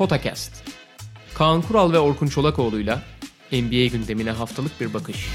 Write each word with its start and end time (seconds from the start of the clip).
Potakast. 0.00 0.64
Kaan 1.34 1.62
Kural 1.62 1.92
ve 1.92 1.98
Orkun 1.98 2.26
Çolakoğlu'yla 2.26 3.02
NBA 3.52 3.86
gündemine 3.86 4.30
haftalık 4.30 4.80
bir 4.80 4.94
bakış. 4.94 5.28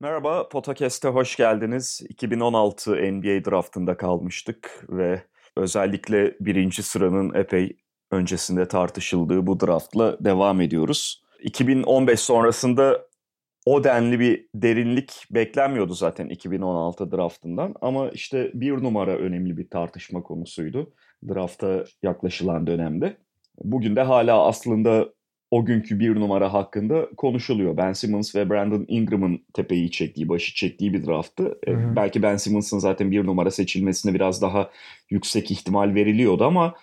Merhaba, 0.00 0.48
Potakast'e 0.48 1.08
hoş 1.08 1.36
geldiniz. 1.36 2.02
2016 2.08 2.90
NBA 2.90 3.50
draftında 3.50 3.96
kalmıştık 3.96 4.84
ve 4.88 5.22
özellikle 5.56 6.36
birinci 6.40 6.82
sıranın 6.82 7.34
epey 7.34 7.76
öncesinde 8.10 8.68
tartışıldığı 8.68 9.46
bu 9.46 9.60
draftla 9.60 10.24
devam 10.24 10.60
ediyoruz. 10.60 11.22
2015 11.42 12.20
sonrasında 12.20 13.09
o 13.66 13.84
denli 13.84 14.20
bir 14.20 14.46
derinlik 14.54 15.12
beklenmiyordu 15.30 15.94
zaten 15.94 16.28
2016 16.28 17.12
draftından 17.12 17.74
ama 17.80 18.10
işte 18.10 18.50
bir 18.54 18.72
numara 18.72 19.16
önemli 19.16 19.56
bir 19.56 19.68
tartışma 19.68 20.22
konusuydu 20.22 20.92
drafta 21.28 21.84
yaklaşılan 22.02 22.66
dönemde. 22.66 23.16
Bugün 23.64 23.96
de 23.96 24.02
hala 24.02 24.46
aslında 24.46 25.08
o 25.50 25.64
günkü 25.64 26.00
bir 26.00 26.14
numara 26.14 26.52
hakkında 26.52 27.08
konuşuluyor. 27.16 27.76
Ben 27.76 27.92
Simmons 27.92 28.34
ve 28.34 28.50
Brandon 28.50 28.84
Ingram'ın 28.88 29.44
tepeyi 29.54 29.90
çektiği, 29.90 30.28
başı 30.28 30.54
çektiği 30.54 30.92
bir 30.92 31.06
drafttı. 31.06 31.58
Hı 31.64 31.70
hı. 31.70 31.96
Belki 31.96 32.22
Ben 32.22 32.36
Simmons'ın 32.36 32.78
zaten 32.78 33.10
bir 33.10 33.26
numara 33.26 33.50
seçilmesine 33.50 34.14
biraz 34.14 34.42
daha 34.42 34.70
yüksek 35.10 35.50
ihtimal 35.50 35.94
veriliyordu 35.94 36.44
ama 36.44 36.74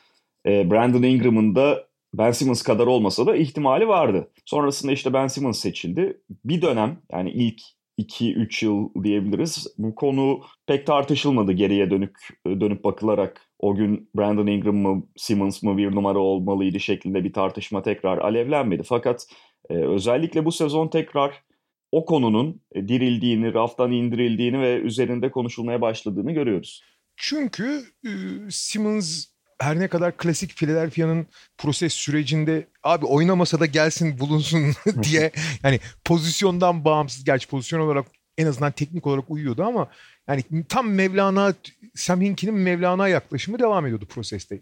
Brandon 0.46 1.04
Ingram'ın 1.04 1.56
da 1.56 1.87
Ben 2.14 2.32
Simmons 2.32 2.62
kadar 2.62 2.88
olmasa 2.88 3.26
da 3.26 3.36
ihtimali 3.36 3.88
vardı. 3.88 4.32
Sonrasında 4.46 4.92
işte 4.92 5.14
Ben 5.14 5.28
Simmons 5.28 5.60
seçildi. 5.60 6.22
Bir 6.46 6.62
dönem 6.62 7.02
yani 7.12 7.32
ilk 7.32 7.62
2-3 8.00 8.66
yıl 8.66 9.04
diyebiliriz. 9.04 9.68
Bu 9.78 9.96
konu 9.96 10.42
pek 10.68 10.88
tartışılmadı 10.88 11.52
geriye 11.52 11.92
dönük 11.92 12.18
dönüp 12.46 12.84
bakılarak. 12.84 13.42
O 13.60 13.76
gün 13.76 14.10
Brandon 14.18 14.48
Ingram 14.48 14.76
mı 14.76 15.04
Simmons 15.16 15.64
mı 15.64 15.78
bir 15.78 15.96
numara 15.96 16.20
olmalıydı 16.20 16.80
şeklinde 16.80 17.24
bir 17.24 17.34
tartışma 17.34 17.82
tekrar 17.82 18.18
alevlenmedi. 18.18 18.84
Fakat 18.84 19.28
e, 19.70 19.74
özellikle 19.74 20.46
bu 20.46 20.52
sezon 20.52 20.88
tekrar 20.88 21.44
o 21.92 22.06
konunun 22.06 22.62
dirildiğini, 22.76 23.54
raftan 23.54 23.92
indirildiğini 23.92 24.62
ve 24.62 24.76
üzerinde 24.76 25.32
konuşulmaya 25.32 25.82
başladığını 25.82 26.32
görüyoruz. 26.32 26.84
Çünkü 27.16 27.82
e, 28.06 28.10
Simmons 28.50 29.26
her 29.60 29.80
ne 29.80 29.88
kadar 29.88 30.18
klasik 30.18 30.56
Philadelphia'nın 30.56 31.28
proses 31.58 31.94
sürecinde 31.94 32.68
abi 32.84 33.06
oynamasa 33.06 33.60
da 33.60 33.66
gelsin 33.66 34.20
bulunsun 34.20 34.74
diye 35.04 35.32
yani 35.64 35.80
pozisyondan 36.06 36.86
bağımsız 36.86 37.24
gerçi 37.24 37.48
pozisyon 37.48 37.80
olarak 37.80 38.06
en 38.38 38.48
azından 38.48 38.72
teknik 38.72 39.08
olarak 39.08 39.32
uyuyordu 39.32 39.64
ama 39.64 39.88
yani 40.28 40.44
tam 40.70 40.90
Mevlana 40.90 41.54
Sam 41.96 42.22
Hinki'nin 42.22 42.54
Mevlana 42.54 43.08
yaklaşımı 43.08 43.60
devam 43.60 43.86
ediyordu 43.86 44.06
proseste. 44.06 44.60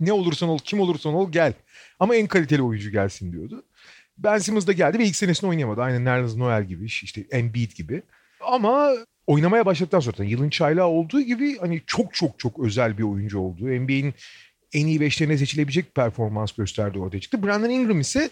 Ne 0.00 0.12
olursan 0.12 0.48
ol, 0.48 0.58
kim 0.64 0.80
olursan 0.80 1.14
ol 1.14 1.32
gel. 1.32 1.52
Ama 2.00 2.16
en 2.16 2.26
kaliteli 2.26 2.62
oyuncu 2.62 2.90
gelsin 2.90 3.32
diyordu. 3.32 3.64
Ben 4.18 4.38
Simmons 4.38 4.66
da 4.66 4.72
geldi 4.72 4.98
ve 4.98 5.04
ilk 5.04 5.16
senesini 5.16 5.50
oynayamadı. 5.50 5.82
Aynen 5.82 6.04
Nerlens 6.04 6.36
Noel 6.36 6.64
gibi, 6.64 6.84
işte 6.84 7.24
Embiid 7.30 7.72
gibi. 7.72 8.02
Ama 8.40 8.92
oynamaya 9.26 9.66
başladıktan 9.66 10.00
sonra 10.00 10.24
yılın 10.24 10.50
çaylağı 10.50 10.86
olduğu 10.86 11.20
gibi 11.20 11.58
hani 11.58 11.82
çok 11.86 12.14
çok 12.14 12.38
çok 12.38 12.58
özel 12.58 12.98
bir 12.98 13.02
oyuncu 13.02 13.38
olduğu. 13.38 13.64
NBA'in 13.64 14.14
en 14.72 14.86
iyi 14.86 15.00
beşlerine 15.00 15.38
seçilebilecek 15.38 15.94
performans 15.94 16.52
gösterdi 16.52 16.98
ortaya 16.98 17.20
çıktı. 17.20 17.42
Brandon 17.42 17.70
Ingram 17.70 18.00
ise 18.00 18.30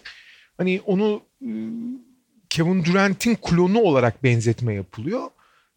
hani 0.57 0.81
onu 0.85 1.21
Kevin 2.49 2.85
Durant'in 2.85 3.35
klonu 3.35 3.79
olarak 3.79 4.23
benzetme 4.23 4.73
yapılıyor. 4.73 5.21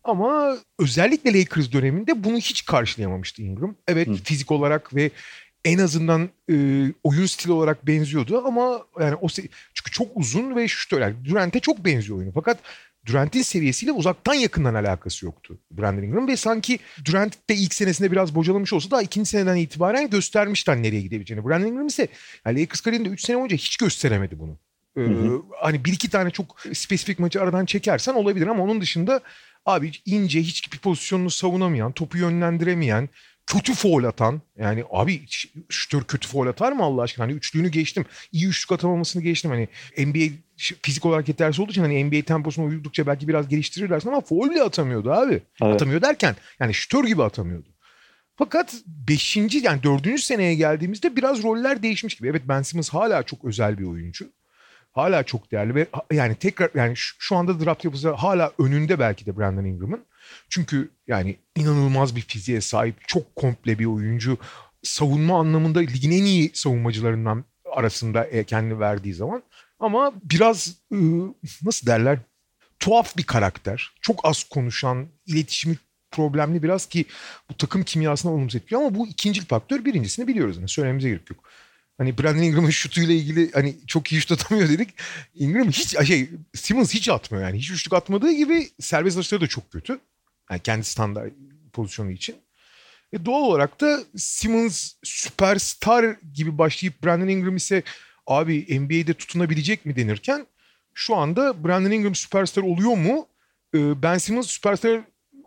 Ama 0.05 0.57
özellikle 0.79 1.41
Lakers 1.41 1.73
döneminde 1.73 2.25
bunu 2.25 2.37
hiç 2.37 2.65
karşılayamamıştı 2.65 3.43
Ingram. 3.43 3.75
Evet 3.89 4.09
Hı. 4.09 4.15
fizik 4.15 4.51
olarak 4.51 4.95
ve 4.95 5.11
en 5.65 5.79
azından 5.79 6.29
e, 6.51 6.55
oyun 7.05 7.27
stili 7.27 7.53
olarak 7.53 7.87
benziyordu 7.87 8.43
ama 8.47 8.83
yani 9.01 9.15
o 9.15 9.29
çünkü 9.75 9.91
çok 9.91 10.09
uzun 10.15 10.57
ve 10.57 10.69
şutör. 10.69 11.01
Yani 11.01 11.15
Durant'e 11.25 11.61
çok 11.61 11.85
benziyor 11.85 12.19
oyunu. 12.19 12.33
Fakat 12.35 12.59
Durant'in 13.09 13.43
seviyesiyle 13.43 13.93
uzaktan 13.93 14.35
yakından 14.35 14.75
alakası 14.75 15.27
yoktu 15.27 15.59
Brandon 15.71 16.03
Ingram 16.03 16.29
ve 16.29 16.37
sanki 16.37 16.79
Durant 17.05 17.49
de 17.51 17.55
ilk 17.55 17.75
senesinde 17.75 18.13
biraz 18.13 18.35
bocalamış 18.35 18.73
olsa 18.73 18.91
da 18.91 19.03
ikinci 19.03 19.31
seneden 19.31 19.57
itibaren 19.57 20.11
göstermişti 20.11 20.71
hani 20.71 20.83
nereye 20.83 21.01
gidebileceğini. 21.01 21.47
Brandon 21.47 21.67
Ingram 21.67 21.87
ise 21.87 22.09
yani 22.47 22.61
Lakers 22.61 22.81
kariyerinde 22.81 23.09
3 23.09 23.21
sene 23.21 23.37
boyunca 23.37 23.57
hiç 23.57 23.77
gösteremedi 23.77 24.39
bunu. 24.39 24.59
Ee, 24.97 25.01
hı 25.01 25.05
hı. 25.05 25.43
Hani 25.61 25.85
bir 25.85 25.93
iki 25.93 26.11
tane 26.11 26.31
çok 26.31 26.61
spesifik 26.73 27.19
maçı 27.19 27.43
aradan 27.43 27.65
çekersen 27.65 28.15
olabilir 28.15 28.47
ama 28.47 28.63
onun 28.65 28.81
dışında 28.81 29.21
abi 29.67 29.93
ince 30.07 30.41
hiçbir 30.41 30.79
pozisyonunu 30.79 31.31
savunamayan, 31.31 31.93
topu 31.93 32.19
yönlendiremeyen, 32.19 33.09
kötü 33.49 33.75
foul 33.75 34.05
atan 34.05 34.41
yani 34.59 34.85
abi 34.91 35.23
şutör 35.69 36.03
kötü 36.05 36.29
foul 36.29 36.47
atar 36.47 36.73
mı 36.73 36.83
Allah 36.83 37.03
aşkına? 37.03 37.25
Hani 37.25 37.33
üçlüğünü 37.33 37.69
geçtim. 37.69 38.05
iyi 38.33 38.47
üçlük 38.49 38.73
atamamasını 38.73 39.23
geçtim. 39.23 39.51
Hani 39.51 39.69
NBA 40.07 40.35
fizik 40.83 41.07
olarak 41.07 41.29
yetersiz 41.29 41.61
olduğu 41.61 41.71
için 41.71 41.83
hani 41.83 42.05
NBA 42.05 42.23
temposuna 42.23 42.65
uydukça 42.65 43.07
belki 43.07 43.29
biraz 43.29 43.49
geliştirirlersin 43.49 44.09
ama 44.09 44.21
foul 44.21 44.51
bile 44.51 44.63
atamıyordu 44.63 45.13
abi. 45.13 45.43
Evet. 45.63 45.75
Atamıyor 45.75 46.03
derken 46.03 46.37
yani 46.61 46.75
şutör 46.75 47.05
gibi 47.05 47.23
atamıyordu. 47.23 47.69
Fakat 48.37 48.75
beşinci 48.87 49.59
yani 49.59 49.83
dördüncü 49.83 50.23
seneye 50.23 50.55
geldiğimizde 50.55 51.17
biraz 51.17 51.43
roller 51.43 51.83
değişmiş 51.83 52.15
gibi. 52.15 52.29
Evet 52.29 52.43
Ben 52.49 52.63
Simmons 52.63 52.89
hala 52.89 53.23
çok 53.23 53.45
özel 53.45 53.79
bir 53.79 53.85
oyuncu. 53.85 54.31
Hala 54.93 55.23
çok 55.23 55.53
değerli 55.53 55.75
ve 55.75 55.87
yani 56.13 56.35
tekrar 56.35 56.71
yani 56.75 56.93
şu 56.97 57.37
anda 57.37 57.65
draft 57.65 57.85
yapısı 57.85 58.11
hala 58.11 58.53
önünde 58.59 58.99
belki 58.99 59.27
de 59.27 59.39
Brandon 59.39 59.65
Ingram'ın. 59.65 60.05
Çünkü 60.49 60.91
yani 61.07 61.37
inanılmaz 61.57 62.17
bir 62.17 62.21
fiziğe 62.21 62.61
sahip, 62.61 63.09
çok 63.09 63.37
komple 63.37 63.79
bir 63.79 63.85
oyuncu. 63.87 64.39
Savunma 64.83 65.41
anlamında 65.41 65.79
ligin 65.79 66.11
en 66.11 66.25
iyi 66.25 66.51
savunmacılarından 66.55 67.45
arasında 67.73 68.25
e, 68.25 68.45
kendini 68.45 68.81
verdiği 68.81 69.15
zaman. 69.15 69.43
Ama 69.81 70.13
biraz 70.25 70.75
ıı, 70.93 71.35
nasıl 71.63 71.87
derler 71.87 72.19
tuhaf 72.79 73.17
bir 73.17 73.23
karakter. 73.23 73.91
Çok 74.01 74.21
az 74.25 74.45
konuşan, 74.45 75.07
iletişimi 75.27 75.77
problemli 76.11 76.63
biraz 76.63 76.87
ki 76.87 77.05
bu 77.51 77.57
takım 77.57 77.83
kimyasına 77.83 78.33
olumsuz 78.33 78.57
etkiliyor 78.57 78.83
ama 78.83 78.95
bu 78.95 79.09
ikinci 79.09 79.47
faktör 79.47 79.85
birincisini 79.85 80.29
biliyoruz. 80.29 80.57
Yani 80.57 80.69
söylememize 80.69 81.09
gerek 81.09 81.31
yok. 81.31 81.45
Hani 81.99 82.19
Brandon 82.19 82.43
Ingram'ın 82.43 82.71
şutuyla 82.71 83.15
ilgili 83.15 83.53
hani 83.53 83.77
çok 83.87 84.13
iyi 84.13 84.21
şut 84.21 84.33
atamıyor 84.33 84.69
dedik. 84.69 84.89
Ingram 85.35 85.69
hiç 85.69 86.07
şey 86.07 86.31
Simmons 86.55 86.95
hiç 86.95 87.09
atmıyor 87.09 87.45
yani. 87.45 87.59
Hiç 87.59 87.71
üçlük 87.71 87.93
atmadığı 87.93 88.33
gibi 88.33 88.69
serbest 88.81 89.19
atışları 89.19 89.43
da 89.43 89.47
çok 89.47 89.71
kötü. 89.71 89.99
Yani 90.51 90.61
kendi 90.61 90.85
standart 90.85 91.33
pozisyonu 91.73 92.11
için. 92.11 92.37
E 93.13 93.25
doğal 93.25 93.43
olarak 93.43 93.81
da 93.81 94.01
Simmons 94.17 94.93
süperstar 95.05 96.17
gibi 96.35 96.59
başlayıp 96.59 97.05
Brandon 97.05 97.29
Ingram 97.29 97.57
ise 97.57 97.83
abi 98.27 98.81
NBA'de 98.81 99.15
tutunabilecek 99.15 99.87
mi 99.87 99.97
denirken 99.97 100.47
şu 100.95 101.17
anda 101.17 101.65
Brandon 101.65 101.91
Ingram 101.91 102.15
süperstar 102.15 102.63
oluyor 102.63 102.97
mu? 102.97 103.29
E, 103.75 104.03
ben 104.03 104.19
Simmons 104.19 104.47
süperstar 104.47 105.01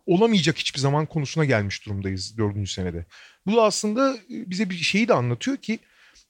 olamayacak 0.06 0.58
hiçbir 0.58 0.80
zaman 0.80 1.06
konusuna 1.06 1.46
gelmiş 1.46 1.86
durumdayız 1.86 2.38
dördüncü 2.38 2.72
senede. 2.72 3.06
Bu 3.46 3.56
da 3.56 3.64
aslında 3.64 4.18
bize 4.30 4.70
bir 4.70 4.76
şeyi 4.76 5.08
de 5.08 5.14
anlatıyor 5.14 5.58
ki 5.58 5.80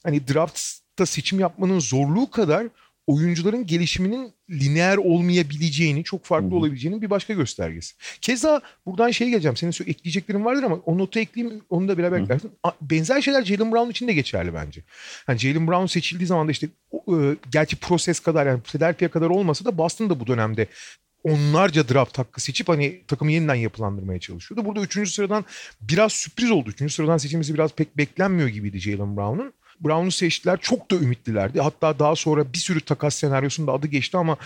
hani 0.04 0.28
draftta 0.28 1.06
seçim 1.06 1.40
yapmanın 1.40 1.80
zorluğu 1.80 2.32
kadar 2.32 2.68
oyuncuların 3.14 3.66
gelişiminin 3.66 4.34
lineer 4.50 4.98
olmayabileceğini, 4.98 6.04
çok 6.04 6.26
farklı 6.26 6.48
Hı-hı. 6.48 6.56
olabileceğinin 6.56 7.02
bir 7.02 7.10
başka 7.10 7.34
göstergesi. 7.34 7.96
Keza 8.22 8.62
buradan 8.86 9.12
şey 9.12 9.30
geleceğim. 9.30 9.58
Senin 9.58 9.72
ekleyeceklerin 9.90 10.46
vardır 10.46 10.64
ama 10.64 10.76
o 10.76 10.98
notu 10.98 11.20
ekleyeyim 11.20 11.62
onu 11.70 11.88
da 11.88 11.98
beraber 11.98 12.20
eklersin. 12.20 12.52
Benzer 12.82 13.22
şeyler 13.22 13.46
Jalen 13.46 13.72
Brown 13.72 13.90
için 13.90 14.08
de 14.08 14.14
geçerli 14.14 14.54
bence. 14.54 14.82
Hani 15.26 15.40
Jalen 15.40 15.68
Brown 15.68 15.86
seçildiği 15.86 16.28
zaman 16.28 16.48
da 16.48 16.52
işte 16.52 16.68
e, 16.94 17.16
gerçi 17.52 17.76
proses 17.76 18.20
kadar 18.20 18.46
yani 18.46 18.62
Philadelphia 18.62 19.08
kadar 19.08 19.30
olmasa 19.30 19.66
da 19.66 19.78
Boston 19.78 20.10
da 20.10 20.20
bu 20.20 20.28
dönemde 20.28 20.68
onlarca 21.24 21.90
draft 21.90 22.18
hakkı 22.18 22.42
seçip 22.42 22.70
hani 22.70 23.02
takımı 23.08 23.32
yeniden 23.32 23.56
yapılandırmaya 23.56 24.20
çalışıyordu. 24.20 24.66
Burada 24.66 24.82
üçüncü 24.82 25.12
sıradan 25.12 25.46
biraz 25.82 26.14
sürpriz 26.14 26.52
oldu. 26.52 26.70
Üçüncü 26.70 26.94
sıradan 26.94 27.18
seçilmesi 27.18 27.54
biraz 27.54 27.74
pek 27.74 27.98
beklenmiyor 27.98 28.50
gibiydi 28.50 28.80
Jalen 28.80 29.18
Brown'un. 29.18 29.54
Brown'u 29.84 30.12
seçtiler. 30.12 30.60
Çok 30.62 30.92
da 30.92 30.96
ümitlilerdi. 30.96 31.62
Hatta 31.62 32.00
daha 32.00 32.16
sonra 32.16 32.54
bir 32.54 32.58
sürü 32.58 32.82
takas 32.82 33.16
senaryosunda 33.16 33.72
adı 33.72 33.88
geçti 33.88 34.18
ama 34.18 34.38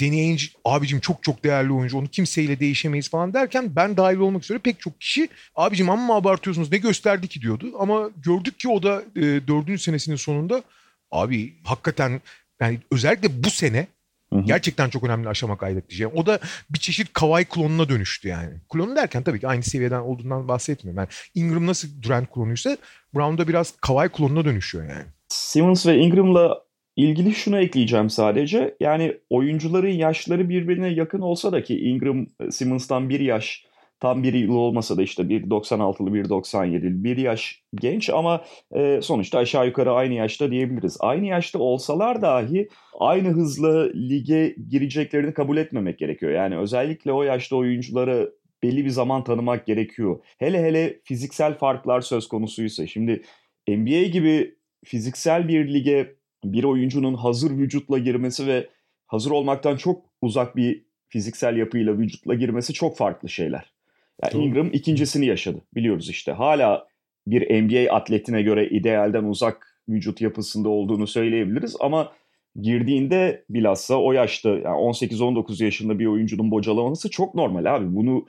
Danny 0.00 0.20
Ainge 0.20 0.42
abicim 0.64 1.00
çok 1.00 1.22
çok 1.22 1.44
değerli 1.44 1.72
oyuncu 1.72 1.98
onu 1.98 2.08
kimseyle 2.08 2.60
değişemeyiz 2.60 3.10
falan 3.10 3.34
derken 3.34 3.76
ben 3.76 3.96
dahil 3.96 4.16
olmak 4.16 4.44
üzere 4.44 4.58
pek 4.58 4.80
çok 4.80 5.00
kişi 5.00 5.28
abicim 5.54 5.90
amma 5.90 6.16
abartıyorsunuz 6.16 6.72
ne 6.72 6.78
gösterdi 6.78 7.28
ki 7.28 7.40
diyordu. 7.40 7.72
Ama 7.78 8.10
gördük 8.24 8.58
ki 8.58 8.68
o 8.68 8.82
da 8.82 9.02
e, 9.16 9.20
dördüncü 9.22 9.78
senesinin 9.78 10.16
sonunda 10.16 10.62
abi 11.10 11.54
hakikaten 11.64 12.20
yani 12.60 12.80
özellikle 12.92 13.44
bu 13.44 13.50
sene 13.50 13.86
Hı-hı. 14.32 14.42
Gerçekten 14.42 14.90
çok 14.90 15.04
önemli 15.04 15.28
aşama 15.28 15.58
kaydetti. 15.58 16.06
O 16.06 16.26
da 16.26 16.38
bir 16.70 16.78
çeşit 16.78 17.12
Kawhi 17.12 17.44
klonuna 17.44 17.88
dönüştü 17.88 18.28
yani. 18.28 18.50
Klonu 18.68 18.96
derken 18.96 19.22
tabii 19.22 19.40
ki 19.40 19.48
aynı 19.48 19.62
seviyeden 19.62 20.00
olduğundan 20.00 20.48
bahsetmiyorum. 20.48 20.98
Yani 20.98 21.08
Ingram 21.34 21.66
nasıl 21.66 21.88
Durant 22.02 22.30
klonuysa 22.32 22.76
Brown 23.14 23.38
da 23.38 23.48
biraz 23.48 23.74
Kawhi 23.80 24.08
klonuna 24.08 24.44
dönüşüyor 24.44 24.84
yani. 24.84 25.04
Simmons 25.28 25.86
ve 25.86 25.96
Ingram'la 25.96 26.62
ilgili 26.96 27.34
şunu 27.34 27.58
ekleyeceğim 27.58 28.10
sadece. 28.10 28.76
Yani 28.80 29.16
oyuncuların 29.30 29.92
yaşları 29.92 30.48
birbirine 30.48 30.88
yakın 30.88 31.20
olsa 31.20 31.52
da 31.52 31.62
ki 31.62 31.80
Ingram 31.80 32.26
Simmons'tan 32.50 33.08
bir 33.08 33.20
yaş 33.20 33.64
tam 34.00 34.22
bir 34.22 34.34
yıl 34.34 34.54
olmasa 34.54 34.96
da 34.96 35.02
işte 35.02 35.28
bir 35.28 35.42
96'lı 35.42 36.14
bir 36.14 36.24
97'li 36.24 37.04
bir 37.04 37.16
yaş 37.16 37.62
genç 37.74 38.10
ama 38.10 38.44
e, 38.74 39.00
sonuçta 39.02 39.38
aşağı 39.38 39.66
yukarı 39.66 39.92
aynı 39.92 40.14
yaşta 40.14 40.50
diyebiliriz. 40.50 40.96
Aynı 41.00 41.26
yaşta 41.26 41.58
olsalar 41.58 42.22
dahi 42.22 42.68
aynı 42.98 43.28
hızla 43.28 43.90
lige 43.94 44.56
gireceklerini 44.68 45.34
kabul 45.34 45.56
etmemek 45.56 45.98
gerekiyor. 45.98 46.32
Yani 46.32 46.58
özellikle 46.58 47.12
o 47.12 47.22
yaşta 47.22 47.56
oyuncuları 47.56 48.32
belli 48.62 48.84
bir 48.84 48.90
zaman 48.90 49.24
tanımak 49.24 49.66
gerekiyor. 49.66 50.20
Hele 50.38 50.62
hele 50.62 51.00
fiziksel 51.04 51.54
farklar 51.54 52.00
söz 52.00 52.28
konusuysa. 52.28 52.86
Şimdi 52.86 53.22
NBA 53.68 54.02
gibi 54.02 54.54
fiziksel 54.84 55.48
bir 55.48 55.74
lige 55.74 56.14
bir 56.44 56.64
oyuncunun 56.64 57.14
hazır 57.14 57.50
vücutla 57.50 57.98
girmesi 57.98 58.46
ve 58.46 58.68
hazır 59.06 59.30
olmaktan 59.30 59.76
çok 59.76 60.04
uzak 60.22 60.56
bir 60.56 60.84
fiziksel 61.08 61.56
yapıyla 61.56 61.98
vücutla 61.98 62.34
girmesi 62.34 62.72
çok 62.72 62.96
farklı 62.96 63.28
şeyler. 63.28 63.79
Yani 64.22 64.44
Ingram 64.44 64.70
ikincisini 64.72 65.26
yaşadı 65.26 65.60
biliyoruz 65.74 66.10
işte. 66.10 66.32
Hala 66.32 66.86
bir 67.26 67.62
NBA 67.62 67.94
atletine 67.94 68.42
göre 68.42 68.68
idealden 68.68 69.24
uzak 69.24 69.66
vücut 69.88 70.20
yapısında 70.20 70.68
olduğunu 70.68 71.06
söyleyebiliriz 71.06 71.76
ama 71.80 72.12
girdiğinde 72.60 73.44
bilhassa 73.50 73.96
o 73.96 74.12
yaşta 74.12 74.48
yani 74.48 74.64
18-19 74.64 75.64
yaşında 75.64 75.98
bir 75.98 76.06
oyuncunun 76.06 76.50
bocalaması 76.50 77.10
çok 77.10 77.34
normal 77.34 77.64
abi. 77.76 77.96
Bunu 77.96 78.26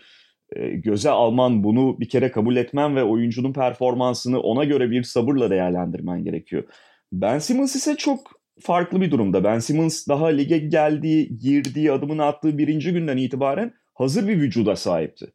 e, 0.55 0.69
göze 0.69 1.09
alman, 1.09 1.63
bunu 1.63 1.99
bir 1.99 2.09
kere 2.09 2.31
kabul 2.31 2.55
etmen 2.55 2.95
ve 2.95 3.03
oyuncunun 3.03 3.53
performansını 3.53 4.39
ona 4.39 4.63
göre 4.63 4.91
bir 4.91 5.03
sabırla 5.03 5.49
değerlendirmen 5.49 6.23
gerekiyor. 6.23 6.63
Ben 7.11 7.39
Simmons 7.39 7.75
ise 7.75 7.95
çok 7.95 8.41
farklı 8.59 9.01
bir 9.01 9.11
durumda. 9.11 9.43
Ben 9.43 9.59
Simmons 9.59 10.07
daha 10.07 10.27
lige 10.27 10.57
geldiği, 10.57 11.37
girdiği, 11.37 11.91
adımını 11.91 12.25
attığı 12.25 12.57
birinci 12.57 12.93
günden 12.93 13.17
itibaren 13.17 13.73
hazır 13.93 14.27
bir 14.27 14.37
vücuda 14.37 14.75
sahipti. 14.75 15.27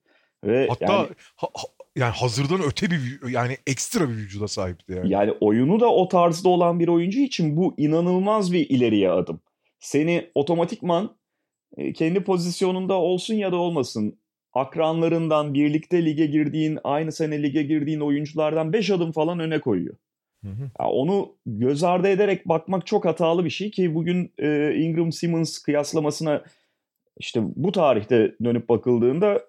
Ve 0.44 0.68
Hatta 0.68 0.92
yani, 0.92 1.08
ha, 1.36 1.48
ha, 1.54 1.62
yani 1.96 2.12
hazırdan 2.12 2.60
öte 2.66 2.90
bir 2.90 3.28
yani 3.28 3.56
ekstra 3.66 4.08
bir 4.08 4.14
vücuda 4.14 4.48
sahipti 4.48 4.92
yani. 4.92 5.12
Yani 5.12 5.32
oyunu 5.40 5.80
da 5.80 5.92
o 5.92 6.08
tarzda 6.08 6.48
olan 6.48 6.80
bir 6.80 6.88
oyuncu 6.88 7.20
için 7.20 7.56
bu 7.56 7.74
inanılmaz 7.76 8.52
bir 8.52 8.70
ileriye 8.70 9.10
adım. 9.10 9.40
Seni 9.80 10.30
otomatikman 10.34 11.16
e, 11.76 11.92
kendi 11.92 12.24
pozisyonunda 12.24 12.94
olsun 12.94 13.34
ya 13.34 13.52
da 13.52 13.56
olmasın 13.56 14.18
akranlarından 14.52 15.54
birlikte 15.54 16.04
lige 16.04 16.26
girdiğin, 16.26 16.78
aynı 16.84 17.12
sene 17.12 17.42
lige 17.42 17.62
girdiğin 17.62 18.00
oyunculardan 18.00 18.72
5 18.72 18.90
adım 18.90 19.12
falan 19.12 19.40
öne 19.40 19.60
koyuyor. 19.60 19.96
Hı 20.44 20.48
hı. 20.50 20.70
Yani 20.80 20.90
onu 20.90 21.36
göz 21.46 21.84
ardı 21.84 22.08
ederek 22.08 22.48
bakmak 22.48 22.86
çok 22.86 23.04
hatalı 23.04 23.44
bir 23.44 23.50
şey 23.50 23.70
ki 23.70 23.94
bugün 23.94 24.32
e, 24.38 24.74
Ingram 24.74 25.12
Simmons 25.12 25.58
kıyaslamasına 25.58 26.44
işte 27.18 27.40
bu 27.56 27.72
tarihte 27.72 28.34
dönüp 28.44 28.68
bakıldığında 28.68 29.40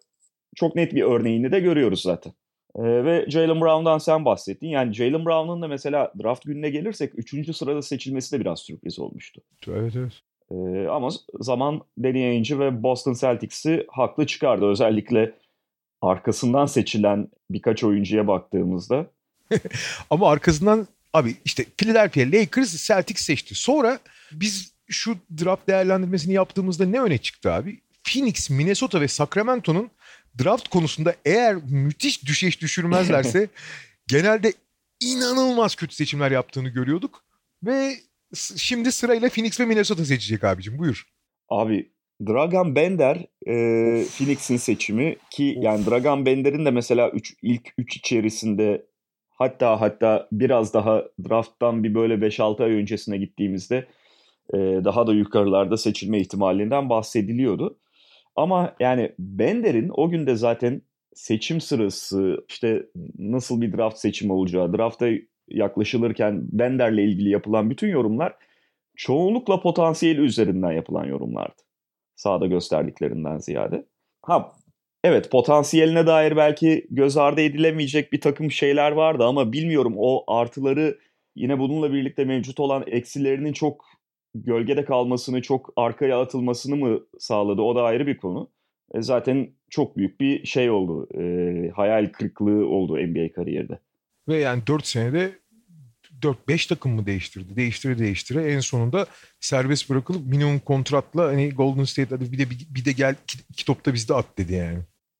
çok 0.57 0.75
net 0.75 0.95
bir 0.95 1.01
örneğini 1.01 1.51
de 1.51 1.59
görüyoruz 1.59 2.01
zaten. 2.01 2.33
E, 2.75 2.83
ve 2.83 3.25
Jalen 3.29 3.61
Brown'dan 3.61 3.97
sen 3.97 4.25
bahsettin. 4.25 4.67
Yani 4.67 4.93
Jalen 4.93 5.25
Brown'un 5.25 5.61
da 5.61 5.67
mesela 5.67 6.13
draft 6.23 6.45
gününe 6.45 6.69
gelirsek 6.69 7.13
3. 7.15 7.55
sırada 7.55 7.81
seçilmesi 7.81 8.35
de 8.35 8.39
biraz 8.39 8.59
sürpriz 8.59 8.99
olmuştu. 8.99 9.41
Evet 9.67 9.93
evet. 9.95 10.13
E, 10.51 10.87
ama 10.87 11.09
zaman 11.39 11.81
Danny 12.03 12.25
Ainge 12.27 12.59
ve 12.59 12.83
Boston 12.83 13.13
Celtics'i 13.13 13.85
haklı 13.91 14.25
çıkardı. 14.25 14.65
Özellikle 14.65 15.33
arkasından 16.01 16.65
seçilen 16.65 17.27
birkaç 17.49 17.83
oyuncuya 17.83 18.27
baktığımızda. 18.27 19.05
ama 20.09 20.29
arkasından 20.29 20.87
abi 21.13 21.35
işte 21.45 21.65
Philadelphia 21.77 22.39
Lakers 22.39 22.87
Celtics 22.87 23.21
seçti. 23.21 23.55
Sonra 23.55 23.99
biz 24.31 24.73
şu 24.87 25.15
draft 25.43 25.67
değerlendirmesini 25.67 26.33
yaptığımızda 26.33 26.85
ne 26.85 27.01
öne 27.01 27.17
çıktı 27.17 27.51
abi? 27.51 27.79
Phoenix, 28.03 28.49
Minnesota 28.49 29.01
ve 29.01 29.07
Sacramento'nun 29.07 29.89
draft 30.43 30.67
konusunda 30.67 31.15
eğer 31.25 31.55
müthiş 31.55 32.25
düşeş 32.25 32.61
düşürmezlerse 32.61 33.47
genelde 34.07 34.53
inanılmaz 34.99 35.75
kötü 35.75 35.95
seçimler 35.95 36.31
yaptığını 36.31 36.69
görüyorduk. 36.69 37.23
Ve 37.63 37.93
şimdi 38.55 38.91
sırayla 38.91 39.29
Phoenix 39.29 39.59
ve 39.59 39.65
Minnesota 39.65 40.05
seçecek 40.05 40.43
abicim 40.43 40.77
buyur. 40.77 41.07
Abi 41.49 41.89
Dragan 42.27 42.75
Bender 42.75 43.17
e, 43.47 43.53
Phoenix'in 44.05 44.57
seçimi 44.57 45.15
ki 45.31 45.57
yani 45.61 45.85
Dragan 45.85 46.25
Bender'in 46.25 46.65
de 46.65 46.71
mesela 46.71 47.09
üç, 47.09 47.35
ilk 47.41 47.73
3 47.77 47.97
içerisinde 47.97 48.85
hatta 49.29 49.81
hatta 49.81 50.27
biraz 50.31 50.73
daha 50.73 51.03
drafttan 51.29 51.83
bir 51.83 51.95
böyle 51.95 52.13
5-6 52.13 52.63
ay 52.63 52.71
öncesine 52.71 53.17
gittiğimizde 53.17 53.87
e, 54.53 54.57
daha 54.57 55.07
da 55.07 55.13
yukarılarda 55.13 55.77
seçilme 55.77 56.19
ihtimalinden 56.19 56.89
bahsediliyordu. 56.89 57.79
Ama 58.37 58.75
yani 58.79 59.11
Bender'in 59.19 59.91
o 59.93 60.09
günde 60.09 60.35
zaten 60.35 60.81
seçim 61.15 61.61
sırası 61.61 62.45
işte 62.49 62.85
nasıl 63.19 63.61
bir 63.61 63.77
draft 63.77 63.97
seçimi 63.97 64.33
olacağı, 64.33 64.73
drafta 64.73 65.07
yaklaşılırken 65.47 66.41
Bender'le 66.51 66.97
ilgili 66.97 67.29
yapılan 67.29 67.69
bütün 67.69 67.87
yorumlar 67.89 68.35
çoğunlukla 68.95 69.61
potansiyeli 69.61 70.21
üzerinden 70.21 70.71
yapılan 70.71 71.05
yorumlardı. 71.05 71.61
Sağda 72.15 72.47
gösterdiklerinden 72.47 73.37
ziyade. 73.37 73.85
Ha 74.21 74.51
evet 75.03 75.31
potansiyeline 75.31 76.07
dair 76.07 76.35
belki 76.37 76.87
göz 76.89 77.17
ardı 77.17 77.41
edilemeyecek 77.41 78.13
bir 78.13 78.21
takım 78.21 78.51
şeyler 78.51 78.91
vardı 78.91 79.23
ama 79.23 79.53
bilmiyorum 79.53 79.93
o 79.97 80.23
artıları 80.27 80.99
yine 81.35 81.59
bununla 81.59 81.93
birlikte 81.93 82.25
mevcut 82.25 82.59
olan 82.59 82.83
eksilerinin 82.87 83.53
çok 83.53 83.85
gölgede 84.45 84.85
kalmasını, 84.85 85.41
çok 85.41 85.73
arkaya 85.75 86.21
atılmasını 86.21 86.75
mı 86.75 86.99
sağladı 87.19 87.61
o 87.61 87.75
da 87.75 87.83
ayrı 87.83 88.07
bir 88.07 88.17
konu. 88.17 88.49
E 88.93 89.01
zaten 89.01 89.49
çok 89.69 89.97
büyük 89.97 90.19
bir 90.21 90.45
şey 90.45 90.69
oldu. 90.69 91.07
E, 91.19 91.69
hayal 91.69 92.09
kırıklığı 92.09 92.67
oldu 92.67 92.97
NBA 92.97 93.33
kariyerde. 93.33 93.79
Ve 94.27 94.37
yani 94.37 94.67
4 94.67 94.87
senede 94.87 95.31
4-5 96.21 96.69
takım 96.69 96.91
mı 96.91 97.05
değiştirdi? 97.05 97.55
Değiştire 97.55 97.99
değiştire 97.99 98.51
en 98.51 98.59
sonunda 98.59 99.05
serbest 99.39 99.89
bırakılıp 99.89 100.27
minimum 100.27 100.59
kontratla 100.59 101.23
hani 101.23 101.49
Golden 101.49 101.83
State 101.83 102.15
hadi 102.15 102.31
bir 102.31 102.37
de 102.37 102.49
bir, 102.49 102.67
bir 102.75 102.85
de 102.85 102.91
gel 102.91 103.15
iki, 103.23 103.37
iki 103.49 103.65
topta 103.65 103.93
bizde 103.93 104.13
at 104.13 104.37
dedi 104.37 104.53
yani. 104.53 104.79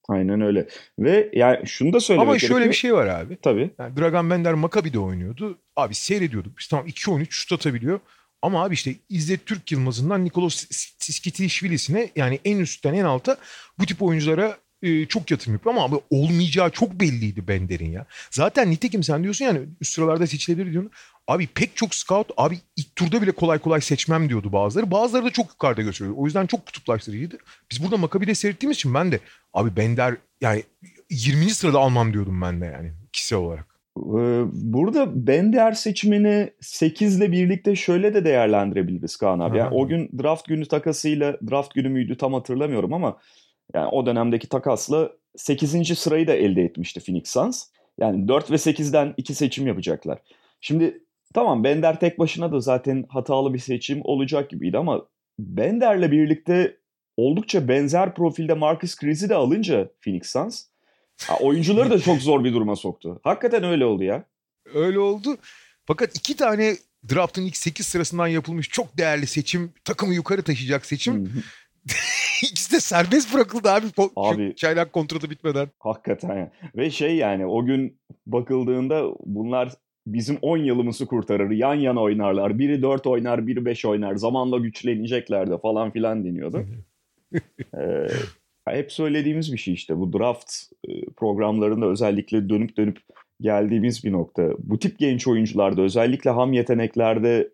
Aynen 0.10 0.42
öyle. 0.42 0.68
Ve 1.00 1.30
yani 1.34 1.68
şunu 1.68 1.94
da 1.94 2.00
söylemek 2.00 2.30
Ama 2.30 2.40
şöyle 2.40 2.54
gerekiyor. 2.54 2.72
bir 2.72 2.78
şey 2.78 2.94
var 2.94 3.08
abi. 3.08 3.38
Tabii. 3.42 3.70
Yani 3.80 3.98
Dragan 3.98 4.30
Bender 4.30 4.54
Maccabi'de 4.54 5.00
oynuyordu. 5.00 5.58
Abi 5.76 5.96
seyrediyorduk. 5.96 6.58
Biz 6.60 6.68
tamam 6.68 6.88
2-13 6.88 7.26
şut 7.30 7.52
atabiliyor. 7.52 8.00
Ama 8.42 8.64
abi 8.64 8.74
işte 8.74 8.96
İzzet 9.10 9.46
Türk 9.46 9.72
Yılmaz'ından 9.72 10.26
Nikolos 10.26 10.66
Skitilişvili'sine 11.00 12.10
yani 12.16 12.40
en 12.46 12.58
üstten 12.58 12.94
en 12.94 13.04
alta 13.04 13.38
bu 13.80 13.86
tip 13.86 14.02
oyunculara 14.02 14.58
e, 14.82 15.06
çok 15.06 15.32
yatırım 15.32 15.54
yapıyor 15.54 15.76
ama 15.76 15.86
abi 15.86 15.96
olmayacağı 16.10 16.70
çok 16.70 16.92
belliydi 16.92 17.48
Bender'in 17.48 17.92
ya. 17.92 18.06
Zaten 18.32 18.72
nitekim 18.72 19.04
sen 19.04 19.24
diyorsun 19.24 19.46
yani 19.46 19.60
üst 19.82 19.94
sıralarda 19.94 20.28
seçilebilir 20.28 20.72
diyorsun. 20.72 20.92
Abi 21.28 21.48
pek 21.48 21.76
çok 21.76 21.96
scout 21.96 22.32
abi 22.38 22.60
ilk 22.76 22.96
turda 22.96 23.22
bile 23.22 23.32
kolay 23.32 23.60
kolay 23.60 23.82
seçmem 23.82 24.30
diyordu 24.30 24.54
bazıları. 24.54 24.92
Bazıları 24.92 25.26
da 25.26 25.30
çok 25.30 25.50
yukarıda 25.50 25.82
gösteriyordu. 25.82 26.22
O 26.22 26.26
yüzden 26.26 26.46
çok 26.46 26.66
kutuplaştırıcıydı. 26.66 27.38
Biz 27.72 27.84
burada 27.84 27.98
Makabi'de 27.98 28.36
seyrettiğimiz 28.36 28.78
için 28.78 28.94
ben 28.94 29.12
de 29.12 29.20
abi 29.54 29.76
Bender 29.76 30.16
yani 30.42 30.64
20. 31.10 31.50
sırada 31.50 31.80
almam 31.80 32.14
diyordum 32.14 32.42
ben 32.42 32.62
de 32.62 32.66
yani 32.66 32.94
kişisel 33.14 33.40
olarak. 33.40 33.77
Ee, 33.98 34.44
burada 34.54 35.28
Bender 35.28 35.72
seçimini 35.72 36.50
8 36.60 37.18
ile 37.18 37.32
birlikte 37.32 37.76
şöyle 37.76 38.14
de 38.14 38.26
değerlendirebiliriz 38.26 39.18
Kaan 39.18 39.40
abi. 39.40 39.58
Yani 39.58 39.76
o 39.76 39.88
gün 39.88 40.10
draft 40.24 40.48
günü 40.48 40.66
takasıyla, 40.66 41.38
draft 41.50 41.74
günü 41.74 41.90
müydü 41.90 42.18
tam 42.18 42.34
hatırlamıyorum 42.34 42.94
ama 42.94 43.18
yani 43.74 43.88
o 43.88 44.06
dönemdeki 44.06 44.50
takasla 44.50 45.12
8. 45.36 46.00
sırayı 46.00 46.28
da 46.28 46.34
elde 46.34 46.62
etmişti 46.62 47.00
Phoenix 47.00 47.30
Suns. 47.30 47.64
Yani 48.00 48.28
4 48.28 48.52
ve 48.52 48.56
8'den 48.56 49.14
2 49.18 49.34
seçim 49.34 49.68
yapacaklar. 49.68 50.20
Şimdi 50.62 51.04
tamam 51.34 51.64
Bender 51.64 52.00
tek 52.00 52.20
başına 52.20 52.52
da 52.52 52.60
zaten 52.60 53.06
hatalı 53.10 53.54
bir 53.54 53.60
seçim 53.60 54.02
olacak 54.04 54.50
gibiydi 54.50 54.78
ama 54.78 55.06
Bender'le 55.40 56.12
birlikte 56.12 56.78
oldukça 57.18 57.68
benzer 57.68 58.16
profilde 58.16 58.54
Marcus 58.54 58.96
Chris'i 58.96 59.30
de 59.30 59.36
alınca 59.36 59.90
Phoenix 60.02 60.30
Suns 60.30 60.66
Ha, 61.28 61.38
oyuncuları 61.42 61.90
da 61.90 62.00
çok 62.00 62.22
zor 62.22 62.44
bir 62.44 62.54
duruma 62.54 62.76
soktu. 62.76 63.20
Hakikaten 63.24 63.64
öyle 63.64 63.86
oldu 63.86 64.04
ya. 64.04 64.24
Öyle 64.74 65.00
oldu. 65.00 65.38
Fakat 65.86 66.18
iki 66.18 66.36
tane 66.36 66.76
draftın 67.10 67.42
ilk 67.42 67.58
8 67.58 67.86
sırasından 67.86 68.28
yapılmış 68.28 68.70
çok 68.70 68.98
değerli 68.98 69.28
seçim, 69.28 69.74
takımı 69.86 70.14
yukarı 70.14 70.44
taşıyacak 70.44 70.86
seçim. 70.86 71.44
İkisi 72.44 72.72
de 72.72 72.80
serbest 72.80 73.34
bırakıldı 73.34 73.70
abi. 73.70 73.86
abi 74.16 74.56
çaylak 74.56 74.94
kontratı 74.94 75.30
bitmeden. 75.30 75.68
Hakikaten 75.80 76.38
ya. 76.38 76.52
Ve 76.76 76.92
şey 76.92 77.16
yani 77.16 77.46
o 77.46 77.66
gün 77.66 78.00
bakıldığında 78.26 79.04
bunlar 79.26 79.74
bizim 80.08 80.38
10 80.42 80.58
yılımızı 80.58 81.06
kurtarır. 81.06 81.52
Yan 81.52 81.76
yana 81.76 82.02
oynarlar. 82.02 82.60
Biri 82.60 82.82
4 82.82 83.08
oynar, 83.08 83.48
biri 83.48 83.66
5 83.66 83.86
oynar. 83.86 84.16
Zamanla 84.16 84.58
güçlenecekler 84.58 85.50
de 85.50 85.58
falan 85.58 85.92
filan 85.92 86.26
deniyordu. 86.26 86.66
ee, 87.78 88.08
hep 88.72 88.92
söylediğimiz 88.92 89.54
bir 89.54 89.58
şey 89.58 89.74
işte 89.74 90.00
bu 90.00 90.14
draft 90.14 90.54
e, 90.88 91.06
programlarında 91.06 91.86
özellikle 91.86 92.50
dönüp 92.50 92.78
dönüp 92.78 92.98
geldiğimiz 93.42 94.04
bir 94.04 94.12
nokta. 94.12 94.50
Bu 94.60 94.80
tip 94.80 95.00
genç 95.00 95.28
oyuncularda 95.28 95.82
özellikle 95.82 96.30
ham 96.30 96.54
yeteneklerde 96.54 97.50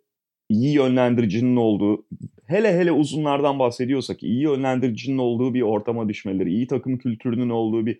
iyi 0.50 0.76
yönlendiricinin 0.76 1.56
olduğu, 1.56 2.06
hele 2.46 2.80
hele 2.80 2.92
uzunlardan 2.92 3.60
bahsediyorsak 3.60 4.24
iyi 4.24 4.42
yönlendiricinin 4.42 5.18
olduğu 5.18 5.54
bir 5.54 5.62
ortama 5.62 6.10
düşmeleri, 6.10 6.50
iyi 6.50 6.68
takım 6.68 6.98
kültürünün 6.98 7.50
olduğu 7.50 7.86
bir 7.86 8.00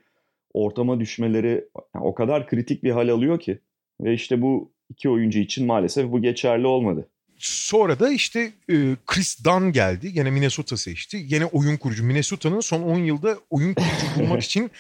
ortama 0.54 1.00
düşmeleri 1.00 1.66
o 2.02 2.16
kadar 2.16 2.48
kritik 2.48 2.84
bir 2.84 2.92
hal 2.92 3.10
alıyor 3.10 3.40
ki. 3.40 3.60
Ve 4.02 4.14
işte 4.14 4.42
bu 4.42 4.72
iki 4.90 5.10
oyuncu 5.10 5.40
için 5.40 5.66
maalesef 5.66 6.12
bu 6.12 6.22
geçerli 6.22 6.68
olmadı. 6.68 7.10
Sonra 7.38 8.00
da 8.00 8.10
işte 8.10 8.54
e, 8.70 8.96
Chris 9.06 9.44
Dunn 9.44 9.72
geldi. 9.72 10.14
Gene 10.14 10.32
Minnesota 10.32 10.78
seçti. 10.78 11.28
Gene 11.28 11.46
oyun 11.46 11.78
kurucu. 11.78 12.04
Minnesota'nın 12.04 12.60
son 12.60 12.82
10 12.82 13.00
yılda 13.00 13.40
oyun 13.50 13.74
kurucu 13.74 14.20
bulmak 14.20 14.44
için 14.44 14.72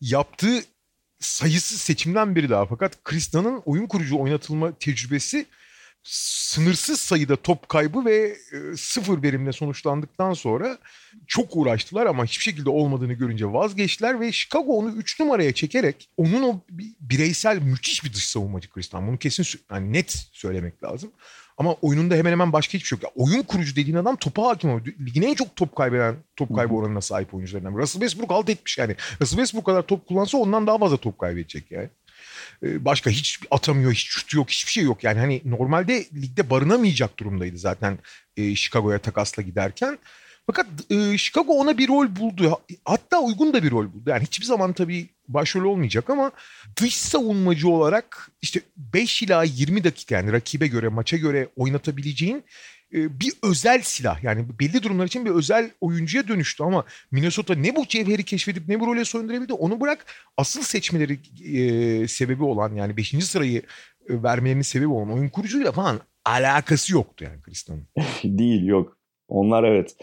yaptığı 0.00 0.64
sayısız 1.20 1.80
seçimden 1.80 2.36
biri 2.36 2.50
daha. 2.50 2.66
Fakat 2.66 3.04
Chris 3.04 3.32
Dunn'ın 3.32 3.62
oyun 3.64 3.86
kurucu 3.86 4.18
oynatılma 4.18 4.72
tecrübesi 4.78 5.46
sınırsız 6.06 7.00
sayıda 7.00 7.36
top 7.36 7.68
kaybı 7.68 8.04
ve 8.04 8.36
e, 8.52 8.76
sıfır 8.76 9.22
verimle 9.22 9.52
sonuçlandıktan 9.52 10.32
sonra 10.32 10.78
çok 11.26 11.56
uğraştılar 11.56 12.06
ama 12.06 12.24
hiçbir 12.24 12.42
şekilde 12.42 12.70
olmadığını 12.70 13.12
görünce 13.12 13.52
vazgeçtiler 13.52 14.20
ve 14.20 14.32
Chicago 14.32 14.72
onu 14.72 14.90
3 14.90 15.20
numaraya 15.20 15.52
çekerek 15.52 16.08
onun 16.16 16.42
o 16.42 16.60
bireysel 17.00 17.62
müthiş 17.62 18.04
bir 18.04 18.12
dış 18.12 18.26
savunmacı 18.26 18.70
Kristan. 18.70 19.06
Bunu 19.06 19.18
kesin 19.18 19.60
yani 19.70 19.92
net 19.92 20.28
söylemek 20.32 20.84
lazım. 20.84 21.10
Ama 21.58 21.74
oyununda 21.74 22.14
hemen 22.14 22.32
hemen 22.32 22.52
başka 22.52 22.74
hiçbir 22.74 22.86
şey 22.86 22.96
yok. 22.96 23.02
Ya, 23.04 23.10
oyun 23.24 23.42
kurucu 23.42 23.76
dediğin 23.76 23.96
adam 23.96 24.16
topa 24.16 24.42
hakim 24.42 24.70
oluyor. 24.70 24.86
Ligin 24.86 25.22
en 25.22 25.34
çok 25.34 25.56
top 25.56 25.76
kaybeden, 25.76 26.16
top 26.36 26.56
kaybı 26.56 26.74
oranına 26.74 27.00
sahip 27.00 27.34
oyuncularından. 27.34 27.78
Russell 27.78 28.00
Westbrook 28.00 28.30
alt 28.30 28.48
etmiş 28.48 28.78
yani. 28.78 28.96
Russell 29.20 29.36
Westbrook 29.36 29.66
kadar 29.66 29.82
top 29.82 30.06
kullansa 30.06 30.38
ondan 30.38 30.66
daha 30.66 30.78
fazla 30.78 30.96
top 30.96 31.18
kaybedecek 31.18 31.70
yani. 31.70 31.88
Ee, 32.62 32.84
başka 32.84 33.10
hiç 33.10 33.40
atamıyor, 33.50 33.92
hiç 33.92 34.06
şutu 34.06 34.36
yok, 34.36 34.50
hiçbir 34.50 34.72
şey 34.72 34.84
yok. 34.84 35.04
Yani 35.04 35.18
hani 35.18 35.42
normalde 35.44 36.06
ligde 36.14 36.50
barınamayacak 36.50 37.18
durumdaydı 37.18 37.58
zaten 37.58 37.98
e, 38.36 38.54
Chicago'ya 38.54 38.98
takasla 38.98 39.42
giderken. 39.42 39.98
Fakat 40.46 40.66
e, 40.90 41.18
Chicago 41.18 41.52
ona 41.52 41.78
bir 41.78 41.88
rol 41.88 42.16
buldu. 42.16 42.60
Hatta 42.84 43.20
uygun 43.20 43.52
da 43.54 43.62
bir 43.62 43.70
rol 43.70 43.92
buldu. 43.92 44.10
Yani 44.10 44.22
hiçbir 44.22 44.46
zaman 44.46 44.72
tabii 44.72 45.08
başrol 45.28 45.64
olmayacak 45.64 46.10
ama 46.10 46.30
dış 46.80 46.96
savunmacı 46.96 47.68
olarak 47.68 48.30
işte 48.42 48.60
5 48.76 49.22
ila 49.22 49.42
20 49.42 49.84
dakika 49.84 50.14
yani 50.14 50.32
rakibe 50.32 50.66
göre, 50.66 50.88
maça 50.88 51.16
göre 51.16 51.48
oynatabileceğin 51.56 52.44
bir 52.92 53.32
özel 53.42 53.82
silah. 53.82 54.24
Yani 54.24 54.46
belli 54.60 54.82
durumlar 54.82 55.06
için 55.06 55.24
bir 55.24 55.30
özel 55.30 55.70
oyuncuya 55.80 56.28
dönüştü 56.28 56.64
ama 56.64 56.84
Minnesota 57.10 57.54
ne 57.54 57.76
bu 57.76 57.86
cevheri 57.86 58.24
keşfedip 58.24 58.68
ne 58.68 58.80
bu 58.80 58.86
role 58.86 59.04
soyundurabildi 59.04 59.52
onu 59.52 59.80
bırak. 59.80 60.06
Asıl 60.36 60.62
seçmeleri 60.62 61.18
e, 61.44 62.08
sebebi 62.08 62.44
olan 62.44 62.74
yani 62.74 62.96
5. 62.96 63.24
sırayı 63.24 63.62
e, 64.08 64.22
vermelerinin 64.22 64.62
sebebi 64.62 64.88
olan 64.88 65.12
oyun 65.12 65.28
kurucuyla 65.28 65.72
falan 65.72 66.00
alakası 66.24 66.92
yoktu 66.92 67.24
yani 67.24 67.42
Kristan'ın. 67.42 67.86
Değil 68.38 68.64
yok. 68.64 68.96
Onlar 69.28 69.64
evet 69.64 69.96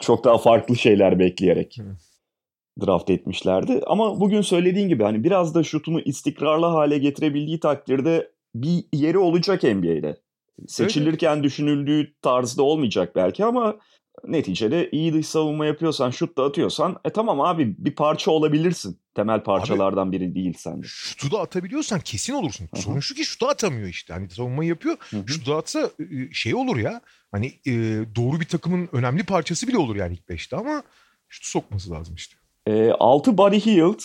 çok 0.00 0.24
daha 0.24 0.38
farklı 0.38 0.76
şeyler 0.76 1.18
bekleyerek 1.18 1.78
draft 2.86 3.10
etmişlerdi. 3.10 3.80
Ama 3.86 4.20
bugün 4.20 4.40
söylediğin 4.40 4.88
gibi 4.88 5.02
hani 5.02 5.24
biraz 5.24 5.54
da 5.54 5.62
şutunu 5.62 6.00
istikrarlı 6.00 6.66
hale 6.66 6.98
getirebildiği 6.98 7.60
takdirde 7.60 8.30
bir 8.54 8.84
yeri 8.92 9.18
olacak 9.18 9.62
NBA'de. 9.62 10.16
Seçilirken 10.66 11.34
evet. 11.34 11.44
düşünüldüğü 11.44 12.14
tarzda 12.22 12.62
olmayacak 12.62 13.16
belki 13.16 13.44
ama 13.44 13.76
neticede 14.24 14.90
iyi 14.90 15.12
dış 15.12 15.26
savunma 15.26 15.66
yapıyorsan, 15.66 16.10
şut 16.10 16.38
da 16.38 16.44
atıyorsan 16.44 16.96
e 17.04 17.10
tamam 17.10 17.40
abi 17.40 17.74
bir 17.78 17.94
parça 17.94 18.30
olabilirsin. 18.30 18.98
Temel 19.14 19.42
parçalardan 19.42 20.06
abi, 20.06 20.12
biri 20.12 20.34
değilsen 20.34 20.82
de. 20.82 20.86
Şutu 20.86 21.30
da 21.30 21.40
atabiliyorsan 21.40 22.00
kesin 22.00 22.32
olursun. 22.32 22.68
Hı-hı. 22.74 22.82
Sorun 22.82 23.00
şu 23.00 23.14
ki 23.14 23.24
şutu 23.24 23.46
atamıyor 23.46 23.88
işte. 23.88 24.12
Hani 24.12 24.30
savunmayı 24.30 24.68
yapıyor. 24.68 24.96
Hı-hı. 25.10 25.24
Şutu 25.26 25.50
da 25.50 25.56
atsa 25.56 25.90
şey 26.32 26.54
olur 26.54 26.76
ya. 26.76 27.00
Hani 27.32 27.46
e, 27.66 27.72
doğru 28.16 28.40
bir 28.40 28.44
takımın 28.44 28.88
önemli 28.92 29.24
parçası 29.24 29.68
bile 29.68 29.78
olur 29.78 29.96
yani 29.96 30.14
ilk 30.14 30.28
beşte 30.28 30.56
ama 30.56 30.82
şutu 31.28 31.48
sokması 31.48 31.90
lazım 31.90 32.14
işte. 32.14 32.36
E, 32.66 32.90
6 32.90 33.38
Buddy 33.38 33.56
Hield. 33.56 34.00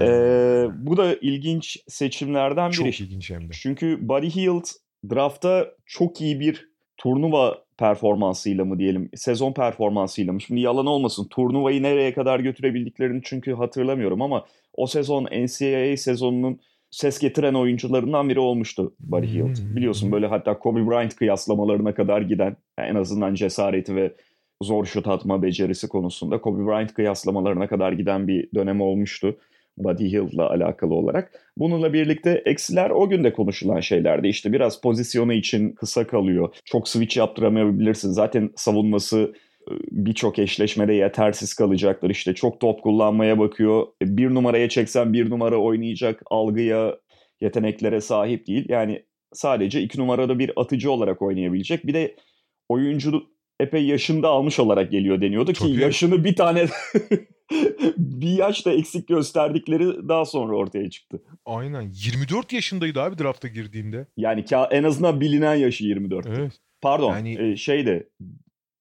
E, 0.00 0.86
bu 0.86 0.96
da 0.96 1.14
ilginç 1.14 1.78
seçimlerden 1.88 2.70
biri. 2.70 2.76
Çok 2.76 3.00
ilginç 3.00 3.30
hem 3.30 3.48
de. 3.48 3.52
Çünkü 3.52 4.08
Buddy 4.08 4.30
Hield 4.30 4.64
draftta 5.10 5.66
çok 5.86 6.20
iyi 6.20 6.40
bir 6.40 6.68
turnuva 6.96 7.64
performansıyla 7.78 8.64
mı 8.64 8.78
diyelim, 8.78 9.10
sezon 9.14 9.52
performansıyla 9.52 10.32
mı? 10.32 10.40
Şimdi 10.40 10.60
yalan 10.60 10.86
olmasın 10.86 11.26
turnuvayı 11.30 11.82
nereye 11.82 12.14
kadar 12.14 12.40
götürebildiklerini 12.40 13.20
çünkü 13.24 13.52
hatırlamıyorum 13.52 14.22
ama 14.22 14.44
o 14.74 14.86
sezon 14.86 15.24
NCAA 15.24 15.96
sezonunun 15.96 16.60
ses 16.90 17.18
getiren 17.18 17.54
oyuncularından 17.54 18.28
biri 18.28 18.40
olmuştu 18.40 18.94
Buddy 19.00 19.26
Hield. 19.26 19.58
Hmm. 19.58 19.76
Biliyorsun 19.76 20.12
böyle 20.12 20.26
hatta 20.26 20.58
Kobe 20.58 20.86
Bryant 20.86 21.16
kıyaslamalarına 21.16 21.94
kadar 21.94 22.22
giden 22.22 22.56
en 22.78 22.94
azından 22.94 23.34
cesareti 23.34 23.96
ve 23.96 24.14
zor 24.62 24.84
şut 24.84 25.08
atma 25.08 25.42
becerisi 25.42 25.88
konusunda 25.88 26.40
Kobe 26.40 26.66
Bryant 26.66 26.94
kıyaslamalarına 26.94 27.68
kadar 27.68 27.92
giden 27.92 28.28
bir 28.28 28.48
dönem 28.54 28.80
olmuştu. 28.80 29.36
Buddy 29.78 30.12
Hield'la 30.12 30.50
alakalı 30.50 30.94
olarak. 30.94 31.32
Bununla 31.58 31.92
birlikte 31.92 32.42
eksiler 32.44 32.90
o 32.90 33.08
günde 33.08 33.32
konuşulan 33.32 33.80
şeylerdi. 33.80 34.28
İşte 34.28 34.52
biraz 34.52 34.80
pozisyonu 34.80 35.32
için 35.32 35.72
kısa 35.72 36.06
kalıyor. 36.06 36.54
Çok 36.64 36.88
switch 36.88 37.16
yaptıramayabilirsin. 37.16 38.10
Zaten 38.10 38.50
savunması 38.56 39.34
e, 39.70 39.72
birçok 39.90 40.38
eşleşmede 40.38 40.94
yetersiz 40.94 41.54
kalacaktır. 41.54 42.10
İşte 42.10 42.34
çok 42.34 42.60
top 42.60 42.82
kullanmaya 42.82 43.38
bakıyor. 43.38 43.86
E, 44.02 44.16
bir 44.16 44.34
numaraya 44.34 44.68
çeksen 44.68 45.12
bir 45.12 45.30
numara 45.30 45.56
oynayacak 45.56 46.22
algıya, 46.26 46.96
yeteneklere 47.40 48.00
sahip 48.00 48.46
değil. 48.46 48.66
Yani 48.68 49.02
sadece 49.32 49.82
iki 49.82 50.00
numarada 50.00 50.38
bir 50.38 50.52
atıcı 50.56 50.90
olarak 50.90 51.22
oynayabilecek. 51.22 51.86
Bir 51.86 51.94
de 51.94 52.16
oyuncu 52.68 53.22
epey 53.60 53.84
yaşında 53.84 54.28
almış 54.28 54.60
olarak 54.60 54.90
geliyor 54.90 55.20
deniyordu 55.20 55.52
Çok 55.52 55.68
ki 55.68 55.74
yaşını 55.74 56.24
bir 56.24 56.36
tane 56.36 56.66
bir 57.96 58.28
yaş 58.28 58.66
da 58.66 58.72
eksik 58.72 59.08
gösterdikleri 59.08 60.08
daha 60.08 60.24
sonra 60.24 60.56
ortaya 60.56 60.90
çıktı. 60.90 61.22
Aynen. 61.46 61.92
24 62.04 62.52
yaşındaydı 62.52 63.02
abi 63.02 63.18
drafta 63.18 63.48
girdiğinde. 63.48 64.06
Yani 64.16 64.44
en 64.70 64.84
azından 64.84 65.20
bilinen 65.20 65.54
yaşı 65.54 65.84
24. 65.84 66.26
Evet. 66.26 66.52
Pardon 66.80 67.16
yani... 67.16 67.52
e, 67.52 67.56
şeyde 67.56 68.08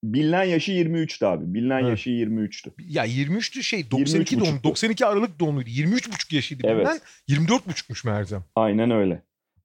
bilinen 0.03 0.43
yaşı 0.43 0.71
23'tü 0.71 1.25
abi. 1.25 1.53
Bilinen 1.53 1.79
evet. 1.79 1.89
yaşı 1.89 2.09
23'tü. 2.09 2.71
Ya 2.79 3.05
23'tü 3.05 3.63
şey 3.63 3.91
92 3.91 4.39
doğum 4.39 4.59
92 4.63 5.05
Aralık 5.05 5.39
doğumluydu. 5.39 5.69
23,5 5.69 6.35
yaşıydı 6.35 6.61
evet. 6.65 6.87
bilinen 7.27 7.47
24,5'muş 7.47 8.07
Merzem. 8.07 8.43
Aynen 8.55 8.91
öyle. 8.91 9.21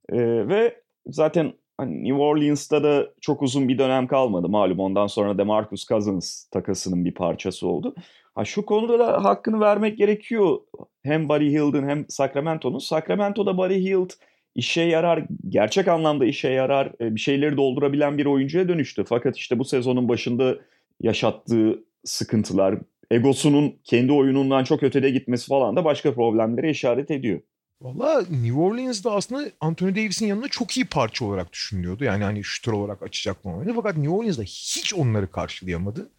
Ee, 0.09 0.47
ve 0.47 0.81
zaten 1.07 1.53
hani 1.79 2.03
New 2.03 2.21
Orleans'ta 2.21 2.83
da 2.83 3.07
çok 3.21 3.41
uzun 3.41 3.67
bir 3.67 3.77
dönem 3.77 4.07
kalmadı. 4.07 4.49
Malum 4.49 4.79
ondan 4.79 5.07
sonra 5.07 5.37
DeMarcus 5.37 5.87
Cousins 5.87 6.45
takasının 6.45 7.05
bir 7.05 7.13
parçası 7.13 7.67
oldu. 7.67 7.95
Ha 8.35 8.45
şu 8.45 8.65
konuda 8.65 8.99
da 8.99 9.23
hakkını 9.23 9.59
vermek 9.59 9.97
gerekiyor. 9.97 10.57
Hem 11.03 11.29
Buddy 11.29 11.49
Hield'ın 11.49 11.89
hem 11.89 12.05
Sacramento'nun. 12.09 12.79
Sacramento'da 12.79 13.57
Buddy 13.57 13.85
Hield 13.85 14.09
işe 14.55 14.81
yarar, 14.81 15.25
gerçek 15.49 15.87
anlamda 15.87 16.25
işe 16.25 16.49
yarar, 16.49 16.91
e, 17.01 17.15
bir 17.15 17.19
şeyleri 17.19 17.57
doldurabilen 17.57 18.17
bir 18.17 18.25
oyuncuya 18.25 18.67
dönüştü. 18.67 19.03
Fakat 19.07 19.37
işte 19.37 19.59
bu 19.59 19.65
sezonun 19.65 20.09
başında 20.09 20.57
yaşattığı 21.01 21.83
sıkıntılar, 22.05 22.75
egosunun 23.11 23.75
kendi 23.83 24.11
oyunundan 24.11 24.63
çok 24.63 24.83
ötede 24.83 25.09
gitmesi 25.09 25.47
falan 25.47 25.75
da 25.75 25.85
başka 25.85 26.13
problemlere 26.13 26.69
işaret 26.69 27.11
ediyor. 27.11 27.39
Valla 27.81 28.21
New 28.29 28.53
Orleans'da 28.53 29.11
aslında 29.11 29.51
Anthony 29.61 29.95
Davis'in 29.95 30.27
yanında 30.27 30.47
çok 30.47 30.77
iyi 30.77 30.85
parça 30.85 31.25
olarak 31.25 31.53
düşünülüyordu. 31.53 32.03
Yani 32.03 32.23
hani 32.23 32.43
şütör 32.43 32.73
olarak 32.73 33.03
açacak 33.03 33.45
mı? 33.45 33.73
Fakat 33.75 33.97
New 33.97 34.13
Orleans'da 34.13 34.43
hiç 34.43 34.93
onları 34.93 35.31
karşılayamadı. 35.31 36.09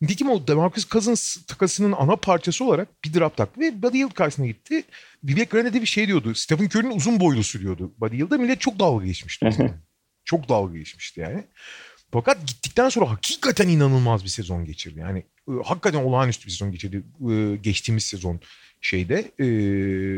Nitekim 0.00 0.30
o 0.30 0.46
DeMarcus 0.46 0.88
Cousins 0.88 1.46
takasının 1.46 1.92
ana 1.92 2.16
parçası 2.16 2.64
olarak 2.64 3.04
bir 3.04 3.14
draft 3.14 3.36
taktı 3.36 3.60
ve 3.60 3.82
Buddy 3.82 3.98
Hield 3.98 4.12
karşısına 4.12 4.46
gitti. 4.46 4.84
Vivek 5.24 5.50
Grande 5.50 5.72
de 5.72 5.80
bir 5.80 5.86
şey 5.86 6.06
diyordu. 6.06 6.34
Stephen 6.34 6.64
Curry'nin 6.64 6.96
uzun 6.96 7.20
boylusu 7.20 7.60
diyordu 7.60 7.92
Buddy 8.00 8.16
Hield'a. 8.16 8.38
Millet 8.38 8.60
çok 8.60 8.78
dalga 8.78 9.06
geçmişti. 9.06 9.50
çok 10.24 10.48
dalga 10.48 10.78
geçmişti 10.78 11.20
yani. 11.20 11.44
Fakat 12.12 12.46
gittikten 12.46 12.88
sonra 12.88 13.10
hakikaten 13.10 13.68
inanılmaz 13.68 14.24
bir 14.24 14.28
sezon 14.28 14.64
geçirdi. 14.64 14.98
Yani 14.98 15.18
e, 15.48 15.52
hakikaten 15.64 16.04
olağanüstü 16.04 16.46
bir 16.46 16.50
sezon 16.50 16.72
geçirdi. 16.72 17.02
E, 17.32 17.56
geçtiğimiz 17.56 18.04
sezon 18.04 18.40
şeyde 18.82 19.30
e, 19.38 19.46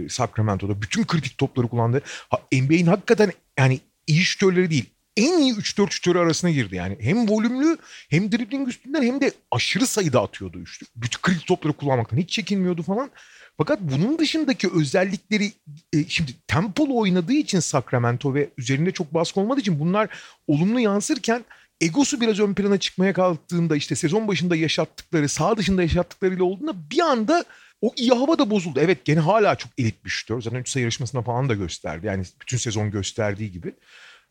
Sacramento'da 0.08 0.82
bütün 0.82 1.04
kritik 1.04 1.38
topları 1.38 1.68
kullandı. 1.68 2.02
Ha, 2.30 2.38
NBA'in 2.52 2.86
hakikaten 2.86 3.32
yani 3.58 3.80
iyi 4.06 4.24
şütörleri 4.24 4.70
değil 4.70 4.94
en 5.16 5.38
iyi 5.38 5.52
3-4 5.54 5.90
şütörü 5.90 6.18
arasına 6.18 6.50
girdi. 6.50 6.76
Yani 6.76 6.96
hem 7.00 7.28
volümlü 7.28 7.76
hem 8.10 8.32
dribbling 8.32 8.68
üstünden 8.68 9.02
hem 9.02 9.20
de 9.20 9.32
aşırı 9.50 9.86
sayıda 9.86 10.22
atıyordu 10.22 10.58
üçlük. 10.58 10.88
Bütün 10.96 11.20
kritik 11.20 11.46
topları 11.46 11.72
kullanmaktan 11.72 12.16
hiç 12.16 12.30
çekinmiyordu 12.30 12.82
falan. 12.82 13.10
Fakat 13.56 13.80
bunun 13.80 14.18
dışındaki 14.18 14.70
özellikleri 14.74 15.52
e, 15.92 16.04
şimdi 16.08 16.32
tempolu 16.46 16.98
oynadığı 16.98 17.32
için 17.32 17.60
Sacramento 17.60 18.34
ve 18.34 18.48
üzerinde 18.58 18.90
çok 18.90 19.14
baskı 19.14 19.40
olmadığı 19.40 19.60
için 19.60 19.80
bunlar 19.80 20.08
olumlu 20.46 20.80
yansırken 20.80 21.44
egosu 21.80 22.20
biraz 22.20 22.40
ön 22.40 22.54
plana 22.54 22.78
çıkmaya 22.78 23.12
kalktığında 23.12 23.76
işte 23.76 23.94
sezon 23.94 24.28
başında 24.28 24.56
yaşattıkları, 24.56 25.28
sağ 25.28 25.56
dışında 25.56 25.82
yaşattıklarıyla 25.82 26.44
olduğunda 26.44 26.90
bir 26.90 27.00
anda 27.00 27.44
o 27.86 27.92
iyi 27.96 28.10
hava 28.10 28.38
da 28.38 28.50
bozuldu. 28.50 28.80
Evet 28.82 29.04
gene 29.04 29.20
hala 29.20 29.54
çok 29.56 29.72
elit 29.78 30.04
bir 30.04 30.10
şütör. 30.10 30.40
Zaten 30.40 30.58
3 30.58 30.68
sayı 30.68 30.82
yarışmasına 30.82 31.22
falan 31.22 31.48
da 31.48 31.54
gösterdi. 31.54 32.06
Yani 32.06 32.22
bütün 32.40 32.56
sezon 32.56 32.90
gösterdiği 32.90 33.52
gibi. 33.52 33.74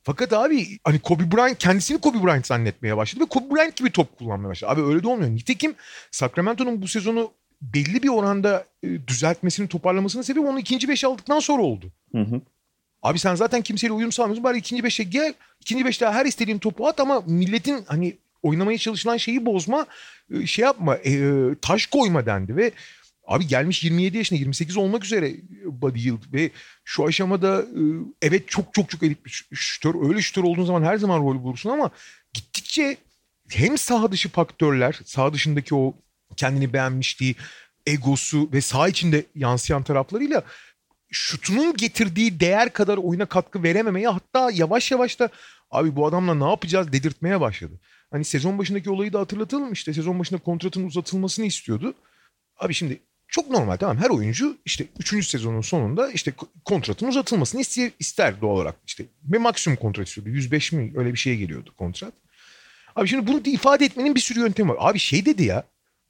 Fakat 0.04 0.34
abi 0.34 0.80
hani 0.84 1.00
Kobe 1.00 1.32
Bryant 1.32 1.58
kendisini 1.58 2.02
Kobe 2.02 2.24
Bryant 2.24 2.48
zannetmeye 2.48 2.98
başladı 2.98 3.24
ve 3.24 3.28
Kobe 3.28 3.56
Bryant 3.56 3.76
gibi 3.76 3.92
top 3.92 4.18
kullanmaya 4.18 4.50
başladı. 4.50 4.72
Abi 4.72 4.82
öyle 4.82 5.04
de 5.04 5.08
olmuyor. 5.08 5.30
Nitekim 5.30 5.76
Sacramento'nun 6.12 6.82
bu 6.82 6.88
sezonu 6.88 7.32
belli 7.62 8.04
bir 8.04 8.10
oranda 8.10 8.66
e, 8.84 9.08
düzeltmesini, 9.08 9.68
toparlamasının 9.68 10.24
sebebi 10.24 10.46
onun 10.46 10.58
ikinci 10.58 10.90
beş 10.90 11.04
aldıktan 11.04 11.40
sonra 11.40 11.62
oldu. 11.64 11.92
Hı 12.12 12.22
hı. 12.22 12.42
Abi 13.04 13.20
sen 13.20 13.36
zaten 13.36 13.62
kimseyle 13.62 13.94
uyum 13.94 14.12
sağlamıyorsun. 14.12 14.44
Bari 14.44 14.58
ikinci 14.58 14.84
beşe 14.84 15.04
gel. 15.04 15.34
İkinci 15.62 15.86
beşte 15.86 16.06
her 16.06 16.26
istediğin 16.26 16.58
topu 16.60 16.88
at 16.88 17.00
ama 17.00 17.24
milletin 17.28 17.84
hani 17.88 18.18
oynamaya 18.44 18.78
çalışılan 18.78 19.18
şeyi 19.18 19.46
bozma. 19.46 19.86
e, 20.34 20.48
Şey 20.48 20.64
yapma. 20.66 20.96
e, 20.96 21.32
taş 21.62 21.86
koyma 21.86 22.26
dendi 22.26 22.56
ve 22.56 22.72
Abi 23.27 23.48
gelmiş 23.48 23.84
27 23.84 24.18
yaşında 24.18 24.39
28 24.39 24.77
olmak 24.77 25.06
üzere 25.06 25.34
Buddy 25.65 26.00
Hield 26.00 26.34
ve 26.34 26.51
şu 26.84 27.06
aşamada 27.06 27.62
e, 27.62 27.82
evet 28.22 28.50
çok 28.50 28.74
çok 28.74 28.89
çok 28.89 29.03
elit 29.03 29.25
bir 29.25 29.44
şütör. 29.53 30.10
Öyle 30.10 30.22
şütör 30.22 30.44
olduğun 30.44 30.65
zaman 30.65 30.84
her 30.84 30.98
zaman 30.98 31.20
rol 31.20 31.44
bulursun 31.44 31.70
ama 31.70 31.89
gittikçe 32.34 32.98
hem 33.50 33.77
saha 33.77 34.12
dışı 34.12 34.30
faktörler, 34.30 35.00
saha 35.06 35.34
dışındaki 35.34 35.75
o 35.75 35.94
kendini 36.38 36.74
beğenmişliği, 36.74 37.36
egosu 37.86 38.50
ve 38.53 38.62
saha 38.62 38.88
içinde 38.88 39.25
yansıyan 39.36 39.84
taraflarıyla 39.84 40.44
şutunun 41.12 41.77
getirdiği 41.77 42.39
değer 42.39 42.74
kadar 42.74 42.98
oyuna 42.98 43.25
katkı 43.25 43.63
verememeye 43.63 44.08
hatta 44.08 44.51
yavaş 44.53 44.92
yavaş 44.92 45.20
da 45.20 45.30
abi 45.72 45.96
bu 45.96 46.08
adamla 46.08 46.34
ne 46.34 46.50
yapacağız 46.50 46.94
dedirtmeye 46.94 47.42
başladı. 47.42 47.80
Hani 48.12 48.25
sezon 48.25 48.58
başındaki 48.58 48.89
olayı 48.89 49.13
da 49.13 49.20
hatırlatalım 49.20 49.74
işte 49.74 49.94
sezon 49.94 50.20
başında 50.20 50.39
kontratın 50.39 50.86
uzatılmasını 50.86 51.46
istiyordu. 51.46 51.94
Abi 52.58 52.74
şimdi 52.74 53.00
çok 53.34 53.50
normal 53.50 53.78
tamam 53.78 53.98
her 53.98 54.10
oyuncu 54.10 54.58
işte 54.66 54.86
3. 55.00 55.28
sezonun 55.28 55.62
sonunda 55.62 56.12
işte 56.12 56.32
ko- 56.32 56.48
kontratın 56.66 57.08
uzatılmasını 57.08 57.62
ister, 57.62 57.92
ister 58.00 58.42
doğal 58.42 58.56
olarak. 58.56 58.75
işte 58.88 59.06
ve 59.25 59.38
maksimum 59.38 59.78
kontrat 59.78 60.08
istiyordu. 60.08 60.30
105 60.30 60.72
mi 60.72 60.94
öyle 60.96 61.13
bir 61.13 61.18
şeye 61.20 61.36
geliyordu 61.36 61.74
kontrat. 61.78 62.13
Abi 62.96 63.08
şimdi 63.08 63.28
bunu 63.28 63.42
ifade 63.46 63.86
etmenin 63.86 64.16
bir 64.16 64.20
sürü 64.20 64.40
yöntemi 64.40 64.70
var. 64.70 64.78
Abi 64.80 65.00
şey 65.00 65.25
dedi 65.25 65.44
ya. 65.44 65.63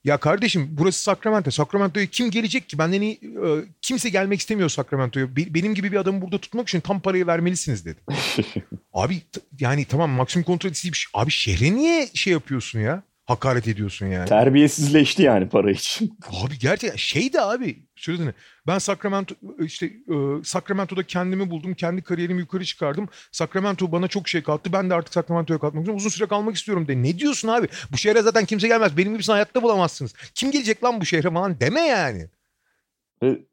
Ya 0.03 0.17
kardeşim 0.17 0.67
burası 0.71 1.03
Sacramento. 1.03 1.51
Sacramento'ya 1.51 2.05
kim 2.05 2.31
gelecek 2.31 2.69
ki? 2.69 2.77
Benden 2.77 3.01
iyi 3.01 3.13
e, 3.13 3.47
kimse 3.81 4.09
gelmek 4.09 4.39
istemiyor 4.39 4.69
Sacramento'ya. 4.69 5.35
Be- 5.35 5.53
benim 5.53 5.75
gibi 5.75 5.91
bir 5.91 5.97
adamı 5.97 6.21
burada 6.21 6.37
tutmak 6.37 6.67
için 6.67 6.79
tam 6.79 6.99
parayı 6.99 7.27
vermelisiniz 7.27 7.85
dedi. 7.85 7.99
Abi 8.93 9.21
yani 9.59 9.85
tamam 9.85 10.09
maksimum 10.09 10.43
kontrat 10.43 10.75
isteyip 10.75 10.95
abi 11.13 11.31
şehre 11.31 11.75
niye 11.75 12.09
şey 12.13 12.33
yapıyorsun 12.33 12.79
ya? 12.79 13.03
Hakaret 13.25 13.67
ediyorsun 13.67 14.05
yani. 14.05 14.29
Terbiyesizleşti 14.29 15.23
yani 15.23 15.49
para 15.49 15.71
için. 15.71 16.17
Abi 16.45 16.59
gerçekten 16.59 16.97
şey 16.97 17.33
de 17.33 17.41
abi 17.41 17.85
söylediğini 17.95 18.33
ben 18.67 18.77
Sacramento 18.77 19.35
işte 19.59 19.85
e, 19.85 20.43
Sacramento'da 20.43 21.03
kendimi 21.03 21.49
buldum. 21.49 21.73
Kendi 21.73 22.01
kariyerimi 22.01 22.39
yukarı 22.39 22.65
çıkardım. 22.65 23.09
Sacramento 23.31 23.91
bana 23.91 24.07
çok 24.07 24.27
şey 24.27 24.43
kattı. 24.43 24.73
Ben 24.73 24.89
de 24.89 24.93
artık 24.93 25.13
Sacramento'ya 25.13 25.59
kalmak 25.59 25.77
istiyorum. 25.77 25.97
Uzun 25.97 26.09
süre 26.09 26.27
kalmak 26.27 26.55
istiyorum 26.55 26.87
de. 26.87 27.03
Ne 27.03 27.19
diyorsun 27.19 27.47
abi? 27.47 27.67
Bu 27.91 27.97
şehre 27.97 28.21
zaten 28.21 28.45
kimse 28.45 28.67
gelmez. 28.67 28.97
Benim 28.97 29.13
gibisini 29.13 29.33
hayatta 29.33 29.63
bulamazsınız. 29.63 30.13
Kim 30.35 30.51
gelecek 30.51 30.83
lan 30.83 31.01
bu 31.01 31.05
şehre 31.05 31.31
falan 31.31 31.59
deme 31.59 31.81
yani. 31.81 32.27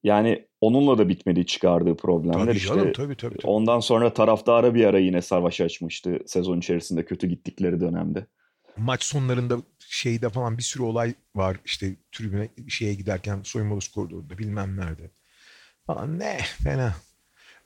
Yani 0.02 0.46
onunla 0.60 0.98
da 0.98 1.08
bitmedi 1.08 1.46
çıkardığı 1.46 1.96
problemler. 1.96 2.46
Tabii 2.46 2.56
işte 2.56 2.68
canım 2.68 2.92
tabii 2.92 3.16
tabii. 3.16 3.36
tabii. 3.36 3.46
Ondan 3.46 3.80
sonra 3.80 4.12
taraftara 4.12 4.74
bir 4.74 4.84
ara 4.84 4.98
yine 4.98 5.22
savaş 5.22 5.60
açmıştı 5.60 6.18
sezon 6.26 6.58
içerisinde 6.58 7.04
kötü 7.04 7.26
gittikleri 7.26 7.80
dönemde. 7.80 8.26
Maç 8.76 9.04
sonlarında 9.04 9.56
şeyde 9.88 10.28
falan 10.28 10.58
bir 10.58 10.62
sürü 10.62 10.82
olay 10.82 11.14
var. 11.34 11.56
İşte 11.64 11.94
tribüne 12.12 12.48
şeye 12.68 12.94
giderken 12.94 13.40
soyunma 13.44 13.74
odası 13.74 13.92
koridorunda 13.92 14.38
bilmem 14.38 14.76
nerede. 14.76 15.10
Falan 15.86 16.18
ne 16.18 16.38
fena. 16.64 16.94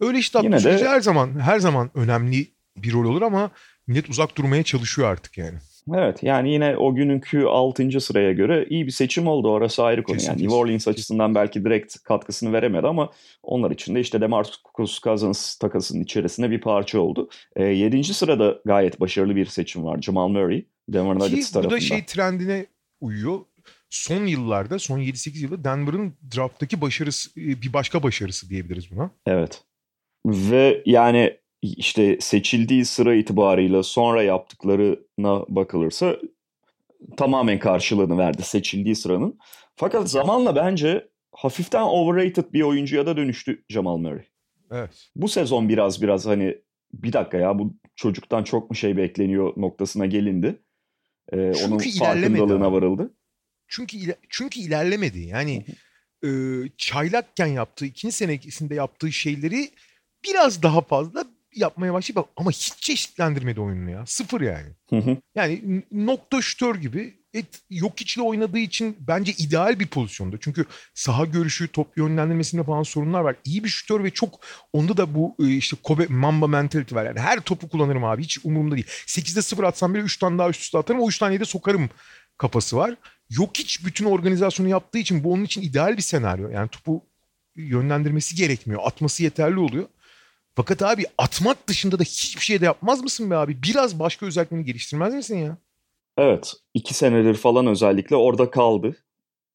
Öyle 0.01 0.19
işte 0.19 0.39
Yine 0.43 0.65
de- 0.65 0.85
her 0.89 1.01
zaman 1.01 1.41
her 1.41 1.59
zaman 1.59 1.91
önemli 1.95 2.47
bir 2.77 2.93
rol 2.93 3.05
olur 3.05 3.23
ama 3.23 3.51
millet 3.87 4.11
uzak 4.11 4.37
durmaya 4.37 4.63
çalışıyor 4.63 5.09
artık 5.09 5.39
yani. 5.39 5.59
Evet 5.95 6.23
yani 6.23 6.53
yine 6.53 6.77
o 6.77 6.95
gününkü 6.95 7.45
6. 7.45 8.01
sıraya 8.01 8.33
göre 8.33 8.67
iyi 8.71 8.87
bir 8.87 8.91
seçim 8.91 9.27
oldu. 9.27 9.51
Orası 9.51 9.85
ayrı 9.85 10.03
konu. 10.03 10.17
Kesin, 10.17 10.29
yani 10.29 10.37
kesin. 10.37 10.47
New 10.47 10.57
Orleans 10.57 10.89
açısından 10.89 11.35
belki 11.35 11.65
direkt 11.65 12.03
katkısını 12.03 12.53
veremedi 12.53 12.87
ama 12.87 13.11
onlar 13.43 13.71
için 13.71 13.95
de 13.95 14.01
işte 14.01 14.21
DeMarcus 14.21 15.01
Cousins 15.03 15.57
takasının 15.57 16.03
içerisinde 16.03 16.51
bir 16.51 16.61
parça 16.61 17.01
oldu. 17.01 17.29
E, 17.57 17.65
7. 17.65 18.15
sırada 18.15 18.59
gayet 18.65 19.01
başarılı 19.01 19.37
bir 19.37 19.47
seçim 19.47 19.85
var. 19.85 20.03
Jamal 20.03 20.29
Murray. 20.29 20.65
Denver 20.89 21.15
Nuggets 21.15 21.51
bu 21.51 21.53
tarafından. 21.53 21.77
da 21.77 21.81
şey 21.81 22.05
trendine 22.05 22.67
uyuyor. 23.01 23.41
Son 23.91 24.27
yıllarda, 24.27 24.79
son 24.79 24.99
7-8 24.99 25.39
yılda 25.39 25.65
Denver'ın 25.65 26.15
draft'taki 26.37 26.81
başarısı, 26.81 27.31
bir 27.37 27.73
başka 27.73 28.03
başarısı 28.03 28.51
diyebiliriz 28.51 28.91
buna. 28.91 29.11
Evet. 29.27 29.63
Ve 30.27 30.83
yani 30.87 31.37
işte 31.63 32.19
seçildiği 32.21 32.85
sıra 32.85 33.15
itibarıyla 33.15 33.83
sonra 33.83 34.23
yaptıklarına 34.23 35.45
bakılırsa 35.49 36.17
tamamen 37.17 37.59
karşılığını 37.59 38.19
verdi 38.19 38.43
seçildiği 38.43 38.97
sıranın. 38.97 39.39
Fakat 39.77 40.11
zamanla 40.11 40.57
bence 40.57 41.09
hafiften 41.33 41.83
overrated 41.83 42.53
bir 42.53 42.63
oyuncuya 42.63 43.07
da 43.07 43.17
dönüştü 43.17 43.65
Jamal 43.69 43.97
Murray. 43.97 44.25
Evet. 44.71 45.09
Bu 45.17 45.29
sezon 45.29 45.69
biraz 45.69 46.03
biraz 46.03 46.27
hani 46.27 46.59
bir 46.93 47.13
dakika 47.13 47.37
ya 47.37 47.59
bu 47.59 47.75
çocuktan 47.97 48.45
çok 48.45 48.71
mu 48.71 48.77
şey 48.77 48.97
bekleniyor 48.97 49.53
noktasına 49.57 50.07
gelindi. 50.07 50.63
Ee, 51.33 51.53
Çünkü 51.55 51.65
onun 51.65 51.79
farkındalığına 51.79 52.67
abi. 52.67 52.75
varıldı. 52.75 53.15
Çünkü 53.69 53.99
çünkü 54.29 54.61
ilerlemedi. 54.61 55.21
Yani 55.21 55.67
e, 56.25 56.29
çaylakken 56.77 57.47
yaptığı, 57.47 57.87
ikinci 57.87 58.15
senesinde 58.17 58.75
yaptığı 58.75 59.13
şeyleri 59.13 59.71
biraz 60.25 60.63
daha 60.63 60.81
fazla 60.81 61.24
yapmaya 61.57 61.93
başladı. 61.93 62.25
Ama 62.37 62.51
hiç 62.51 62.73
çeşitlendirmedi 62.81 63.61
oyununu 63.61 63.91
ya. 63.91 64.07
Sıfır 64.07 64.41
yani. 64.41 64.69
Hı 64.91 64.97
hı. 64.97 65.17
Yani 65.35 65.83
nokta 65.93 66.43
şütör 66.43 66.75
gibi 66.75 67.15
et, 67.35 67.47
yok 67.71 68.01
içli 68.01 68.23
oynadığı 68.23 68.59
için 68.59 68.97
bence 69.01 69.33
ideal 69.39 69.81
bir 69.81 69.87
pozisyonda. 69.87 70.37
Çünkü 70.41 70.65
saha 70.95 71.25
görüşü, 71.25 71.69
top 71.69 71.97
yönlendirmesinde 71.97 72.63
falan 72.63 72.83
sorunlar 72.83 73.21
var. 73.21 73.37
İyi 73.45 73.65
bir 73.65 73.69
şütör 73.69 74.05
ve 74.05 74.11
çok 74.11 74.41
onda 74.73 74.97
da 74.97 75.15
bu 75.15 75.37
e, 75.41 75.49
işte 75.49 75.77
Kobe 75.83 76.07
Mamba 76.07 76.47
mentality 76.47 76.95
var. 76.95 77.05
Yani 77.05 77.21
her 77.21 77.41
topu 77.41 77.69
kullanırım 77.69 78.05
abi 78.05 78.23
hiç 78.23 78.39
umurumda 78.45 78.75
değil. 78.75 78.87
8'de 78.87 79.43
0 79.43 79.65
atsam 79.65 79.95
bile 79.95 80.03
3 80.03 80.17
tane 80.17 80.39
daha 80.39 80.51
üst 80.51 80.63
üste 80.63 80.79
atarım. 80.79 81.01
O 81.01 81.09
3 81.09 81.19
taneyi 81.19 81.41
de 81.41 81.45
sokarım 81.45 81.91
kafası 82.39 82.77
var. 82.77 82.95
Yok 83.31 83.51
hiç 83.55 83.85
bütün 83.85 84.05
organizasyonu 84.05 84.69
yaptığı 84.69 84.99
için 84.99 85.25
bu 85.25 85.33
onun 85.33 85.45
için 85.45 85.63
ideal 85.63 85.97
bir 85.97 86.03
senaryo. 86.03 86.49
Yani 86.49 86.69
topu 86.69 87.05
yönlendirmesi 87.57 88.37
gerekmiyor. 88.37 88.81
Atması 88.85 89.23
yeterli 89.23 89.59
oluyor. 89.59 89.89
Fakat 90.57 90.83
abi 90.83 91.05
atmak 91.19 91.69
dışında 91.69 91.99
da 91.99 92.03
hiçbir 92.03 92.41
şey 92.43 92.61
de 92.61 92.65
yapmaz 92.65 93.03
mısın 93.03 93.31
be 93.31 93.37
abi? 93.37 93.63
Biraz 93.63 93.99
başka 94.01 94.27
özelliklerini 94.27 94.65
geliştirmez 94.65 95.15
misin 95.15 95.39
ya? 95.39 95.59
Evet. 96.19 96.55
iki 96.75 96.95
senedir 96.95 97.35
falan 97.35 97.67
özellikle 97.67 98.17
orada 98.17 98.51
kaldı. 98.51 98.97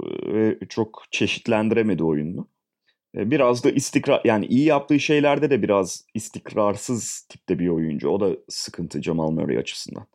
Ee, 0.04 0.08
Ve 0.34 0.60
çok 0.70 1.04
çeşitlendiremedi 1.12 2.04
oyununu. 2.04 2.48
Ee, 3.16 3.32
Biraz 3.32 3.64
da 3.64 3.72
istikrar 3.72 4.22
yani 4.26 4.46
iyi 4.46 4.66
yaptığı 4.66 5.00
şeylerde 5.00 5.50
de 5.50 5.62
biraz 5.64 6.06
istikrarsız 6.14 7.22
tipte 7.30 7.60
bir 7.60 7.68
oyuncu. 7.70 8.10
O 8.10 8.20
da 8.20 8.38
sıkıntı 8.50 9.04
Jamal 9.04 9.32
Murray 9.32 9.58
açısından. 9.58 10.08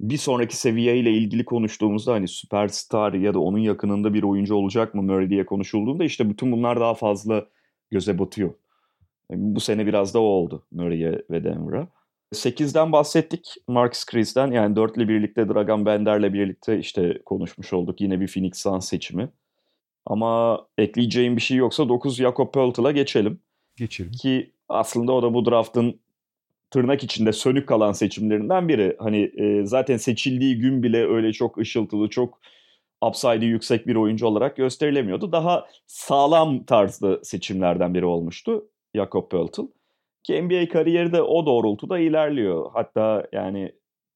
Bir 0.00 0.18
sonraki 0.18 0.56
seviyeyle 0.56 1.12
ilgili 1.12 1.44
konuştuğumuzda 1.44 2.12
hani 2.12 2.28
süperstar 2.28 3.12
ya 3.14 3.34
da 3.34 3.40
onun 3.40 3.58
yakınında 3.58 4.14
bir 4.14 4.22
oyuncu 4.22 4.54
olacak 4.54 4.94
mı 4.94 5.02
Murray 5.02 5.30
diye 5.30 5.46
konuşulduğunda 5.46 6.04
işte 6.04 6.30
bütün 6.30 6.52
bunlar 6.52 6.80
daha 6.80 6.94
fazla 6.94 7.46
göze 7.90 8.18
batıyor. 8.18 8.54
Bu 9.36 9.60
sene 9.60 9.86
biraz 9.86 10.14
da 10.14 10.20
o 10.20 10.22
oldu 10.22 10.66
Murray'e 10.70 11.22
ve 11.30 11.44
Denver'a. 11.44 11.88
8'den 12.32 12.92
bahsettik. 12.92 13.54
Marcus 13.68 14.04
Chris'ten 14.04 14.50
yani 14.50 14.74
4'le 14.74 15.08
birlikte 15.08 15.48
Dragan 15.48 15.86
Bender'le 15.86 16.32
birlikte 16.32 16.78
işte 16.78 17.22
konuşmuş 17.24 17.72
olduk. 17.72 18.00
Yine 18.00 18.20
bir 18.20 18.28
Phoenix 18.28 18.56
Suns 18.56 18.88
seçimi. 18.88 19.30
Ama 20.06 20.60
ekleyeceğim 20.78 21.36
bir 21.36 21.42
şey 21.42 21.56
yoksa 21.56 21.88
9 21.88 22.16
Jakob 22.16 22.52
Poeltl'a 22.52 22.90
geçelim. 22.90 23.40
Geçelim. 23.76 24.12
Ki 24.12 24.52
aslında 24.68 25.12
o 25.12 25.22
da 25.22 25.34
bu 25.34 25.50
draftın 25.50 26.00
tırnak 26.70 27.04
içinde 27.04 27.32
sönük 27.32 27.68
kalan 27.68 27.92
seçimlerinden 27.92 28.68
biri. 28.68 28.96
Hani 28.98 29.32
e, 29.36 29.66
zaten 29.66 29.96
seçildiği 29.96 30.58
gün 30.58 30.82
bile 30.82 31.06
öyle 31.06 31.32
çok 31.32 31.58
ışıltılı, 31.58 32.08
çok 32.08 32.40
upside'ı 33.02 33.44
yüksek 33.44 33.86
bir 33.86 33.96
oyuncu 33.96 34.26
olarak 34.26 34.56
gösterilemiyordu. 34.56 35.32
Daha 35.32 35.66
sağlam 35.86 36.64
tarzda 36.64 37.24
seçimlerden 37.24 37.94
biri 37.94 38.04
olmuştu 38.04 38.68
Jakob 38.94 39.30
Poeltl. 39.30 39.60
Ki 40.22 40.42
NBA 40.42 40.68
kariyeri 40.68 41.12
de 41.12 41.22
o 41.22 41.46
doğrultuda 41.46 41.98
ilerliyor. 41.98 42.70
Hatta 42.72 43.26
yani 43.32 43.72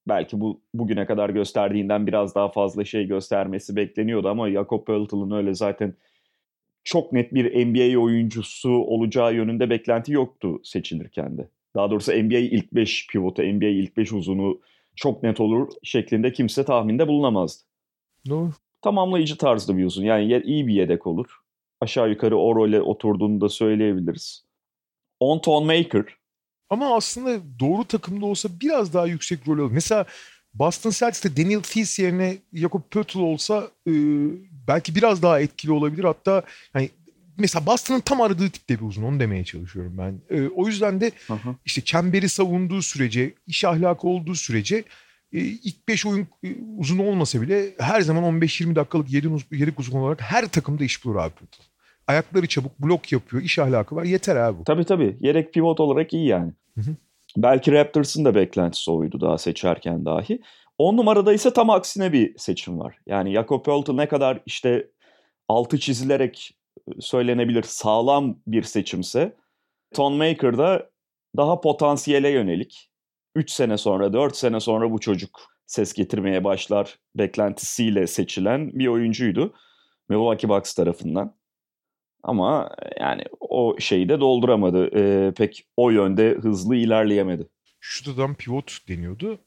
belki 0.08 0.40
bu 0.40 0.60
bugüne 0.74 1.06
kadar 1.06 1.30
gösterdiğinden 1.30 2.06
biraz 2.06 2.34
daha 2.34 2.48
fazla 2.48 2.84
şey 2.84 3.06
göstermesi 3.06 3.76
bekleniyordu 3.76 4.28
ama 4.28 4.50
Jakob 4.50 4.86
Poeltl'ın 4.86 5.30
öyle 5.30 5.54
zaten 5.54 5.94
çok 6.84 7.12
net 7.12 7.34
bir 7.34 7.66
NBA 7.66 8.00
oyuncusu 8.00 8.70
olacağı 8.70 9.34
yönünde 9.34 9.70
beklenti 9.70 10.12
yoktu 10.12 10.60
seçilirken 10.64 11.38
de. 11.38 11.48
Daha 11.74 11.90
doğrusu 11.90 12.12
NBA 12.12 12.38
ilk 12.38 12.72
5 12.72 13.06
pivotu, 13.06 13.42
NBA 13.42 13.66
ilk 13.66 13.96
5 13.96 14.12
uzunu 14.12 14.60
çok 14.96 15.22
net 15.22 15.40
olur 15.40 15.68
şeklinde 15.82 16.32
kimse 16.32 16.64
tahminde 16.64 17.08
bulunamazdı. 17.08 17.64
Doğru. 18.28 18.50
Tamamlayıcı 18.82 19.38
tarzda 19.38 19.76
bir 19.76 19.84
uzun. 19.84 20.04
Yani 20.04 20.42
iyi 20.44 20.66
bir 20.66 20.74
yedek 20.74 21.06
olur. 21.06 21.26
Aşağı 21.80 22.10
yukarı 22.10 22.36
o 22.38 22.54
role 22.54 22.80
oturduğunu 22.80 23.40
da 23.40 23.48
söyleyebiliriz. 23.48 24.45
On 25.20 25.38
Ton 25.38 25.66
Maker 25.66 26.04
Ama 26.70 26.96
aslında 26.96 27.40
doğru 27.60 27.84
takımda 27.84 28.26
olsa 28.26 28.48
biraz 28.60 28.94
daha 28.94 29.06
yüksek 29.06 29.48
rol 29.48 29.58
alır. 29.58 29.72
Mesela 29.72 30.06
Boston 30.54 30.90
Celtics'te 30.90 31.36
Daniel 31.36 31.62
Theis 31.62 31.98
yerine 31.98 32.36
Jakob 32.52 32.82
Poeltl 32.90 33.18
olsa 33.18 33.70
e, 33.86 33.92
belki 34.68 34.94
biraz 34.94 35.22
daha 35.22 35.40
etkili 35.40 35.72
olabilir. 35.72 36.04
Hatta 36.04 36.42
yani 36.74 36.90
mesela 37.38 37.66
Boston'ın 37.66 38.00
tam 38.00 38.20
aradığı 38.20 38.50
tipte 38.50 38.78
bir 38.78 38.84
uzun 38.84 39.02
onu 39.02 39.20
demeye 39.20 39.44
çalışıyorum 39.44 39.98
ben. 39.98 40.36
E, 40.36 40.48
o 40.48 40.66
yüzden 40.66 41.00
de 41.00 41.10
hı. 41.28 41.56
işte 41.64 41.80
çemberi 41.80 42.28
savunduğu 42.28 42.82
sürece, 42.82 43.34
iş 43.46 43.64
ahlakı 43.64 44.08
olduğu 44.08 44.34
sürece 44.34 44.84
e, 45.32 45.38
ilk 45.38 45.88
5 45.88 46.06
oyun 46.06 46.28
e, 46.44 46.48
uzun 46.76 46.98
olmasa 46.98 47.42
bile 47.42 47.74
her 47.78 48.00
zaman 48.00 48.40
15-20 48.40 48.74
dakikalık 48.74 49.12
yedek, 49.12 49.32
uz- 49.32 49.46
yedek 49.52 49.80
uzun 49.80 49.98
olarak 49.98 50.20
her 50.20 50.48
takımda 50.48 50.84
iş 50.84 51.04
bulur 51.04 51.16
abi. 51.16 51.34
Poeltl. 51.34 51.75
Ayakları 52.06 52.48
çabuk, 52.48 52.78
blok 52.78 53.12
yapıyor, 53.12 53.42
iş 53.42 53.58
ahlakı 53.58 53.96
var. 53.96 54.04
Yeter 54.04 54.36
abi. 54.36 54.64
Tabii 54.64 54.84
tabii. 54.84 55.16
Yedek 55.20 55.54
pivot 55.54 55.80
olarak 55.80 56.12
iyi 56.12 56.26
yani. 56.26 56.52
Hı 56.74 56.80
hı. 56.80 56.96
Belki 57.36 57.72
Raptors'ın 57.72 58.24
da 58.24 58.34
beklentisi 58.34 58.90
oydu 58.90 59.20
daha 59.20 59.38
seçerken 59.38 60.04
dahi. 60.04 60.42
10 60.78 60.96
numarada 60.96 61.32
ise 61.32 61.52
tam 61.52 61.70
aksine 61.70 62.12
bir 62.12 62.38
seçim 62.38 62.80
var. 62.80 62.98
Yani 63.06 63.32
Jakob 63.32 63.64
Poeltl 63.64 63.92
ne 63.92 64.08
kadar 64.08 64.42
işte 64.46 64.90
altı 65.48 65.78
çizilerek 65.78 66.56
e, 66.88 67.00
söylenebilir 67.00 67.62
sağlam 67.62 68.38
bir 68.46 68.62
seçimse 68.62 69.36
Ton 69.94 70.12
Maker 70.12 70.58
da 70.58 70.90
daha 71.36 71.60
potansiyele 71.60 72.30
yönelik 72.30 72.90
3 73.34 73.50
sene 73.50 73.78
sonra 73.78 74.12
4 74.12 74.36
sene 74.36 74.60
sonra 74.60 74.90
bu 74.90 74.98
çocuk 74.98 75.40
ses 75.66 75.92
getirmeye 75.92 76.44
başlar 76.44 76.98
beklentisiyle 77.14 78.06
seçilen 78.06 78.78
bir 78.78 78.86
oyuncuydu. 78.86 79.54
Milwaukee 80.08 80.48
Bucks 80.48 80.74
tarafından. 80.74 81.34
Ama 82.22 82.70
yani 83.00 83.22
o 83.40 83.76
şeyi 83.78 84.08
de 84.08 84.20
dolduramadı. 84.20 84.90
Ee, 84.96 85.32
pek 85.32 85.66
o 85.76 85.90
yönde 85.90 86.30
hızlı 86.30 86.76
ilerleyemedi. 86.76 87.48
şut 87.80 88.08
atan 88.08 88.34
pivot 88.34 88.78
deniyordu. 88.88 89.38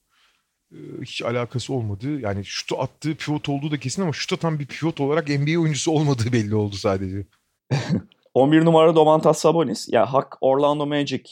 Ee, 0.71 0.77
hiç 1.01 1.21
alakası 1.21 1.73
olmadı. 1.73 2.19
Yani 2.19 2.45
şutu 2.45 2.81
attığı 2.81 3.15
pivot 3.15 3.49
olduğu 3.49 3.71
da 3.71 3.79
kesin 3.79 4.01
ama 4.01 4.13
şut 4.13 4.33
atan 4.33 4.59
bir 4.59 4.67
pivot 4.67 5.01
olarak 5.01 5.29
NBA 5.29 5.59
oyuncusu 5.61 5.91
olmadığı 5.91 6.33
belli 6.33 6.55
oldu 6.55 6.75
sadece. 6.75 7.25
11 8.33 8.65
numara 8.65 8.95
Domantas 8.95 9.39
Sabonis. 9.39 9.89
Ya 9.89 10.13
hak 10.13 10.37
Orlando 10.41 10.85
Magic 10.85 11.23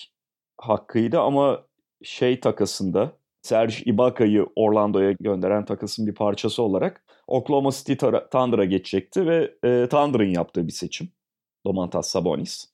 hakkıydı 0.57 1.19
ama 1.19 1.63
şey 2.03 2.39
takasında 2.39 3.11
Serge 3.41 3.75
Ibaka'yı 3.85 4.45
Orlando'ya 4.55 5.11
gönderen 5.11 5.65
takasın 5.65 6.07
bir 6.07 6.13
parçası 6.13 6.63
olarak 6.63 7.03
Oklahoma 7.27 7.71
City 7.71 7.93
Thunder'a 8.31 8.65
geçecekti 8.65 9.27
ve 9.27 9.43
e, 9.63 9.87
Thunder'ın 9.89 10.29
yaptığı 10.29 10.67
bir 10.67 10.71
seçim. 10.71 11.09
Domantas 11.67 12.09
Sabonis. 12.09 12.65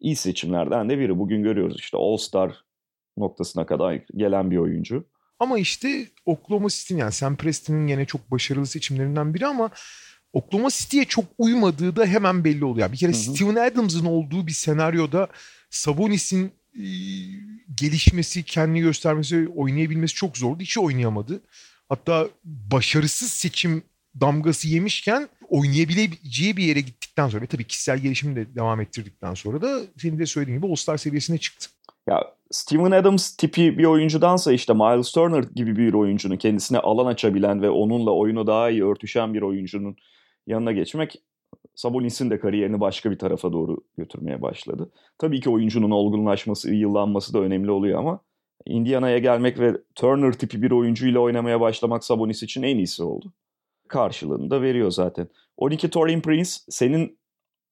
İyi 0.00 0.16
seçimlerden 0.16 0.90
de 0.90 0.98
biri. 0.98 1.18
Bugün 1.18 1.42
görüyoruz 1.42 1.76
işte 1.78 1.96
All-Star 1.96 2.64
noktasına 3.16 3.66
kadar 3.66 4.00
gelen 4.16 4.50
bir 4.50 4.56
oyuncu. 4.56 5.04
Ama 5.38 5.58
işte 5.58 6.06
Oklahoma 6.26 6.68
City'nin 6.68 6.98
yani 6.98 7.12
Sam 7.12 7.36
Preston'ın 7.36 7.86
yine 7.86 8.06
çok 8.06 8.30
başarılı 8.30 8.66
seçimlerinden 8.66 9.34
biri 9.34 9.46
ama 9.46 9.70
Oklahoma 10.32 10.68
City'ye 10.70 11.04
çok 11.04 11.24
uymadığı 11.38 11.96
da 11.96 12.06
hemen 12.06 12.44
belli 12.44 12.64
oluyor. 12.64 12.82
Yani 12.82 12.92
bir 12.92 12.98
kere 12.98 13.12
Hı 13.12 13.16
hı. 13.16 13.20
Steven 13.20 13.54
Adams'ın 13.54 14.04
olduğu 14.04 14.46
bir 14.46 14.52
senaryoda 14.52 15.28
Sabonis'in 15.70 16.52
e, 16.74 16.86
gelişmesi, 17.74 18.42
kendini 18.42 18.80
göstermesi, 18.80 19.48
oynayabilmesi 19.56 20.14
çok 20.14 20.36
zordu. 20.36 20.60
Hiç 20.60 20.78
oynayamadı. 20.78 21.40
Hatta 21.88 22.28
başarısız 22.44 23.32
seçim 23.32 23.82
damgası 24.20 24.68
yemişken 24.68 25.28
oynayabileceği 25.48 26.56
bir 26.56 26.64
yere 26.64 26.80
gittikten 26.80 27.28
sonra 27.28 27.42
ve 27.42 27.46
tabii 27.46 27.64
kişisel 27.64 27.98
gelişimi 27.98 28.36
de 28.36 28.54
devam 28.54 28.80
ettirdikten 28.80 29.34
sonra 29.34 29.62
da 29.62 29.80
senin 29.98 30.18
de 30.18 30.26
söylediğin 30.26 30.58
gibi 30.58 30.70
All-Star 30.70 30.96
seviyesine 30.96 31.38
çıktı. 31.38 31.66
Ya 32.08 32.24
Steven 32.50 32.90
Adams 32.90 33.36
tipi 33.36 33.78
bir 33.78 33.84
oyuncudansa 33.84 34.52
işte 34.52 34.72
Miles 34.72 35.12
Turner 35.12 35.44
gibi 35.54 35.76
bir 35.76 35.94
oyuncunun 35.94 36.36
kendisine 36.36 36.78
alan 36.78 37.06
açabilen 37.06 37.62
ve 37.62 37.70
onunla 37.70 38.10
oyunu 38.10 38.46
daha 38.46 38.70
iyi 38.70 38.84
örtüşen 38.84 39.34
bir 39.34 39.42
oyuncunun 39.42 39.96
yanına 40.46 40.72
geçmek 40.72 41.22
Sabonis'in 41.74 42.30
de 42.30 42.40
kariyerini 42.40 42.80
başka 42.80 43.10
bir 43.10 43.18
tarafa 43.18 43.52
doğru 43.52 43.76
götürmeye 43.98 44.42
başladı. 44.42 44.90
Tabii 45.18 45.40
ki 45.40 45.50
oyuncunun 45.50 45.90
olgunlaşması, 45.90 46.74
yıllanması 46.74 47.34
da 47.34 47.38
önemli 47.38 47.70
oluyor 47.70 47.98
ama 47.98 48.20
Indiana'ya 48.66 49.18
gelmek 49.18 49.58
ve 49.58 49.76
Turner 49.94 50.32
tipi 50.32 50.62
bir 50.62 50.70
oyuncuyla 50.70 51.20
oynamaya 51.20 51.60
başlamak 51.60 52.04
Sabonis 52.04 52.42
için 52.42 52.62
en 52.62 52.76
iyisi 52.76 53.02
oldu. 53.02 53.32
Karşılığını 53.88 54.50
da 54.50 54.62
veriyor 54.62 54.90
zaten. 54.90 55.28
12 55.56 55.90
Torin 55.90 56.20
Prince 56.20 56.50
senin 56.68 57.18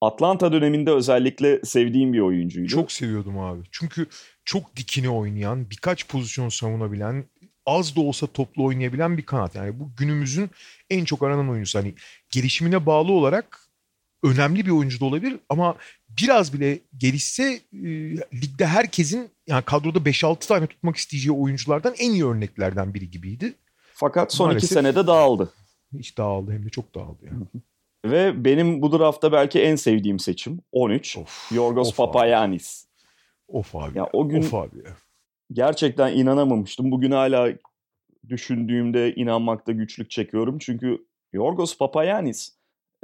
Atlanta 0.00 0.52
döneminde 0.52 0.90
özellikle 0.90 1.60
sevdiğin 1.64 2.12
bir 2.12 2.20
oyuncuydu. 2.20 2.68
Çok 2.68 2.92
seviyordum 2.92 3.38
abi. 3.38 3.62
Çünkü 3.70 4.06
çok 4.44 4.76
dikine 4.76 5.08
oynayan, 5.08 5.70
birkaç 5.70 6.08
pozisyon 6.08 6.48
savunabilen, 6.48 7.24
az 7.66 7.96
da 7.96 8.00
olsa 8.00 8.26
toplu 8.26 8.64
oynayabilen 8.64 9.18
bir 9.18 9.26
kanat. 9.26 9.54
Yani 9.54 9.80
bu 9.80 9.90
günümüzün 9.96 10.50
en 10.90 11.04
çok 11.04 11.22
aranan 11.22 11.50
oyuncusu. 11.50 11.78
Hani 11.78 11.94
gelişimine 12.30 12.86
bağlı 12.86 13.12
olarak 13.12 13.60
önemli 14.22 14.66
bir 14.66 14.70
oyuncu 14.70 15.00
da 15.00 15.04
olabilir 15.04 15.36
ama 15.48 15.76
biraz 16.08 16.52
bile 16.52 16.78
gelişse 16.98 17.60
e, 17.72 17.88
ligde 18.42 18.66
herkesin 18.66 19.30
yani 19.46 19.62
kadroda 19.62 19.98
5-6 19.98 20.48
tane 20.48 20.66
tutmak 20.66 20.96
isteyeceği 20.96 21.32
oyunculardan 21.32 21.94
en 21.98 22.10
iyi 22.10 22.26
örneklerden 22.26 22.94
biri 22.94 23.10
gibiydi. 23.10 23.54
Fakat 23.94 24.32
son 24.32 24.50
Maalesef- 24.50 24.56
iki 24.58 24.66
senede 24.66 25.06
dağıldı. 25.06 25.52
Hiç 25.98 26.18
dağıldı 26.18 26.52
hem 26.52 26.64
de 26.64 26.68
çok 26.68 26.94
dağıldı 26.94 27.26
yani. 27.26 27.44
Ve 28.04 28.44
benim 28.44 28.82
bu 28.82 28.98
draftta 28.98 29.32
belki 29.32 29.60
en 29.62 29.76
sevdiğim 29.76 30.18
seçim 30.18 30.60
13. 30.72 31.16
Of, 31.18 31.52
Yorgos 31.52 31.88
of 31.88 32.00
abi. 32.00 32.06
Papayanis. 32.06 32.86
Of 33.48 33.76
abi. 33.76 33.98
Ya 33.98 34.08
o 34.12 34.28
gün 34.28 34.40
Of 34.40 34.54
abi. 34.54 34.82
gerçekten 35.52 36.16
inanamamıştım. 36.16 36.90
Bugün 36.90 37.10
hala 37.10 37.48
düşündüğümde 38.28 39.14
inanmakta 39.14 39.72
güçlük 39.72 40.10
çekiyorum. 40.10 40.58
Çünkü 40.58 41.06
Yorgos 41.32 41.78
Papayanis 41.78 42.56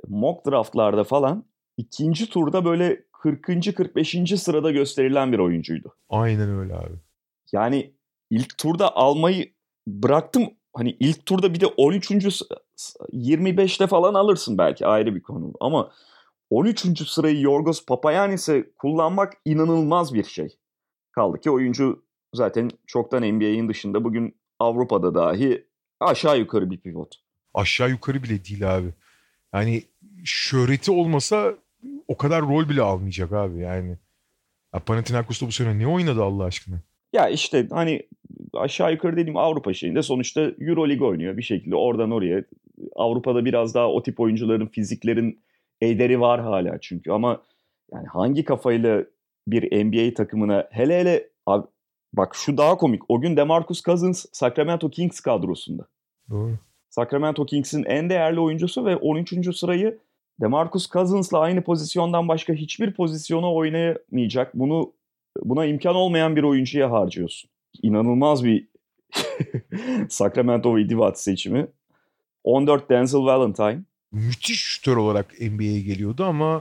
mock 0.09 0.47
draftlarda 0.47 1.05
falan 1.05 1.45
ikinci 1.77 2.29
turda 2.31 2.65
böyle 2.65 3.03
40. 3.13 3.77
45. 3.77 4.41
sırada 4.41 4.71
gösterilen 4.71 5.33
bir 5.33 5.39
oyuncuydu. 5.39 5.95
Aynen 6.09 6.59
öyle 6.59 6.75
abi. 6.75 6.95
Yani 7.53 7.95
ilk 8.31 8.59
turda 8.59 8.97
almayı 8.97 9.53
bıraktım. 9.89 10.51
Hani 10.75 10.97
ilk 11.01 11.27
turda 11.27 11.55
bir 11.55 11.61
de 11.61 11.67
13. 11.67 12.31
s- 12.31 12.45
s- 12.77 12.99
25'te 13.13 13.87
falan 13.87 14.15
alırsın 14.15 14.59
belki 14.59 14.87
ayrı 14.87 15.15
bir 15.15 15.23
konu. 15.23 15.53
Ama 15.61 15.91
13. 16.51 17.07
sırayı 17.07 17.41
Yorgos 17.41 17.85
Papayanis'e 17.87 18.71
kullanmak 18.79 19.33
inanılmaz 19.45 20.15
bir 20.15 20.25
şey. 20.25 20.57
Kaldı 21.13 21.41
ki 21.41 21.51
oyuncu 21.51 22.05
zaten 22.35 22.71
çoktan 22.87 23.23
NBA'in 23.23 23.69
dışında 23.69 24.05
bugün 24.05 24.37
Avrupa'da 24.59 25.15
dahi 25.15 25.65
aşağı 26.01 26.39
yukarı 26.39 26.71
bir 26.71 26.79
pivot. 26.81 27.15
Aşağı 27.55 27.91
yukarı 27.91 28.23
bile 28.23 28.45
değil 28.45 28.77
abi. 28.77 28.95
Yani 29.55 29.83
şöhreti 30.25 30.91
olmasa 30.91 31.55
o 32.09 32.17
kadar 32.17 32.43
rol 32.43 32.69
bile 32.69 32.83
almayacak 32.83 33.33
abi 33.33 33.59
yani. 33.59 33.99
Ya 34.75 34.81
Panathinaikos'ta 34.81 35.47
bu 35.47 35.53
sene 35.53 35.79
ne 35.79 35.87
oynadı 35.87 36.23
Allah 36.25 36.45
aşkına? 36.45 36.77
Ya 37.13 37.29
işte 37.29 37.69
hani 37.71 38.09
aşağı 38.55 38.93
yukarı 38.93 39.17
dediğim 39.17 39.37
Avrupa 39.37 39.75
şeyinde 39.75 40.03
sonuçta 40.03 40.41
Euroleague 40.61 41.09
oynuyor 41.09 41.37
bir 41.37 41.43
şekilde 41.43 41.77
oradan 41.77 42.11
oraya. 42.11 42.45
Avrupa'da 42.97 43.45
biraz 43.45 43.75
daha 43.75 43.89
o 43.89 44.03
tip 44.03 44.21
oyuncuların 44.21 44.67
fiziklerin 44.67 45.41
ederi 45.81 46.21
var 46.21 46.41
hala 46.41 46.79
çünkü 46.81 47.11
ama 47.11 47.43
yani 47.93 48.07
hangi 48.07 48.45
kafayla 48.45 49.05
bir 49.47 49.85
NBA 49.85 50.15
takımına 50.15 50.69
hele 50.71 51.01
hele 51.01 51.29
abi, 51.47 51.67
bak 52.13 52.35
şu 52.35 52.57
daha 52.57 52.77
komik. 52.77 53.03
O 53.09 53.21
gün 53.21 53.37
DeMarcus 53.37 53.83
Cousins 53.83 54.27
Sacramento 54.33 54.91
Kings 54.91 55.21
kadrosunda. 55.21 55.87
Doğru. 56.31 56.59
Sacramento 56.91 57.47
Kings'in 57.47 57.85
en 57.85 58.11
değerli 58.11 58.41
oyuncusu 58.41 58.85
ve 58.85 58.97
13. 58.97 59.57
sırayı 59.57 59.99
DeMarcus 60.41 60.91
Cousins'la 60.91 61.39
aynı 61.39 61.63
pozisyondan 61.63 62.29
başka 62.29 62.53
hiçbir 62.53 62.95
pozisyona 62.95 63.55
oynayamayacak. 63.55 64.55
Bunu 64.55 64.93
buna 65.43 65.67
imkan 65.67 65.95
olmayan 65.95 66.37
bir 66.37 66.43
oyuncuya 66.43 66.91
harcıyorsun. 66.91 67.50
İnanılmaz 67.83 68.45
bir 68.45 68.69
Sacramento 70.09 70.77
ve 70.77 70.89
Divat 70.89 71.21
seçimi. 71.21 71.67
14 72.45 72.91
Denzel 72.91 73.21
Valentine. 73.21 73.83
Müthiş 74.13 74.61
şütör 74.63 74.97
olarak 74.97 75.41
NBA'ye 75.41 75.81
geliyordu 75.81 76.25
ama 76.25 76.57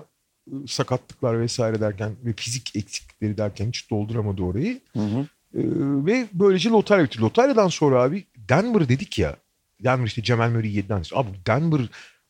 ı, 0.53 0.67
sakatlıklar 0.67 1.41
vesaire 1.41 1.81
derken 1.81 2.11
ve 2.25 2.33
fizik 2.33 2.75
eksiklikleri 2.75 3.37
derken 3.37 3.67
hiç 3.67 3.89
dolduramadı 3.91 4.41
orayı. 4.43 4.79
Ee, 5.53 5.59
ve 6.05 6.27
böylece 6.33 6.69
lotarya 6.69 7.05
bitti. 7.05 7.21
Lotaryadan 7.21 7.67
sonra 7.67 8.01
abi 8.03 8.23
Denver 8.49 8.89
dedik 8.89 9.19
ya. 9.19 9.35
Denver 9.83 10.05
işte 10.05 10.23
Cemal 10.23 10.49
Murray 10.49 10.79
7'den. 10.79 11.03
Abi 11.13 11.29
Denver 11.47 11.81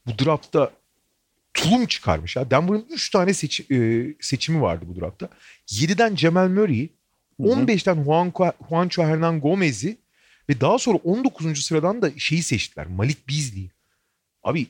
bu 0.05 0.25
draftta 0.25 0.71
tulum 1.53 1.85
çıkarmış. 1.85 2.35
Ya. 2.35 2.51
Denver'ın 2.51 2.85
3 2.89 3.09
tane 3.09 3.31
seç- 3.33 3.71
e, 3.71 4.07
seçimi 4.21 4.61
vardı 4.61 4.85
bu 4.87 4.99
draftta. 5.01 5.29
7'den 5.67 6.15
Cemal 6.15 6.47
Murray'i, 6.49 6.89
Hı 6.89 6.93
hı. 6.93 6.98
15'ten 7.39 8.03
Juanco, 8.03 8.51
Juancho 8.69 9.03
Hernan 9.03 9.41
Gomez'i 9.41 9.97
ve 10.49 10.61
daha 10.61 10.79
sonra 10.79 10.97
19. 11.03 11.63
sıradan 11.65 12.01
da 12.01 12.11
şeyi 12.17 12.43
seçtiler. 12.43 12.87
Malik 12.87 13.29
Beasley'i. 13.29 13.69
Abi 14.43 14.67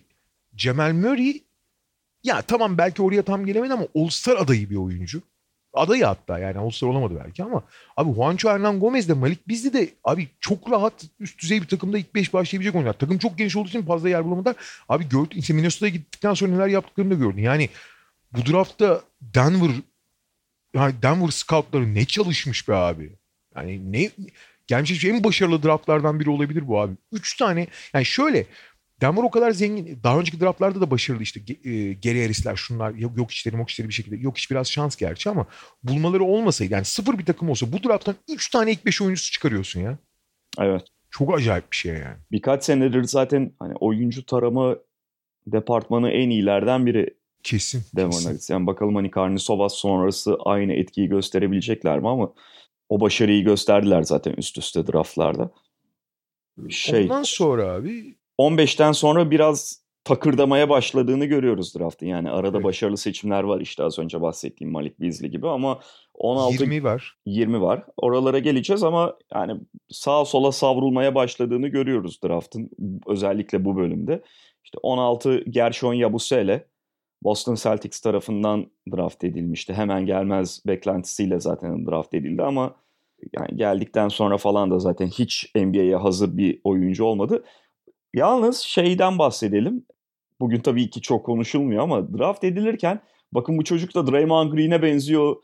Cemal 0.55 0.93
Murray 0.93 1.41
ya 2.23 2.41
tamam 2.41 2.77
belki 2.77 3.01
oraya 3.01 3.21
tam 3.21 3.45
gelemedi 3.45 3.73
ama 3.73 3.87
All-Star 3.95 4.37
adayı 4.37 4.69
bir 4.69 4.75
oyuncu. 4.75 5.21
adayı 5.73 6.03
hatta 6.05 6.39
yani 6.39 6.57
All-Star 6.57 6.87
olamadı 6.87 7.21
belki 7.25 7.43
ama 7.43 7.63
abi 7.97 8.13
Juancho 8.13 8.49
Hernan 8.49 8.79
Gomez 8.79 9.09
de 9.09 9.13
Malik 9.13 9.47
Bizli 9.47 9.73
de 9.73 9.89
abi 10.03 10.27
çok 10.39 10.71
rahat 10.71 10.93
üst 11.19 11.41
düzey 11.41 11.61
bir 11.61 11.67
takımda 11.67 11.97
ilk 11.97 12.15
5 12.15 12.33
başlayabilecek 12.33 12.75
oyuncular. 12.75 12.93
Takım 12.93 13.17
çok 13.17 13.37
geniş 13.37 13.55
olduğu 13.55 13.69
için 13.69 13.85
fazla 13.85 14.09
yer 14.09 14.25
bulamadılar. 14.25 14.55
Abi 14.89 15.09
gördün 15.09 15.37
işte 15.37 15.53
Minnesota'ya 15.53 15.89
gittikten 15.89 16.33
sonra 16.33 16.51
neler 16.51 16.67
yaptıklarını 16.67 17.11
da 17.11 17.15
gördün. 17.15 17.41
Yani 17.41 17.69
bu 18.33 18.45
draftta 18.45 19.01
Denver 19.21 19.71
yani 20.73 20.93
Denver 21.01 21.29
scoutları 21.29 21.93
ne 21.93 22.05
çalışmış 22.05 22.67
be 22.67 22.75
abi. 22.75 23.15
Yani 23.55 23.91
ne 23.91 24.09
gelmiş 24.67 25.05
en 25.05 25.23
başarılı 25.23 25.63
draftlardan 25.63 26.19
biri 26.19 26.29
olabilir 26.29 26.67
bu 26.67 26.81
abi. 26.81 26.93
Üç 27.11 27.37
tane 27.37 27.67
yani 27.93 28.05
şöyle 28.05 28.45
Denver 29.01 29.23
o 29.23 29.31
kadar 29.31 29.51
zengin. 29.51 29.99
Daha 30.03 30.19
önceki 30.19 30.39
draftlarda 30.39 30.81
da 30.81 30.91
başarılı 30.91 31.23
işte 31.23 31.39
e, 31.39 31.93
Gary 31.93 32.21
Harris'ler 32.21 32.55
şunlar 32.55 32.93
yok, 32.93 33.17
yok 33.17 33.31
işleri 33.31 33.55
yok 33.55 33.69
işleri 33.69 33.87
bir 33.87 33.93
şekilde. 33.93 34.15
Yok 34.15 34.37
iş 34.37 34.51
biraz 34.51 34.71
şans 34.71 34.95
gerçi 34.95 35.29
ama 35.29 35.45
bulmaları 35.83 36.23
olmasaydı 36.23 36.73
yani 36.73 36.85
sıfır 36.85 37.17
bir 37.17 37.25
takım 37.25 37.49
olsa 37.49 37.71
bu 37.71 37.83
drafttan 37.83 38.15
3 38.29 38.49
tane 38.49 38.71
ilk 38.71 38.85
5 38.85 39.01
oyuncusu 39.01 39.31
çıkarıyorsun 39.31 39.79
ya. 39.79 39.97
Evet. 40.59 40.83
Çok 41.09 41.37
acayip 41.37 41.71
bir 41.71 41.77
şey 41.77 41.93
yani. 41.93 42.17
Birkaç 42.31 42.63
senedir 42.63 43.03
zaten 43.03 43.51
hani 43.59 43.73
oyuncu 43.75 44.25
tarama 44.25 44.75
departmanı 45.47 46.11
en 46.11 46.29
iyilerden 46.29 46.85
biri 46.85 47.18
Kesin. 47.43 47.81
Denver 47.95 48.11
kesin. 48.11 48.29
Nuggets. 48.29 48.49
Yani 48.49 48.67
bakalım 48.67 48.95
hani 48.95 49.11
Karnisovas 49.11 49.73
sonrası 49.73 50.37
aynı 50.45 50.73
etkiyi 50.73 51.09
gösterebilecekler 51.09 51.99
mi 51.99 52.09
ama 52.09 52.33
o 52.89 53.01
başarıyı 53.01 53.43
gösterdiler 53.43 54.03
zaten 54.03 54.33
üst 54.37 54.57
üste 54.57 54.87
draftlarda. 54.87 55.51
Şey, 56.69 57.03
Ondan 57.03 57.23
sonra 57.23 57.71
abi 57.71 58.15
15'ten 58.39 58.91
sonra 58.91 59.31
biraz 59.31 59.83
takırdamaya 60.03 60.69
başladığını 60.69 61.25
görüyoruz 61.25 61.75
draftın. 61.75 62.05
Yani 62.05 62.29
arada 62.29 62.57
Evet. 62.57 62.65
başarılı 62.65 62.97
seçimler 62.97 63.43
var 63.43 63.61
işte 63.61 63.83
az 63.83 63.99
önce 63.99 64.21
bahsettiğim 64.21 64.73
Malik 64.73 64.99
Beasley 64.99 65.29
gibi 65.29 65.49
ama 65.49 65.79
16 66.13 66.53
20, 66.63 66.75
20 66.75 66.83
var. 66.83 67.17
var. 67.61 67.83
Oralara 67.97 68.39
geleceğiz 68.39 68.83
ama 68.83 69.17
yani 69.33 69.61
sağa 69.89 70.25
sola 70.25 70.51
savrulmaya 70.51 71.15
başladığını 71.15 71.67
görüyoruz 71.67 72.19
draftın 72.23 72.69
özellikle 73.07 73.65
bu 73.65 73.75
bölümde. 73.77 74.23
İşte 74.63 74.77
16 74.81 75.43
Gershon 75.49 75.93
Yabusele 75.93 76.67
Boston 77.23 77.55
Celtics 77.55 77.99
tarafından 77.99 78.71
draft 78.91 79.23
edilmişti. 79.23 79.73
Hemen 79.73 80.05
gelmez 80.05 80.61
beklentisiyle 80.67 81.39
zaten 81.39 81.85
draft 81.85 82.13
edildi 82.13 82.43
ama 82.43 82.75
yani 83.37 83.57
geldikten 83.57 84.07
sonra 84.07 84.37
falan 84.37 84.71
da 84.71 84.79
zaten 84.79 85.07
hiç 85.07 85.51
NBA'ye 85.55 85.95
hazır 85.95 86.37
bir 86.37 86.61
oyuncu 86.63 87.05
olmadı. 87.05 87.43
Yalnız 88.13 88.57
şeyden 88.57 89.19
bahsedelim. 89.19 89.85
Bugün 90.39 90.59
tabii 90.59 90.89
ki 90.89 91.01
çok 91.01 91.25
konuşulmuyor 91.25 91.83
ama 91.83 92.17
draft 92.17 92.43
edilirken 92.43 93.01
bakın 93.31 93.57
bu 93.57 93.63
çocuk 93.63 93.95
da 93.95 94.11
Draymond 94.11 94.53
Green'e 94.53 94.81
benziyor 94.81 95.35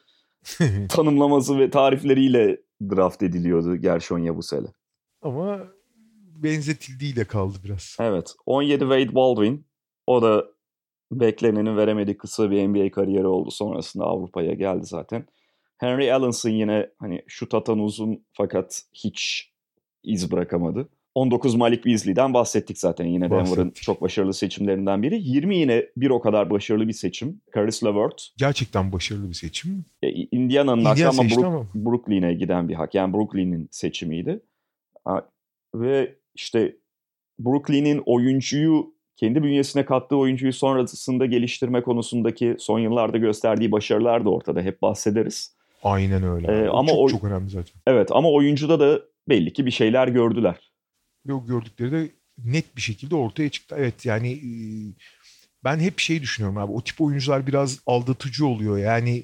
tanımlaması 0.90 1.60
ve 1.60 1.70
tarifleriyle 1.70 2.58
draft 2.82 3.24
ediliyordu 3.24 3.76
Gershon 3.76 4.20
Yabusele. 4.20 4.68
Ama 5.22 5.60
benzetildiğiyle 6.36 7.26
kaldı 7.26 7.58
biraz. 7.64 7.98
Evet. 8.00 8.36
17 8.46 8.80
Wade 8.80 9.16
Baldwin. 9.16 9.66
O 10.08 10.22
da 10.22 10.46
bekleneni 11.12 11.78
veremedi. 11.78 12.18
Kısa 12.18 12.52
bir 12.52 12.68
NBA 12.68 12.92
kariyeri 12.92 13.28
oldu. 13.28 13.52
Sonrasında 13.52 14.06
Avrupa'ya 14.06 14.54
geldi 14.54 14.86
zaten. 14.86 15.26
Henry 15.78 16.14
Allenson 16.14 16.50
yine 16.50 16.90
hani 17.00 17.22
şut 17.28 17.54
atan 17.54 17.80
uzun 17.80 18.26
fakat 18.34 18.84
hiç 18.94 19.52
iz 20.04 20.32
bırakamadı. 20.32 20.90
19 21.16 21.56
Malik 21.56 21.86
Beasley'den 21.86 22.34
bahsettik 22.34 22.78
zaten 22.78 23.06
yine 23.06 23.32
Denver'ın 23.32 23.72
çok 23.72 24.02
başarılı 24.02 24.34
seçimlerinden 24.34 25.04
biri. 25.04 25.22
20 25.22 25.58
yine 25.58 25.86
bir 25.98 26.10
o 26.10 26.20
kadar 26.20 26.50
başarılı 26.50 26.88
bir 26.88 26.94
seçim. 26.94 27.42
Caris 27.56 27.84
LeVert. 27.84 28.30
Gerçekten 28.38 28.92
başarılı 28.92 29.30
bir 29.30 29.34
seçim. 29.34 29.86
Ya, 30.02 30.10
Indiana'nın 30.32 30.82
Indiana 30.82 31.10
ama, 31.10 31.24
Brook- 31.24 31.46
ama. 31.46 31.68
Brooklyn'e 31.76 32.34
giden 32.34 32.70
bir 32.70 32.74
hak. 32.74 32.96
Yani 32.96 33.14
Brooklyn'in 33.14 33.68
seçimiydi. 33.72 34.42
Ve 35.76 36.16
işte 36.36 36.76
Brooklyn'in 37.40 38.04
oyuncuyu 38.06 38.95
kendi 39.18 39.44
bünyesine 39.44 39.86
kattığı 39.86 40.16
oyuncuyu 40.18 40.54
sonrasında 40.54 41.26
geliştirme 41.26 41.82
konusundaki 41.82 42.56
son 42.60 42.80
yıllarda 42.80 43.18
gösterdiği 43.18 43.72
başarılar 43.72 44.26
da 44.26 44.30
ortada. 44.30 44.62
Hep 44.62 44.82
bahsederiz. 44.82 45.56
Aynen 45.84 46.24
öyle. 46.24 46.48
Ee, 46.52 46.68
ama 46.68 46.90
çok 46.90 47.00
o- 47.00 47.10
çok 47.10 47.24
önemli 47.24 47.50
zaten. 47.50 47.74
Evet 47.88 48.10
ama 48.12 48.32
oyuncuda 48.32 48.80
da 48.80 49.02
belli 49.30 49.54
ki 49.54 49.66
bir 49.66 49.72
şeyler 49.72 50.08
gördüler. 50.08 50.72
O 51.32 51.46
gördükleri 51.46 51.92
de 51.92 52.10
net 52.46 52.76
bir 52.78 52.82
şekilde 52.82 53.16
ortaya 53.16 53.50
çıktı. 53.50 53.76
Evet 53.80 54.06
yani 54.06 54.32
e, 54.32 54.50
ben 55.64 55.80
hep 55.80 56.00
şey 56.00 56.22
düşünüyorum 56.22 56.58
abi. 56.58 56.72
O 56.72 56.82
tip 56.82 57.02
oyuncular 57.02 57.48
biraz 57.48 57.80
aldatıcı 57.86 58.46
oluyor. 58.48 58.78
Yani 58.78 59.24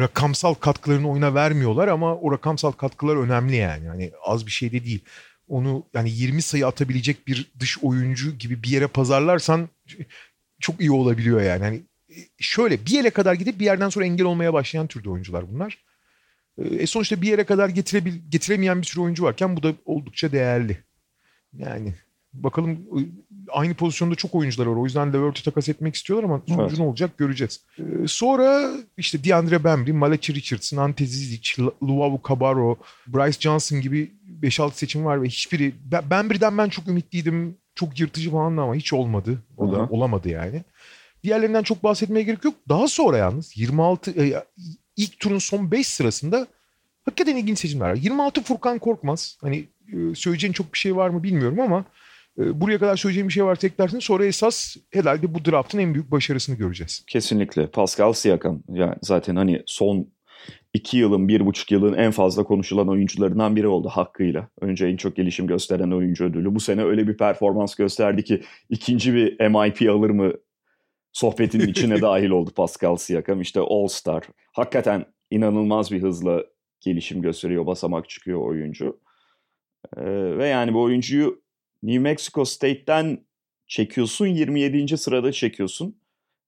rakamsal 0.00 0.54
katkılarını 0.54 1.10
oyuna 1.10 1.34
vermiyorlar 1.34 1.88
ama 1.88 2.16
o 2.16 2.32
rakamsal 2.32 2.72
katkılar 2.72 3.16
önemli 3.16 3.56
yani. 3.56 3.86
Yani 3.86 4.10
az 4.26 4.46
bir 4.46 4.50
şey 4.50 4.72
de 4.72 4.84
değil. 4.84 5.04
Onu 5.48 5.86
yani 5.94 6.10
20 6.10 6.42
sayı 6.42 6.66
atabilecek 6.66 7.28
bir 7.28 7.52
dış 7.58 7.78
oyuncu 7.78 8.38
gibi 8.38 8.62
bir 8.62 8.68
yere 8.68 8.86
pazarlarsan 8.86 9.68
çok 10.60 10.80
iyi 10.80 10.90
olabiliyor 10.92 11.42
yani. 11.42 11.64
Hani 11.64 11.82
e, 12.08 12.16
şöyle 12.38 12.86
bir 12.86 12.90
yere 12.90 13.10
kadar 13.10 13.34
gidip 13.34 13.60
bir 13.60 13.64
yerden 13.64 13.88
sonra 13.88 14.04
engel 14.04 14.26
olmaya 14.26 14.52
başlayan 14.52 14.86
türde 14.86 15.10
oyuncular 15.10 15.52
bunlar. 15.52 15.84
E 16.58 16.86
sonuçta 16.86 17.22
bir 17.22 17.28
yere 17.28 17.44
kadar 17.44 17.68
getirebil 17.68 18.14
getiremeyen 18.28 18.82
bir 18.82 18.86
sürü 18.86 19.00
oyuncu 19.00 19.24
varken 19.24 19.56
bu 19.56 19.62
da 19.62 19.74
oldukça 19.84 20.32
değerli. 20.32 20.84
Yani 21.52 21.94
bakalım 22.34 22.78
aynı 23.52 23.74
pozisyonda 23.74 24.14
çok 24.14 24.34
oyuncular 24.34 24.66
var. 24.66 24.76
O 24.76 24.84
yüzden 24.84 25.12
Levert'ü 25.12 25.42
takas 25.42 25.68
etmek 25.68 25.94
istiyorlar 25.94 26.24
ama 26.28 26.42
sonucu 26.48 26.62
Evet. 26.62 26.78
ne 26.78 26.84
olacak 26.84 27.18
göreceğiz. 27.18 27.60
Ee, 27.78 27.82
sonra 28.06 28.70
işte 28.96 29.24
DeAndre 29.24 29.64
Bembry, 29.64 29.92
Malachi 29.92 30.34
Richardson, 30.34 30.76
Ante 30.78 31.06
Zizic, 31.06 31.62
Lu- 31.62 31.74
Luau 31.82 32.20
Cabarro, 32.28 32.76
Bryce 33.06 33.40
Johnson 33.40 33.80
gibi 33.80 34.10
5-6 34.42 34.72
seçim 34.74 35.04
var 35.04 35.22
ve 35.22 35.26
hiçbiri... 35.28 35.74
Bembry'den 36.10 36.58
ben 36.58 36.68
çok 36.68 36.88
ümitliydim. 36.88 37.56
Çok 37.74 38.00
yırtıcı 38.00 38.30
falan 38.30 38.56
ama 38.56 38.74
hiç 38.74 38.92
olmadı. 38.92 39.38
O 39.56 39.72
da 39.72 39.76
Hı 39.76 39.80
hı. 39.82 39.86
olamadı 39.90 40.28
yani. 40.28 40.62
Diğerlerinden 41.24 41.62
çok 41.62 41.84
bahsetmeye 41.84 42.22
gerek 42.24 42.44
yok. 42.44 42.54
Daha 42.68 42.88
sonra 42.88 43.16
yalnız 43.16 43.56
26 43.56 44.10
e, 44.24 44.44
ilk 44.96 45.20
turun 45.20 45.38
son 45.38 45.70
5 45.70 45.86
sırasında 45.86 46.46
hakikaten 47.04 47.36
ilginç 47.36 47.58
seçimler 47.58 47.90
var. 47.90 47.94
26 47.94 48.42
Furkan 48.42 48.78
Korkmaz. 48.78 49.38
Hani 49.40 49.64
e, 49.92 50.14
söyleyeceğin 50.14 50.52
çok 50.52 50.72
bir 50.74 50.78
şey 50.78 50.96
var 50.96 51.08
mı 51.08 51.22
bilmiyorum 51.22 51.60
ama 51.60 51.84
buraya 52.36 52.78
kadar 52.78 52.96
söyleyeceğim 52.96 53.28
bir 53.28 53.32
şey 53.32 53.44
varsa 53.44 53.66
eklersin. 53.66 53.98
Sonra 53.98 54.26
esas 54.26 54.76
herhalde 54.92 55.34
bu 55.34 55.44
draftın 55.44 55.78
en 55.78 55.94
büyük 55.94 56.10
başarısını 56.10 56.56
göreceğiz. 56.56 57.04
Kesinlikle. 57.06 57.66
Pascal 57.66 58.12
Siakam 58.12 58.62
yani 58.68 58.94
zaten 59.02 59.36
hani 59.36 59.62
son 59.66 60.12
iki 60.74 60.96
yılın, 60.96 61.28
bir 61.28 61.46
buçuk 61.46 61.70
yılın 61.70 61.94
en 61.94 62.10
fazla 62.10 62.44
konuşulan 62.44 62.88
oyuncularından 62.88 63.56
biri 63.56 63.66
oldu 63.66 63.88
hakkıyla. 63.88 64.48
Önce 64.60 64.86
en 64.86 64.96
çok 64.96 65.16
gelişim 65.16 65.46
gösteren 65.46 65.90
oyuncu 65.90 66.24
ödülü. 66.24 66.54
Bu 66.54 66.60
sene 66.60 66.84
öyle 66.84 67.08
bir 67.08 67.16
performans 67.16 67.74
gösterdi 67.74 68.24
ki 68.24 68.42
ikinci 68.70 69.14
bir 69.14 69.48
MIP 69.48 69.90
alır 69.90 70.10
mı 70.10 70.32
sohbetinin 71.12 71.68
içine 71.68 72.00
dahil 72.02 72.30
oldu 72.30 72.50
Pascal 72.56 72.96
Siakam. 72.96 73.40
İşte 73.40 73.60
All 73.60 73.86
Star. 73.86 74.24
Hakikaten 74.52 75.04
inanılmaz 75.30 75.92
bir 75.92 76.02
hızla 76.02 76.44
gelişim 76.80 77.22
gösteriyor, 77.22 77.66
basamak 77.66 78.08
çıkıyor 78.08 78.40
oyuncu. 78.40 79.00
Ee, 79.96 80.02
ve 80.38 80.46
yani 80.46 80.74
bu 80.74 80.82
oyuncuyu 80.82 81.41
New 81.82 81.98
Mexico 81.98 82.44
State'ten 82.44 83.18
çekiyorsun, 83.66 84.26
27. 84.26 84.98
sırada 84.98 85.32
çekiyorsun. 85.32 86.02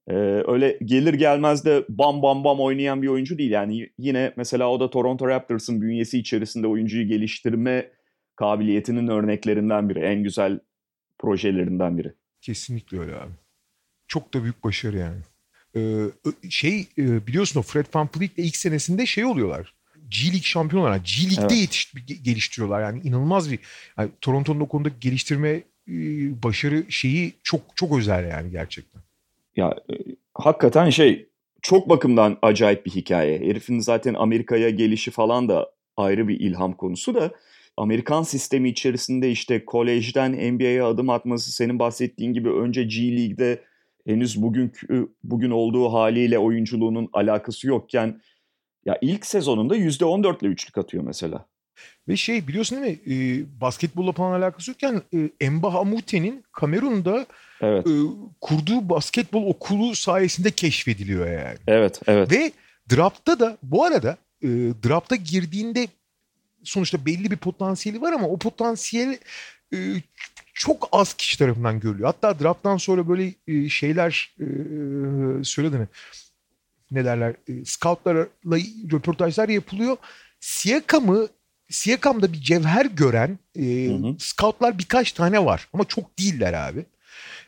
Ee, 0.08 0.14
öyle 0.46 0.78
gelir 0.84 1.14
gelmez 1.14 1.64
de 1.64 1.84
bam 1.88 2.22
bam 2.22 2.44
bam 2.44 2.60
oynayan 2.60 3.02
bir 3.02 3.08
oyuncu 3.08 3.38
değil. 3.38 3.50
Yani 3.50 3.90
yine 3.98 4.32
mesela 4.36 4.70
o 4.70 4.80
da 4.80 4.90
Toronto 4.90 5.28
Raptors'ın 5.28 5.82
bünyesi 5.82 6.18
içerisinde 6.18 6.66
oyuncuyu 6.66 7.08
geliştirme 7.08 7.90
kabiliyetinin 8.36 9.08
örneklerinden 9.08 9.88
biri. 9.88 9.98
En 9.98 10.22
güzel 10.22 10.60
projelerinden 11.18 11.98
biri. 11.98 12.14
Kesinlikle 12.40 12.98
öyle 12.98 13.16
abi. 13.16 13.32
Çok 14.08 14.34
da 14.34 14.42
büyük 14.42 14.64
başarı 14.64 14.96
yani. 14.98 15.20
Ee, 15.76 16.04
şey 16.50 16.86
e, 16.98 17.26
biliyorsun 17.26 17.60
o 17.60 17.62
Fred 17.62 17.86
VanVleet'le 17.94 18.38
ilk 18.38 18.56
senesinde 18.56 19.06
şey 19.06 19.24
oluyorlar. 19.24 19.74
G 20.14 20.26
League 20.26 20.42
şampiyon 20.42 20.82
olarak 20.82 21.04
G 21.04 21.22
League'de 21.22 21.54
Evet. 21.54 21.60
yetiş, 21.60 21.94
ge- 21.94 22.22
geliştiriyorlar. 22.22 22.82
Yani 22.82 23.00
inanılmaz 23.04 23.52
bir 23.52 23.58
yani 23.98 24.10
Toronto'nun 24.20 24.60
o 24.60 24.68
konuda 24.68 24.88
geliştirme 25.00 25.50
e, 25.88 25.94
başarı 26.42 26.92
şeyi 26.92 27.32
çok 27.42 27.60
çok 27.76 27.98
özel 27.98 28.30
yani 28.30 28.50
gerçekten. 28.50 29.02
Ya 29.56 29.74
e, 29.90 29.94
hakikaten 30.34 30.90
şey 30.90 31.28
çok 31.62 31.88
bakımdan 31.88 32.38
acayip 32.42 32.86
bir 32.86 32.90
hikaye. 32.90 33.38
Herifin 33.38 33.78
zaten 33.78 34.14
Amerika'ya 34.14 34.70
gelişi 34.70 35.10
falan 35.10 35.48
da 35.48 35.70
ayrı 35.96 36.28
bir 36.28 36.40
ilham 36.40 36.72
konusu 36.72 37.14
da 37.14 37.32
Amerikan 37.76 38.22
sistemi 38.22 38.68
içerisinde 38.68 39.30
işte 39.30 39.64
kolejden 39.64 40.54
NBA'ye 40.54 40.82
adım 40.82 41.10
atması 41.10 41.52
senin 41.52 41.78
bahsettiğin 41.78 42.32
gibi 42.32 42.50
önce 42.50 42.84
G 42.84 43.16
League'de 43.16 43.62
henüz 44.06 44.42
bugünkü 44.42 45.08
bugün 45.24 45.50
olduğu 45.50 45.92
haliyle 45.92 46.38
oyunculuğunun 46.38 47.08
alakası 47.12 47.66
yokken 47.66 48.20
ya 48.86 48.98
ilk 49.00 49.26
sezonunda 49.26 49.76
%14 49.76 50.40
ile 50.44 50.48
üçlük 50.48 50.78
atıyor 50.78 51.04
mesela. 51.04 51.46
Ve 52.08 52.16
şey 52.16 52.48
biliyorsun 52.48 52.82
değil 52.82 52.98
mi 53.06 53.14
e, 53.14 53.44
basketbolla 53.60 54.12
falan 54.12 54.40
alakası 54.40 54.70
yokken 54.70 55.02
e, 55.14 55.30
Emba 55.40 55.74
Hamute'nin 55.74 56.44
Kamerun'da 56.52 57.26
Evet. 57.60 57.86
e, 57.86 57.90
kurduğu 58.40 58.88
basketbol 58.88 59.46
okulu 59.46 59.94
sayesinde 59.94 60.50
keşfediliyor 60.50 61.26
yani. 61.26 61.58
Evet, 61.66 62.00
evet. 62.06 62.32
Ve 62.32 62.52
Draft'ta 62.96 63.40
da 63.40 63.58
bu 63.62 63.84
arada 63.84 64.16
e, 64.42 64.48
draft'a 64.88 65.16
girdiğinde 65.16 65.88
sonuçta 66.62 67.06
belli 67.06 67.30
bir 67.30 67.36
potansiyeli 67.36 68.00
var 68.00 68.12
ama 68.12 68.28
o 68.28 68.38
potansiyel 68.38 69.18
e, 69.74 69.78
çok 70.54 70.88
az 70.92 71.14
kişi 71.14 71.38
tarafından 71.38 71.80
görülüyor. 71.80 72.06
Hatta 72.06 72.40
draft'tan 72.40 72.76
sonra 72.76 73.08
böyle 73.08 73.32
e, 73.48 73.68
şeyler 73.68 74.34
e, 74.40 74.46
söyledi 75.44 75.76
mi? 75.78 75.88
Ne 76.94 77.04
derler? 77.04 77.34
E, 77.48 77.64
scoutlarla 77.64 78.58
röportajlar 78.92 79.48
yapılıyor. 79.48 79.96
Siakam'ı 80.40 81.28
Siakam'da 81.70 82.32
bir 82.32 82.40
cevher 82.40 82.86
gören 82.86 83.38
e, 83.56 83.88
hı 83.88 83.94
hı. 83.94 84.16
scoutlar 84.18 84.78
birkaç 84.78 85.12
tane 85.12 85.44
var 85.44 85.68
ama 85.72 85.84
çok 85.84 86.18
değiller 86.18 86.52
abi. 86.52 86.86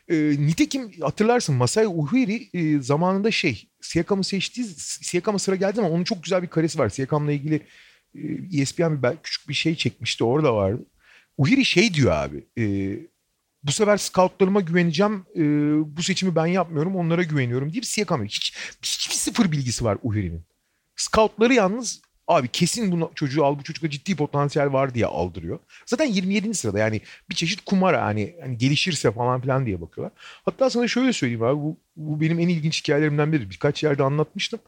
E, 0.09 0.15
nitekim 0.39 0.91
hatırlarsın 1.01 1.55
Masai 1.55 1.87
Ujiri 1.87 2.49
e, 2.53 2.81
zamanında 2.81 3.31
şey 3.31 3.67
Siakam'ı 3.81 4.23
seçtiği 4.23 4.67
Siakam'a 4.77 5.39
sıra 5.39 5.55
geldi 5.55 5.79
ama 5.79 5.89
onun 5.89 6.03
çok 6.03 6.23
güzel 6.23 6.43
bir 6.43 6.47
karesi 6.47 6.79
var. 6.79 6.89
Siakam'la 6.89 7.31
ilgili 7.31 7.61
e, 8.15 8.61
ESPN 8.61 9.03
bir 9.03 9.17
küçük 9.23 9.49
bir 9.49 9.53
şey 9.53 9.75
çekmişti 9.75 10.23
orada 10.23 10.55
vardı. 10.55 10.85
Uhiri 11.37 11.65
şey 11.65 11.93
diyor 11.93 12.11
abi. 12.11 12.43
E, 12.57 12.63
bu 13.67 13.71
sefer 13.71 13.97
scoutlarıma 13.97 14.61
güveneceğim. 14.61 15.25
E, 15.35 15.41
bu 15.97 16.03
seçimi 16.03 16.35
ben 16.35 16.45
yapmıyorum. 16.45 16.95
Onlara 16.95 17.23
güveniyorum 17.23 17.73
deyip 17.73 17.85
Siakam 17.85 18.25
hiç 18.25 18.53
hiçbir 18.81 19.15
sıfır 19.15 19.51
bilgisi 19.51 19.85
var 19.85 19.97
Uhiri'nin. 20.03 20.43
Scoutları 20.95 21.53
yalnız 21.53 22.01
abi 22.27 22.47
kesin 22.47 22.91
bu 22.91 23.11
çocuğu 23.15 23.45
al 23.45 23.59
bu 23.59 23.63
çocukta 23.63 23.89
ciddi 23.89 24.15
potansiyel 24.15 24.73
var 24.73 24.93
diye 24.93 25.05
aldırıyor. 25.05 25.59
Zaten 25.85 26.05
27. 26.05 26.53
sırada 26.53 26.79
yani 26.79 27.01
bir 27.29 27.35
çeşit 27.35 27.65
kumara 27.65 28.05
hani, 28.05 28.35
hani 28.41 28.57
gelişirse 28.57 29.11
falan 29.11 29.41
filan 29.41 29.65
diye 29.65 29.81
bakıyorlar. 29.81 30.17
Hatta 30.45 30.69
sana 30.69 30.87
şöyle 30.87 31.13
söyleyeyim 31.13 31.43
abi 31.43 31.57
bu, 31.61 31.77
bu 31.95 32.21
benim 32.21 32.39
en 32.39 32.47
ilginç 32.47 32.83
hikayelerimden 32.83 33.31
biri. 33.31 33.49
Birkaç 33.49 33.83
yerde 33.83 34.03
anlatmıştım. 34.03 34.59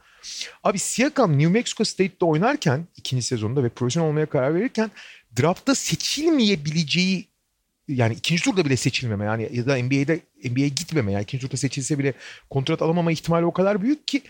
Abi 0.63 0.79
Siakam 0.79 1.31
New 1.31 1.47
Mexico 1.47 1.83
State'de 1.83 2.25
oynarken 2.25 2.87
ikinci 2.97 3.23
sezonda 3.23 3.63
ve 3.63 3.69
profesyonel 3.69 4.09
olmaya 4.09 4.25
karar 4.25 4.55
verirken 4.55 4.91
draftta 5.39 5.75
seçilmeyebileceği 5.75 7.28
yani 7.89 8.13
ikinci 8.13 8.43
turda 8.43 8.65
bile 8.65 8.77
seçilmeme 8.77 9.25
yani 9.25 9.49
ya 9.51 9.65
da 9.65 9.83
NBA'de 9.83 10.19
NBA'ye 10.49 10.67
gitmeme 10.67 11.11
yani 11.11 11.23
ikinci 11.23 11.41
turda 11.41 11.57
seçilse 11.57 11.99
bile 11.99 12.13
kontrat 12.49 12.81
alamama 12.81 13.11
ihtimali 13.11 13.45
o 13.45 13.53
kadar 13.53 13.81
büyük 13.81 14.07
ki 14.07 14.21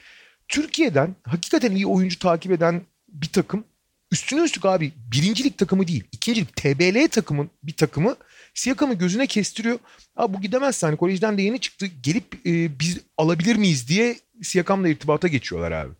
Türkiye'den 0.47 1.15
hakikaten 1.23 1.71
iyi 1.75 1.87
oyuncu 1.87 2.19
takip 2.19 2.51
eden 2.51 2.81
bir 3.07 3.27
takım 3.27 3.63
üstüne 4.11 4.43
üstlük 4.43 4.65
abi 4.65 4.91
birincilik 5.11 5.57
takımı 5.57 5.87
değil 5.87 6.03
ikincilik 6.11 6.55
TBL 6.55 7.07
takımın 7.07 7.49
bir 7.63 7.73
takımı 7.73 8.15
Siakam'ı 8.53 8.93
gözüne 8.93 9.27
kestiriyor. 9.27 9.79
Abi 10.15 10.33
bu 10.37 10.41
gidemezse 10.41 10.87
hani 10.87 10.97
kolejden 10.97 11.37
de 11.37 11.41
yeni 11.41 11.59
çıktı 11.59 11.85
gelip 12.03 12.35
e, 12.45 12.79
biz 12.79 13.01
alabilir 13.17 13.55
miyiz 13.55 13.89
diye 13.89 14.15
Siakam'la 14.41 14.89
irtibata 14.89 15.27
geçiyorlar 15.27 15.71
abi. 15.71 15.93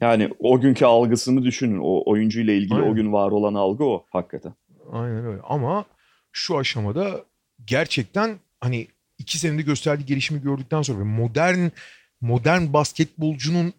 Yani 0.00 0.30
o 0.38 0.60
günkü 0.60 0.84
algısını 0.84 1.42
düşünün. 1.42 1.78
O 1.82 2.10
oyuncuyla 2.10 2.52
ilgili 2.52 2.74
Aynen. 2.74 2.90
o 2.90 2.94
gün 2.94 3.12
var 3.12 3.30
olan 3.30 3.54
algı 3.54 3.84
o 3.84 4.06
hakikaten. 4.10 4.54
Aynen 4.92 5.26
öyle. 5.26 5.40
Ama 5.42 5.84
şu 6.32 6.58
aşamada 6.58 7.24
gerçekten 7.64 8.38
hani 8.60 8.88
iki 9.18 9.38
senede 9.38 9.62
gösterdiği 9.62 10.06
gelişimi 10.06 10.42
gördükten 10.42 10.82
sonra 10.82 11.04
modern 11.04 11.68
modern 12.20 12.72
basketbolcunun 12.72 13.72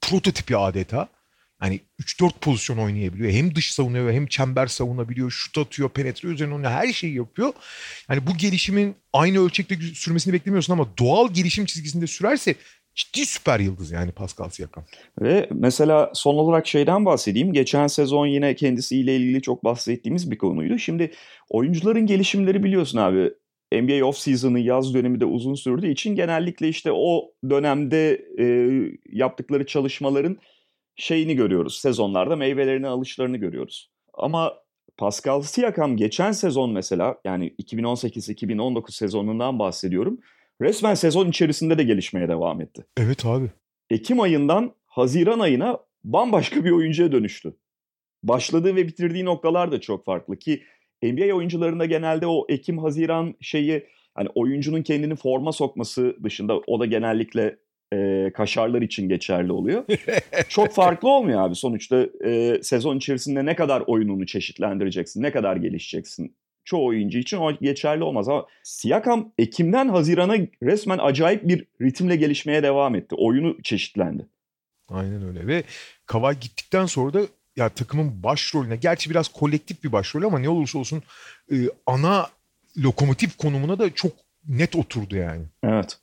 prototipi 0.00 0.56
adeta. 0.56 1.08
Hani 1.58 1.80
3-4 2.00 2.32
pozisyon 2.40 2.78
oynayabiliyor. 2.78 3.32
Hem 3.32 3.54
dış 3.54 3.74
savunuyor 3.74 4.12
hem 4.12 4.26
çember 4.26 4.66
savunabiliyor. 4.66 5.30
Şut 5.30 5.58
atıyor, 5.58 5.88
penetre 5.88 6.28
üzerine 6.28 6.54
oynuyor. 6.54 6.72
Her 6.72 6.92
şeyi 6.92 7.14
yapıyor. 7.14 7.52
Yani 8.08 8.26
bu 8.26 8.36
gelişimin 8.36 8.96
aynı 9.12 9.44
ölçekte 9.44 9.76
sürmesini 9.76 10.32
beklemiyorsun 10.32 10.72
ama 10.72 10.98
doğal 10.98 11.32
gelişim 11.34 11.66
çizgisinde 11.66 12.06
sürerse 12.06 12.54
ciddi 12.94 13.26
süper 13.26 13.60
yıldız 13.60 13.90
yani 13.90 14.12
Pascal 14.12 14.48
Siakam. 14.48 14.84
Ve 15.20 15.48
mesela 15.50 16.10
son 16.14 16.34
olarak 16.34 16.66
şeyden 16.66 17.04
bahsedeyim. 17.04 17.52
Geçen 17.52 17.86
sezon 17.86 18.26
yine 18.26 18.54
kendisiyle 18.54 19.16
ilgili 19.16 19.42
çok 19.42 19.64
bahsettiğimiz 19.64 20.30
bir 20.30 20.38
konuydu. 20.38 20.78
Şimdi 20.78 21.12
oyuncuların 21.50 22.06
gelişimleri 22.06 22.64
biliyorsun 22.64 22.98
abi. 22.98 23.32
NBA 23.72 24.04
off-season'ı 24.06 24.58
yaz 24.58 24.94
dönemi 24.94 25.20
de 25.20 25.24
uzun 25.24 25.54
sürdüğü 25.54 25.88
için 25.88 26.14
genellikle 26.14 26.68
işte 26.68 26.92
o 26.92 27.32
dönemde 27.50 28.26
e, 28.38 28.46
yaptıkları 29.12 29.66
çalışmaların 29.66 30.36
şeyini 30.96 31.36
görüyoruz. 31.36 31.78
Sezonlarda 31.78 32.36
meyvelerini 32.36 32.88
alışlarını 32.88 33.36
görüyoruz. 33.36 33.90
Ama 34.14 34.54
Pascal 34.96 35.42
Siakam 35.42 35.96
geçen 35.96 36.32
sezon 36.32 36.70
mesela 36.72 37.16
yani 37.24 37.54
2018-2019 37.62 38.92
sezonundan 38.92 39.58
bahsediyorum 39.58 40.18
resmen 40.62 40.94
sezon 40.94 41.28
içerisinde 41.28 41.78
de 41.78 41.82
gelişmeye 41.82 42.28
devam 42.28 42.60
etti. 42.60 42.84
Evet 42.96 43.26
abi. 43.26 43.50
Ekim 43.90 44.20
ayından 44.20 44.74
Haziran 44.86 45.38
ayına 45.38 45.78
bambaşka 46.04 46.64
bir 46.64 46.70
oyuncuya 46.70 47.12
dönüştü. 47.12 47.56
Başladığı 48.22 48.76
ve 48.76 48.86
bitirdiği 48.86 49.24
noktalar 49.24 49.72
da 49.72 49.80
çok 49.80 50.04
farklı 50.04 50.38
ki 50.38 50.62
NBA 51.02 51.34
oyuncularında 51.34 51.84
genelde 51.84 52.26
o 52.26 52.46
Ekim-Haziran 52.48 53.34
şeyi 53.40 53.86
hani 54.14 54.28
oyuncunun 54.34 54.82
kendini 54.82 55.16
forma 55.16 55.52
sokması 55.52 56.16
dışında 56.24 56.58
o 56.58 56.80
da 56.80 56.86
genellikle 56.86 57.56
e, 57.92 58.30
kaşarlar 58.34 58.82
için 58.82 59.08
geçerli 59.08 59.52
oluyor. 59.52 59.84
çok 60.48 60.72
farklı 60.72 61.08
olmuyor 61.08 61.40
abi 61.40 61.54
sonuçta 61.54 62.06
e, 62.24 62.58
sezon 62.62 62.96
içerisinde 62.96 63.46
ne 63.46 63.56
kadar 63.56 63.82
oyununu 63.86 64.26
çeşitlendireceksin, 64.26 65.22
ne 65.22 65.32
kadar 65.32 65.56
gelişeceksin 65.56 66.36
çoğu 66.64 66.86
oyuncu 66.86 67.18
için 67.18 67.36
o 67.36 67.58
geçerli 67.58 68.04
olmaz 68.04 68.28
ama 68.28 68.46
Siakam 68.62 69.32
Ekim'den 69.38 69.88
Haziran'a 69.88 70.36
resmen 70.62 70.98
acayip 70.98 71.48
bir 71.48 71.66
ritimle 71.80 72.16
gelişmeye 72.16 72.62
devam 72.62 72.94
etti. 72.94 73.14
Oyunu 73.18 73.62
çeşitlendi. 73.62 74.26
Aynen 74.88 75.22
öyle 75.22 75.46
ve 75.46 75.64
Kavay 76.06 76.40
gittikten 76.40 76.86
sonra 76.86 77.14
da 77.14 77.20
ya 77.56 77.68
takımın 77.68 78.22
başrolüne 78.22 78.76
gerçi 78.76 79.10
biraz 79.10 79.28
kolektif 79.28 79.84
bir 79.84 79.92
başrol 79.92 80.22
ama 80.22 80.38
ne 80.38 80.48
olursa 80.48 80.78
olsun 80.78 81.02
e, 81.52 81.56
ana 81.86 82.30
lokomotif 82.78 83.36
konumuna 83.36 83.78
da 83.78 83.94
çok 83.94 84.12
net 84.48 84.76
oturdu 84.76 85.16
yani. 85.16 85.44
Evet. 85.62 85.98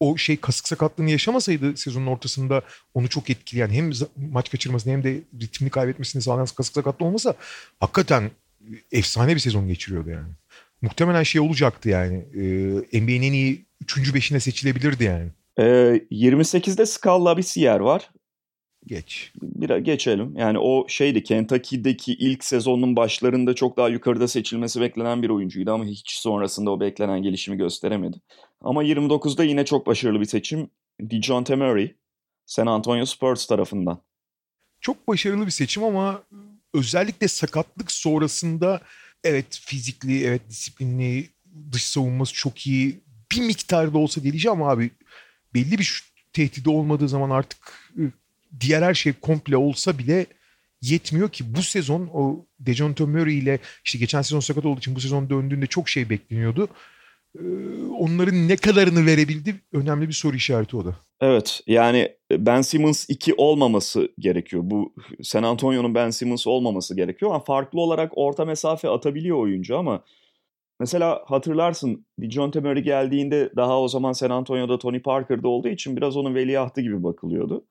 O 0.00 0.16
şey 0.16 0.36
kasık 0.36 0.68
sakatlığını 0.68 1.10
yaşamasaydı 1.10 1.76
sezonun 1.76 2.06
ortasında 2.06 2.62
onu 2.94 3.08
çok 3.08 3.30
etkileyen 3.30 3.68
hem 3.68 3.90
maç 4.32 4.50
kaçırmasını 4.50 4.92
hem 4.92 5.04
de 5.04 5.20
ritmini 5.40 5.70
kaybetmesini 5.70 6.22
sağlayan 6.22 6.46
kasık 6.56 6.74
sakatlı 6.74 7.06
olmasa 7.06 7.34
hakikaten 7.80 8.30
efsane 8.92 9.34
bir 9.34 9.40
sezon 9.40 9.68
geçiriyordu 9.68 10.10
yani. 10.10 10.28
Muhtemelen 10.82 11.22
şey 11.22 11.40
olacaktı 11.40 11.88
yani. 11.88 12.14
E, 12.92 13.00
NBA'nin 13.00 13.22
en 13.22 13.32
iyi 13.32 13.66
3. 13.82 14.14
beşine 14.14 14.40
seçilebilirdi 14.40 15.04
yani. 15.04 15.30
E, 15.58 15.64
28'de 16.10 16.86
Scala 16.86 17.36
Bissier 17.36 17.80
var. 17.80 18.10
Geç. 18.86 19.32
Bir 19.42 19.76
geçelim. 19.76 20.36
Yani 20.36 20.58
o 20.58 20.88
şeydi 20.88 21.22
Kentucky'deki 21.22 22.12
ilk 22.12 22.44
sezonun 22.44 22.96
başlarında 22.96 23.54
çok 23.54 23.76
daha 23.76 23.88
yukarıda 23.88 24.28
seçilmesi 24.28 24.80
beklenen 24.80 25.22
bir 25.22 25.28
oyuncuydu 25.28 25.72
ama 25.72 25.84
hiç 25.84 26.10
sonrasında 26.10 26.70
o 26.70 26.80
beklenen 26.80 27.22
gelişimi 27.22 27.56
gösteremedi. 27.56 28.20
Ama 28.60 28.84
29'da 28.84 29.44
yine 29.44 29.64
çok 29.64 29.86
başarılı 29.86 30.20
bir 30.20 30.24
seçim. 30.24 30.70
DeJounte 31.00 31.56
Murray, 31.56 31.94
San 32.46 32.66
Antonio 32.66 33.04
Spurs 33.04 33.46
tarafından. 33.46 34.02
Çok 34.80 35.08
başarılı 35.08 35.46
bir 35.46 35.50
seçim 35.50 35.84
ama 35.84 36.22
özellikle 36.74 37.28
sakatlık 37.28 37.92
sonrasında 37.92 38.80
evet 39.24 39.60
fizikli, 39.64 40.24
evet 40.24 40.42
disiplinli, 40.50 41.28
dış 41.72 41.84
savunması 41.84 42.34
çok 42.34 42.66
iyi. 42.66 43.00
Bir 43.32 43.40
miktarda 43.40 43.98
olsa 43.98 44.22
diyeceğim 44.22 44.62
ama 44.62 44.70
abi 44.72 44.90
belli 45.54 45.78
bir 45.78 46.02
tehdidi 46.32 46.68
olmadığı 46.68 47.08
zaman 47.08 47.30
artık 47.30 47.90
ıı, 47.98 48.12
diğer 48.60 48.82
her 48.82 48.94
şey 48.94 49.12
komple 49.12 49.56
olsa 49.56 49.98
bile 49.98 50.26
yetmiyor 50.82 51.30
ki 51.30 51.54
bu 51.54 51.62
sezon 51.62 52.10
o 52.12 52.46
Dejounte 52.60 53.04
Murray 53.04 53.38
ile 53.38 53.58
işte 53.84 53.98
geçen 53.98 54.22
sezon 54.22 54.40
sakat 54.40 54.64
olduğu 54.64 54.78
için 54.78 54.94
bu 54.94 55.00
sezon 55.00 55.30
döndüğünde 55.30 55.66
çok 55.66 55.88
şey 55.88 56.10
bekleniyordu. 56.10 56.68
Ee, 57.36 57.40
onların 57.98 58.48
ne 58.48 58.56
kadarını 58.56 59.06
verebildi 59.06 59.54
önemli 59.72 60.08
bir 60.08 60.12
soru 60.12 60.36
işareti 60.36 60.76
o 60.76 60.84
da. 60.84 60.96
Evet 61.20 61.60
yani 61.66 62.12
Ben 62.32 62.60
Simmons 62.60 63.10
2 63.10 63.34
olmaması 63.34 64.08
gerekiyor. 64.18 64.62
Bu 64.66 64.94
San 65.22 65.42
Antonio'nun 65.42 65.94
Ben 65.94 66.10
Simmons 66.10 66.46
olmaması 66.46 66.96
gerekiyor. 66.96 67.30
Ama 67.30 67.44
farklı 67.44 67.80
olarak 67.80 68.12
orta 68.14 68.44
mesafe 68.44 68.88
atabiliyor 68.88 69.38
oyuncu 69.38 69.78
ama 69.78 70.04
mesela 70.80 71.24
hatırlarsın 71.26 72.06
DeJounte 72.20 72.60
Murray 72.60 72.82
geldiğinde 72.82 73.52
daha 73.56 73.80
o 73.80 73.88
zaman 73.88 74.12
San 74.12 74.30
Antonio'da 74.30 74.78
Tony 74.78 75.02
Parker'da 75.02 75.48
olduğu 75.48 75.68
için 75.68 75.96
biraz 75.96 76.16
onun 76.16 76.34
veliahtı 76.34 76.80
gibi 76.80 77.02
bakılıyordu. 77.02 77.64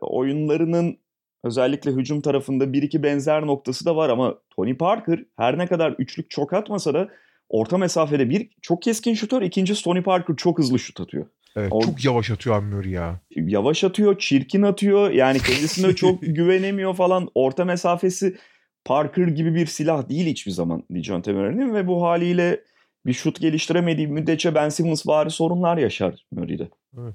Oyunlarının 0.00 0.98
özellikle 1.44 1.90
hücum 1.90 2.20
tarafında 2.20 2.72
bir 2.72 2.82
iki 2.82 3.02
benzer 3.02 3.46
noktası 3.46 3.84
da 3.84 3.96
var 3.96 4.08
ama 4.08 4.38
Tony 4.50 4.76
Parker 4.76 5.24
her 5.36 5.58
ne 5.58 5.66
kadar 5.66 5.94
üçlük 5.98 6.30
çok 6.30 6.52
atmasa 6.52 6.94
da 6.94 7.08
orta 7.50 7.78
mesafede 7.78 8.30
bir 8.30 8.48
çok 8.62 8.82
keskin 8.82 9.14
şutör, 9.14 9.42
ikinci 9.42 9.82
Tony 9.82 10.02
Parker 10.02 10.36
çok 10.36 10.58
hızlı 10.58 10.78
şut 10.78 11.00
atıyor. 11.00 11.26
Evet, 11.56 11.68
o, 11.72 11.80
çok 11.80 12.04
yavaş 12.04 12.30
atıyor 12.30 12.56
Ammur 12.56 12.84
ya. 12.84 13.20
Yavaş 13.36 13.84
atıyor, 13.84 14.18
çirkin 14.18 14.62
atıyor. 14.62 15.10
Yani 15.10 15.38
kendisine 15.38 15.94
çok 15.96 16.22
güvenemiyor 16.22 16.94
falan. 16.94 17.28
Orta 17.34 17.64
mesafesi 17.64 18.36
Parker 18.84 19.26
gibi 19.26 19.54
bir 19.54 19.66
silah 19.66 20.08
değil 20.08 20.26
hiçbir 20.26 20.50
zaman 20.50 20.82
Dijon 20.94 21.22
Murray'nin 21.26 21.74
ve 21.74 21.86
bu 21.86 22.02
haliyle 22.02 22.60
bir 23.06 23.12
şut 23.12 23.40
geliştiremediği 23.40 24.08
müddetçe 24.08 24.54
Ben 24.54 24.68
Simmons 24.68 25.06
bari 25.06 25.30
sorunlar 25.30 25.78
yaşar 25.78 26.26
Murray'de. 26.30 26.68
Evet. 26.98 27.14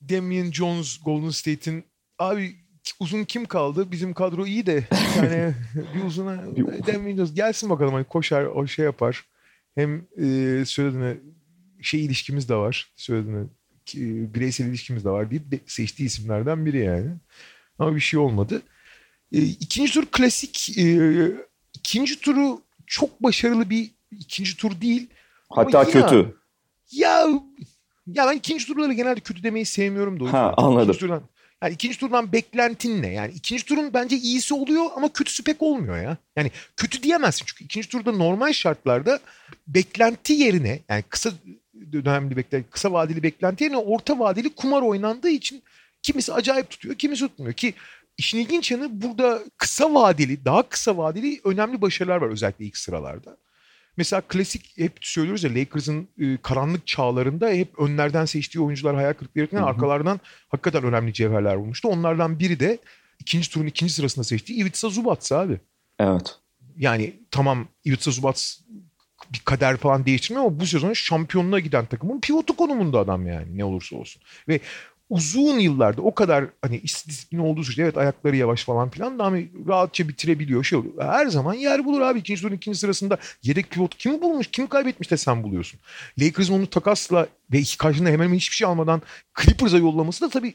Damian 0.00 0.52
Jones 0.52 0.98
Golden 1.04 1.30
State'in 1.30 1.84
abi 2.18 2.50
uzun 3.00 3.24
kim 3.24 3.44
kaldı? 3.44 3.92
Bizim 3.92 4.14
kadro 4.14 4.46
iyi 4.46 4.66
de 4.66 4.84
yani 5.16 5.54
bir 5.94 6.04
uzuna 6.04 6.42
Damian 6.86 7.16
Jones 7.16 7.34
gelsin 7.34 7.70
bakalım 7.70 7.94
hani 7.94 8.04
koşar 8.04 8.44
o 8.44 8.66
şey 8.66 8.84
yapar. 8.84 9.24
Hem 9.76 10.06
e, 10.16 10.64
söylediğine 10.64 11.16
şey 11.82 12.04
ilişkimiz 12.04 12.48
de 12.48 12.54
var. 12.54 12.92
Söylediğine 12.96 13.40
e, 13.94 14.34
bireysel 14.34 14.66
ilişkimiz 14.66 15.04
de 15.04 15.10
var 15.10 15.30
deyip 15.30 15.50
de 15.50 15.60
seçtiği 15.66 16.06
isimlerden 16.06 16.66
biri 16.66 16.78
yani. 16.78 17.10
Ama 17.78 17.94
bir 17.94 18.00
şey 18.00 18.20
olmadı. 18.20 18.62
E, 19.32 19.38
ikinci 19.42 19.92
tur 19.92 20.06
klasik. 20.06 20.78
E, 20.78 21.08
ikinci 21.74 22.20
turu 22.20 22.62
çok 22.86 23.22
başarılı 23.22 23.70
bir 23.70 23.90
ikinci 24.10 24.56
tur 24.56 24.80
değil. 24.80 25.10
Hatta 25.50 25.78
Ama 25.78 25.90
kötü. 25.90 26.36
Ya, 26.92 27.26
ya 28.06 28.26
ben 28.26 28.36
ikinci 28.36 28.66
turları 28.66 28.92
genelde 28.92 29.20
kötü 29.20 29.42
demeyi 29.42 29.64
sevmiyorum 29.64 30.20
da. 30.20 30.32
Ha, 30.32 30.54
anladım. 30.56 30.82
İkinci 30.82 30.98
turdan, 30.98 31.22
yani 31.62 31.74
ikinci 31.74 31.98
turdan 31.98 32.32
beklentin 32.32 33.02
ne? 33.02 33.12
Yani 33.12 33.32
ikinci 33.32 33.64
turun 33.64 33.94
bence 33.94 34.16
iyisi 34.16 34.54
oluyor 34.54 34.84
ama 34.96 35.12
kötüsü 35.12 35.44
pek 35.44 35.62
olmuyor 35.62 35.96
ya. 35.96 36.16
Yani 36.36 36.50
kötü 36.76 37.02
diyemezsin 37.02 37.44
çünkü 37.46 37.64
ikinci 37.64 37.88
turda 37.88 38.12
normal 38.12 38.52
şartlarda 38.52 39.20
beklenti 39.66 40.32
yerine 40.32 40.80
yani 40.88 41.02
kısa 41.02 41.30
dönemli 41.92 42.36
beklenti, 42.36 42.70
kısa 42.70 42.92
vadeli 42.92 43.22
beklenti 43.22 43.64
yerine 43.64 43.76
orta 43.76 44.18
vadeli 44.18 44.54
kumar 44.54 44.82
oynandığı 44.82 45.30
için 45.30 45.62
kimisi 46.02 46.32
acayip 46.32 46.70
tutuyor, 46.70 46.94
kimisi 46.94 47.28
tutmuyor 47.28 47.52
ki 47.54 47.74
işin 48.18 48.38
ilginç 48.38 48.70
yanı 48.70 49.02
burada 49.02 49.42
kısa 49.56 49.94
vadeli, 49.94 50.44
daha 50.44 50.62
kısa 50.62 50.96
vadeli 50.96 51.40
önemli 51.44 51.80
başarılar 51.80 52.16
var 52.16 52.30
özellikle 52.30 52.64
ilk 52.64 52.76
sıralarda. 52.76 53.36
Mesela 53.96 54.20
klasik 54.20 54.78
hep 54.78 54.98
söylüyoruz 55.00 55.44
ya 55.44 55.54
Lakers'ın 55.54 56.08
e, 56.18 56.36
karanlık 56.42 56.86
çağlarında 56.86 57.48
hep 57.48 57.78
önlerden 57.78 58.24
seçtiği 58.24 58.64
oyuncular 58.64 58.94
hayal 58.94 59.12
kırıklığı 59.12 59.38
yaratırken 59.40 59.62
arkalardan 59.62 60.20
hakikaten 60.48 60.84
önemli 60.84 61.12
cevherler 61.12 61.54
olmuştu. 61.54 61.88
Onlardan 61.88 62.38
biri 62.38 62.60
de 62.60 62.78
ikinci 63.20 63.50
turun 63.50 63.66
ikinci 63.66 63.92
sırasında 63.92 64.24
seçtiği 64.24 64.62
Ivica 64.62 64.88
Zubac 64.88 65.32
abi. 65.32 65.60
Evet. 65.98 66.36
Yani 66.76 67.16
tamam 67.30 67.68
Ivica 67.86 68.12
Zubac 68.12 68.40
bir 69.32 69.40
kader 69.44 69.76
falan 69.76 70.06
değiştirmiyor 70.06 70.46
ama 70.46 70.60
bu 70.60 70.66
sezon 70.66 70.92
şampiyonluğa 70.92 71.60
giden 71.60 71.86
takımın 71.86 72.20
pivotu 72.20 72.56
konumunda 72.56 72.98
adam 72.98 73.26
yani 73.26 73.58
ne 73.58 73.64
olursa 73.64 73.96
olsun. 73.96 74.22
Ve 74.48 74.60
uzun 75.10 75.58
yıllarda 75.58 76.02
o 76.02 76.14
kadar 76.14 76.44
hani 76.62 76.76
iş 76.76 77.06
disiplini 77.06 77.42
olduğu 77.42 77.64
sürece 77.64 77.82
evet 77.82 77.96
ayakları 77.96 78.36
yavaş 78.36 78.64
falan 78.64 78.90
filan 78.90 79.18
da 79.18 79.24
ama 79.24 79.36
rahatça 79.68 80.08
bitirebiliyor 80.08 80.64
şey 80.64 80.78
oluyor. 80.78 80.94
Her 81.04 81.26
zaman 81.26 81.54
yer 81.54 81.84
bulur 81.84 82.00
abi 82.00 82.18
ikinci 82.18 82.42
turun 82.42 82.54
ikinci 82.54 82.78
sırasında 82.78 83.18
yedek 83.42 83.70
pivot 83.70 83.96
kim 83.98 84.22
bulmuş 84.22 84.46
kim 84.46 84.66
kaybetmiş 84.66 85.10
de 85.10 85.16
sen 85.16 85.42
buluyorsun. 85.42 85.80
Lakers'ın 86.18 86.54
onu 86.54 86.66
takasla 86.66 87.26
ve 87.52 87.58
iki 87.58 87.78
karşında 87.78 88.08
hemen 88.08 88.24
hemen 88.24 88.36
hiçbir 88.36 88.56
şey 88.56 88.68
almadan 88.68 89.02
Clippers'a 89.42 89.78
yollaması 89.78 90.24
da 90.24 90.28
tabii 90.30 90.54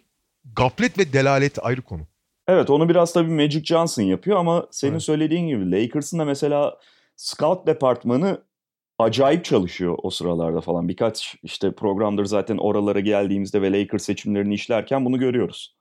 gaflet 0.55 0.97
ve 0.97 1.13
delalet 1.13 1.65
ayrı 1.65 1.81
konu. 1.81 2.01
Evet 2.47 2.69
onu 2.69 2.89
biraz 2.89 3.13
tabii 3.13 3.31
Magic 3.31 3.63
Johnson 3.63 4.03
yapıyor 4.03 4.37
ama 4.37 4.67
senin 4.71 4.91
Evet. 4.91 5.01
söylediğin 5.03 5.47
gibi 5.47 5.71
Lakers'ın 5.71 6.19
da 6.19 6.25
mesela 6.25 6.77
scout 7.15 7.67
departmanı 7.67 8.41
acayip 9.03 9.45
çalışıyor 9.45 9.97
o 10.03 10.09
sıralarda 10.09 10.61
falan. 10.61 10.87
Birkaç 10.87 11.35
işte 11.43 11.71
programdır 11.71 12.25
zaten 12.25 12.57
oralara 12.57 12.99
geldiğimizde 12.99 13.61
ve 13.61 13.71
Lakers 13.79 14.03
seçimlerini 14.03 14.53
işlerken 14.53 15.05
bunu 15.05 15.19
görüyoruz. 15.19 15.75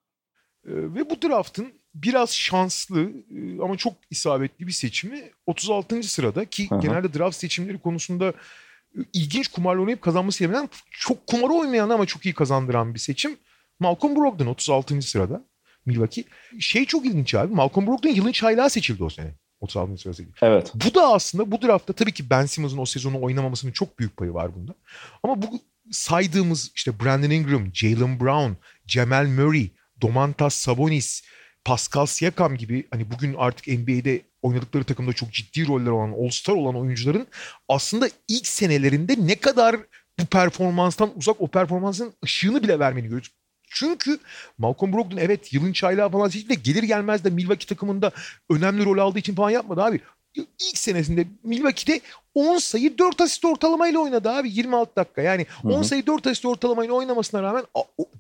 Ee, 0.67 0.71
Ve 0.73 1.11
bu 1.11 1.23
draftın 1.23 1.73
biraz 1.95 2.35
şanslı 2.35 3.01
e, 3.31 3.63
ama 3.63 3.77
çok 3.77 3.93
isabetli 4.11 4.67
bir 4.67 4.73
seçimi 4.73 5.31
36. 5.47 6.03
sırada 6.03 6.45
ki 6.45 6.71
hı. 6.71 6.81
genelde 6.81 7.15
draft 7.15 7.37
seçimleri 7.37 7.79
konusunda 7.79 8.29
e, 8.29 9.01
ilginç 9.13 9.49
kumarla 9.49 9.81
oynayıp 9.81 10.03
kazanması 10.03 10.45
yerinden 10.45 10.69
çok 10.91 11.27
kumar 11.27 11.51
oynayan 11.51 11.91
ama 11.91 12.07
çok 12.07 12.27
iyi 12.27 12.35
kazandıran 12.35 12.95
bir 12.95 12.99
seçim. 12.99 13.37
Malcolm 13.81 14.17
Brogdon 14.17 14.47
36. 14.47 15.03
sırada 15.03 15.45
Milwaukee. 15.87 16.25
Şey 16.59 16.85
çok 16.85 17.07
ilginç 17.07 17.35
abi 17.35 17.55
Malcolm 17.55 17.87
Brogdon 17.87 18.11
yılın 18.11 18.33
çaylağı 18.33 18.71
seçildi 18.71 19.05
o 19.05 19.11
sene. 19.11 19.35
36. 19.61 19.99
sırada 19.99 20.15
seçildi. 20.15 20.37
Evet. 20.43 20.73
Bu 20.75 20.95
da 20.95 21.13
aslında 21.13 21.51
bu 21.51 21.63
draftta 21.63 21.93
tabii 21.93 22.13
ki 22.13 22.31
Ben 22.31 22.47
Simmons'ın 22.47 22.79
o 22.79 22.87
sezonu 22.87 23.23
oynamamasının 23.23 23.73
çok 23.73 23.99
büyük 23.99 24.17
payı 24.17 24.35
var 24.35 24.55
bunda. 24.55 24.75
Ama 25.23 25.43
bu 25.43 25.47
saydığımız 25.91 26.73
işte 26.75 27.01
Brandon 27.01 27.31
Ingram, 27.31 27.75
Jalen 27.75 28.21
Brown, 28.21 28.53
Jamal 28.87 29.27
Murray, 29.27 29.71
Domantas 30.03 30.55
Sabonis, 30.55 31.23
Pascal 31.65 32.07
Siakam 32.07 32.57
gibi 32.57 32.87
hani 32.91 33.11
bugün 33.11 33.35
artık 33.39 33.67
NBA'de 33.67 34.23
oynadıkları 34.43 34.85
takımda 34.85 35.13
çok 35.13 35.33
ciddi 35.33 35.67
roller 35.67 35.91
olan, 35.91 36.13
All-Star 36.13 36.55
olan 36.55 36.77
oyuncuların 36.77 37.27
aslında 37.69 38.09
ilk 38.29 38.47
senelerinde 38.47 39.17
ne 39.19 39.35
kadar 39.35 39.77
bu 40.21 40.27
performanstan 40.27 41.13
uzak 41.17 41.41
o 41.41 41.49
performansın 41.49 42.13
ışığını 42.25 42.63
bile 42.63 42.79
vermeni 42.79 43.05
görüyoruz. 43.05 43.31
Çünkü 43.71 44.19
Malcolm 44.59 44.93
Brogdon 44.93 45.17
evet 45.17 45.53
yılın 45.53 45.73
çaylağı 45.73 46.11
falan 46.11 46.29
seçildi 46.29 46.49
de 46.49 46.55
gelir 46.55 46.83
gelmez 46.83 47.25
de 47.25 47.31
Milwaukee 47.31 47.67
takımında 47.67 48.11
önemli 48.51 48.85
rol 48.85 48.99
aldığı 48.99 49.19
için 49.19 49.35
falan 49.35 49.51
yapmadı 49.51 49.83
abi. 49.83 50.01
İlk 50.35 50.79
senesinde 50.79 51.27
Milwaukee'de 51.45 52.01
10 52.35 52.59
sayı 52.59 52.99
4 52.99 53.21
asist 53.21 53.45
ortalamayla 53.45 54.01
oynadı 54.01 54.31
abi 54.31 54.51
26 54.51 54.97
dakika. 54.97 55.23
Yani 55.23 55.47
Hı 55.63 55.69
10 55.69 55.79
hı. 55.79 55.85
sayı 55.85 56.07
4 56.07 56.27
asist 56.27 56.45
ortalamayla 56.45 56.95
oynamasına 56.95 57.43
rağmen 57.43 57.65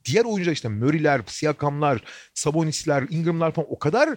diğer 0.04 0.24
oyuncular 0.24 0.52
işte 0.52 0.68
Murray'ler, 0.68 1.20
Siakam'lar, 1.26 2.02
Sabonis'ler, 2.34 3.04
Ingram'lar 3.10 3.52
falan 3.52 3.66
o 3.70 3.78
kadar 3.78 4.08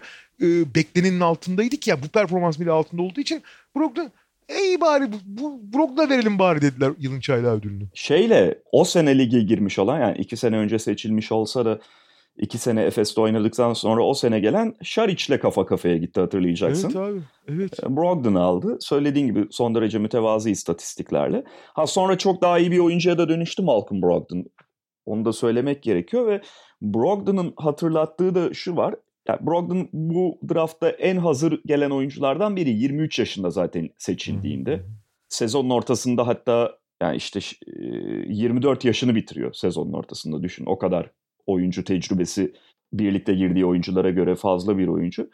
e, 0.42 0.76
beklenenin 0.76 1.20
altındaydı 1.20 1.78
ki 1.78 1.90
ya 1.90 2.04
bu 2.04 2.08
performans 2.08 2.60
bile 2.60 2.72
altında 2.72 3.02
olduğu 3.02 3.22
için 3.22 3.44
Brogdon 3.76 4.12
ey 4.50 4.82
bari 4.82 5.12
bu, 5.12 5.18
bu 5.26 5.74
Brogdon'a 5.74 6.10
verelim 6.10 6.40
bari 6.40 6.62
dediler 6.62 6.92
yılın 7.00 7.20
çaylağı 7.20 7.56
ödülünü. 7.56 7.84
Şeyle 7.94 8.62
o 8.72 8.84
sene 8.84 9.18
lige 9.18 9.40
girmiş 9.40 9.80
olan 9.80 10.00
yani 10.00 10.18
iki 10.18 10.38
sene 10.38 10.58
önce 10.58 10.80
seçilmiş 10.80 11.32
olsa 11.32 11.66
da 11.66 11.80
iki 12.38 12.58
sene 12.58 12.82
Efes'te 12.82 13.22
oynadıktan 13.22 13.74
sonra 13.74 14.04
o 14.04 14.14
sene 14.14 14.40
gelen 14.40 14.76
Şariç'le 14.84 15.40
kafa 15.42 15.66
kafaya 15.66 15.98
gitti 15.98 16.20
hatırlayacaksın. 16.20 16.88
Evet 16.88 16.98
abi. 16.98 17.22
Evet. 17.48 17.84
Brogdon 17.84 18.36
aldı. 18.36 18.78
Söylediğin 18.80 19.28
gibi 19.28 19.48
son 19.52 19.76
derece 19.76 20.00
mütevazi 20.00 20.52
istatistiklerle. 20.52 21.44
Ha 21.48 21.88
sonra 21.88 22.18
çok 22.18 22.42
daha 22.42 22.60
iyi 22.60 22.72
bir 22.72 22.80
oyuncuya 22.80 23.18
da 23.18 23.30
dönüştü 23.30 23.64
Malcolm 23.64 24.02
Brogdon. 24.02 24.46
Onu 25.06 25.26
da 25.26 25.34
söylemek 25.34 25.84
gerekiyor 25.84 26.28
ve 26.28 26.42
Brogdon'un 26.82 27.54
hatırlattığı 27.58 28.36
da 28.36 28.54
şu 28.54 28.76
var. 28.76 28.96
Yani 29.28 29.40
Brogdon 29.48 29.90
bu 29.94 30.40
draftta 30.50 30.90
en 30.90 31.18
hazır 31.18 31.62
gelen 31.66 31.90
oyunculardan 31.90 32.56
biri. 32.56 32.70
23 32.70 33.20
yaşında 33.20 33.50
zaten 33.50 33.90
seçildiğinde. 33.98 34.84
Sezonun 35.30 35.70
ortasında 35.70 36.28
hatta 36.28 36.78
yani 37.02 37.18
işte 37.18 37.40
e, 37.68 37.82
24 38.28 38.86
yaşını 38.86 39.16
bitiriyor 39.16 39.54
sezonun 39.54 39.94
ortasında 39.94 40.44
düşün. 40.44 40.66
O 40.66 40.78
kadar 40.78 41.12
oyuncu 41.46 41.84
tecrübesi 41.84 42.54
birlikte 42.94 43.34
girdiği 43.34 43.66
oyunculara 43.66 44.10
göre 44.10 44.36
fazla 44.36 44.78
bir 44.78 44.88
oyuncu. 44.88 45.30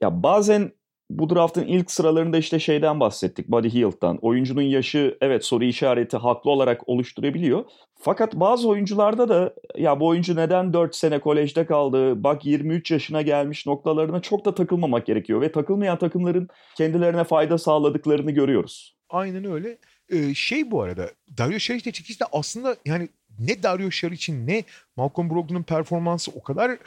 Ya 0.00 0.22
bazen 0.22 0.72
bu 1.10 1.30
draftın 1.30 1.64
ilk 1.64 1.90
sıralarında 1.90 2.38
işte 2.38 2.58
şeyden 2.58 3.00
bahsettik. 3.00 3.48
Buddy 3.48 3.68
Hield'dan. 3.68 4.18
Oyuncunun 4.22 4.62
yaşı 4.62 5.18
evet 5.20 5.44
soru 5.44 5.64
işareti 5.64 6.16
haklı 6.16 6.50
olarak 6.50 6.88
oluşturabiliyor. 6.88 7.64
Fakat 8.00 8.34
bazı 8.34 8.68
oyuncularda 8.68 9.28
da 9.28 9.54
ya 9.76 10.00
bu 10.00 10.06
oyuncu 10.06 10.36
neden 10.36 10.72
4 10.72 10.96
sene 10.96 11.18
kolejde 11.20 11.66
kaldı, 11.66 12.24
bak 12.24 12.46
23 12.46 12.90
yaşına 12.90 13.22
gelmiş 13.22 13.66
noktalarına 13.66 14.20
çok 14.20 14.44
da 14.44 14.54
takılmamak 14.54 15.06
gerekiyor. 15.06 15.40
Ve 15.40 15.52
takılmayan 15.52 15.98
takımların 15.98 16.48
kendilerine 16.76 17.24
fayda 17.24 17.58
sağladıklarını 17.58 18.30
görüyoruz. 18.30 18.96
Aynen 19.10 19.44
öyle. 19.44 19.78
Ee, 20.08 20.34
şey 20.34 20.70
bu 20.70 20.82
arada 20.82 21.10
Dario 21.38 21.58
Saric 21.58 21.92
çekişte 21.92 22.24
aslında 22.32 22.76
yani 22.84 23.08
ne 23.38 23.62
Dario 23.62 23.90
Saric'in 23.90 24.46
ne 24.46 24.64
Malcolm 24.96 25.30
Brogdon'un 25.30 25.62
performansı 25.62 26.30
o 26.34 26.42
kadar 26.42 26.78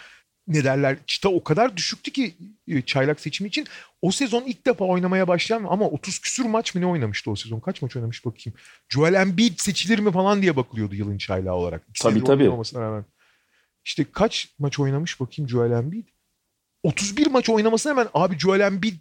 ne 0.47 0.63
derler 0.63 0.97
çıta 1.07 1.29
o 1.29 1.43
kadar 1.43 1.77
düşüktü 1.77 2.11
ki 2.11 2.35
e, 2.67 2.81
çaylak 2.81 3.19
seçimi 3.19 3.47
için. 3.47 3.67
O 4.01 4.11
sezon 4.11 4.43
ilk 4.43 4.65
defa 4.65 4.85
oynamaya 4.85 5.27
başlayan 5.27 5.65
ama 5.69 5.85
30 5.85 6.19
küsür 6.19 6.45
maç 6.45 6.75
mı 6.75 6.81
ne 6.81 6.85
oynamıştı 6.85 7.31
o 7.31 7.35
sezon? 7.35 7.59
Kaç 7.59 7.81
maç 7.81 7.95
oynamış 7.95 8.25
bakayım. 8.25 8.57
Joel 8.89 9.13
Embiid 9.13 9.59
seçilir 9.59 9.99
mi 9.99 10.11
falan 10.11 10.41
diye 10.41 10.55
bakılıyordu 10.55 10.95
yılın 10.95 11.17
çaylağı 11.17 11.55
olarak. 11.55 11.83
İki 11.89 12.03
Tabii, 12.03 12.23
tabii. 12.23 12.43
oynamamasına 12.43 12.81
rağmen. 12.81 13.05
İşte 13.85 14.05
kaç 14.11 14.49
maç 14.59 14.79
oynamış 14.79 15.19
bakayım 15.19 15.49
Joel 15.49 15.71
Embiid? 15.71 16.07
31 16.83 17.27
maç 17.27 17.49
oynamasına 17.49 17.91
rağmen 17.91 18.07
abi 18.13 18.39
Joel 18.39 18.59
Embiid 18.59 18.95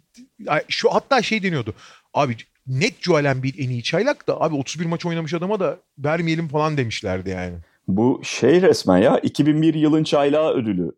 şu 0.67 0.93
hatta 0.93 1.21
şey 1.21 1.43
deniyordu. 1.43 1.73
Abi 2.13 2.37
net 2.67 3.01
Joel 3.01 3.25
Embiid 3.25 3.55
en 3.57 3.69
iyi 3.69 3.83
çaylak 3.83 4.27
da 4.27 4.41
abi 4.41 4.55
31 4.55 4.85
maç 4.85 5.05
oynamış 5.05 5.33
adama 5.33 5.59
da 5.59 5.79
vermeyelim 5.97 6.47
falan 6.47 6.77
demişlerdi 6.77 7.29
yani. 7.29 7.55
Bu 7.87 8.21
şey 8.23 8.61
resmen 8.61 8.97
ya 8.97 9.19
2001 9.19 9.73
yılın 9.73 10.03
çaylağı 10.03 10.53
ödülü. 10.53 10.91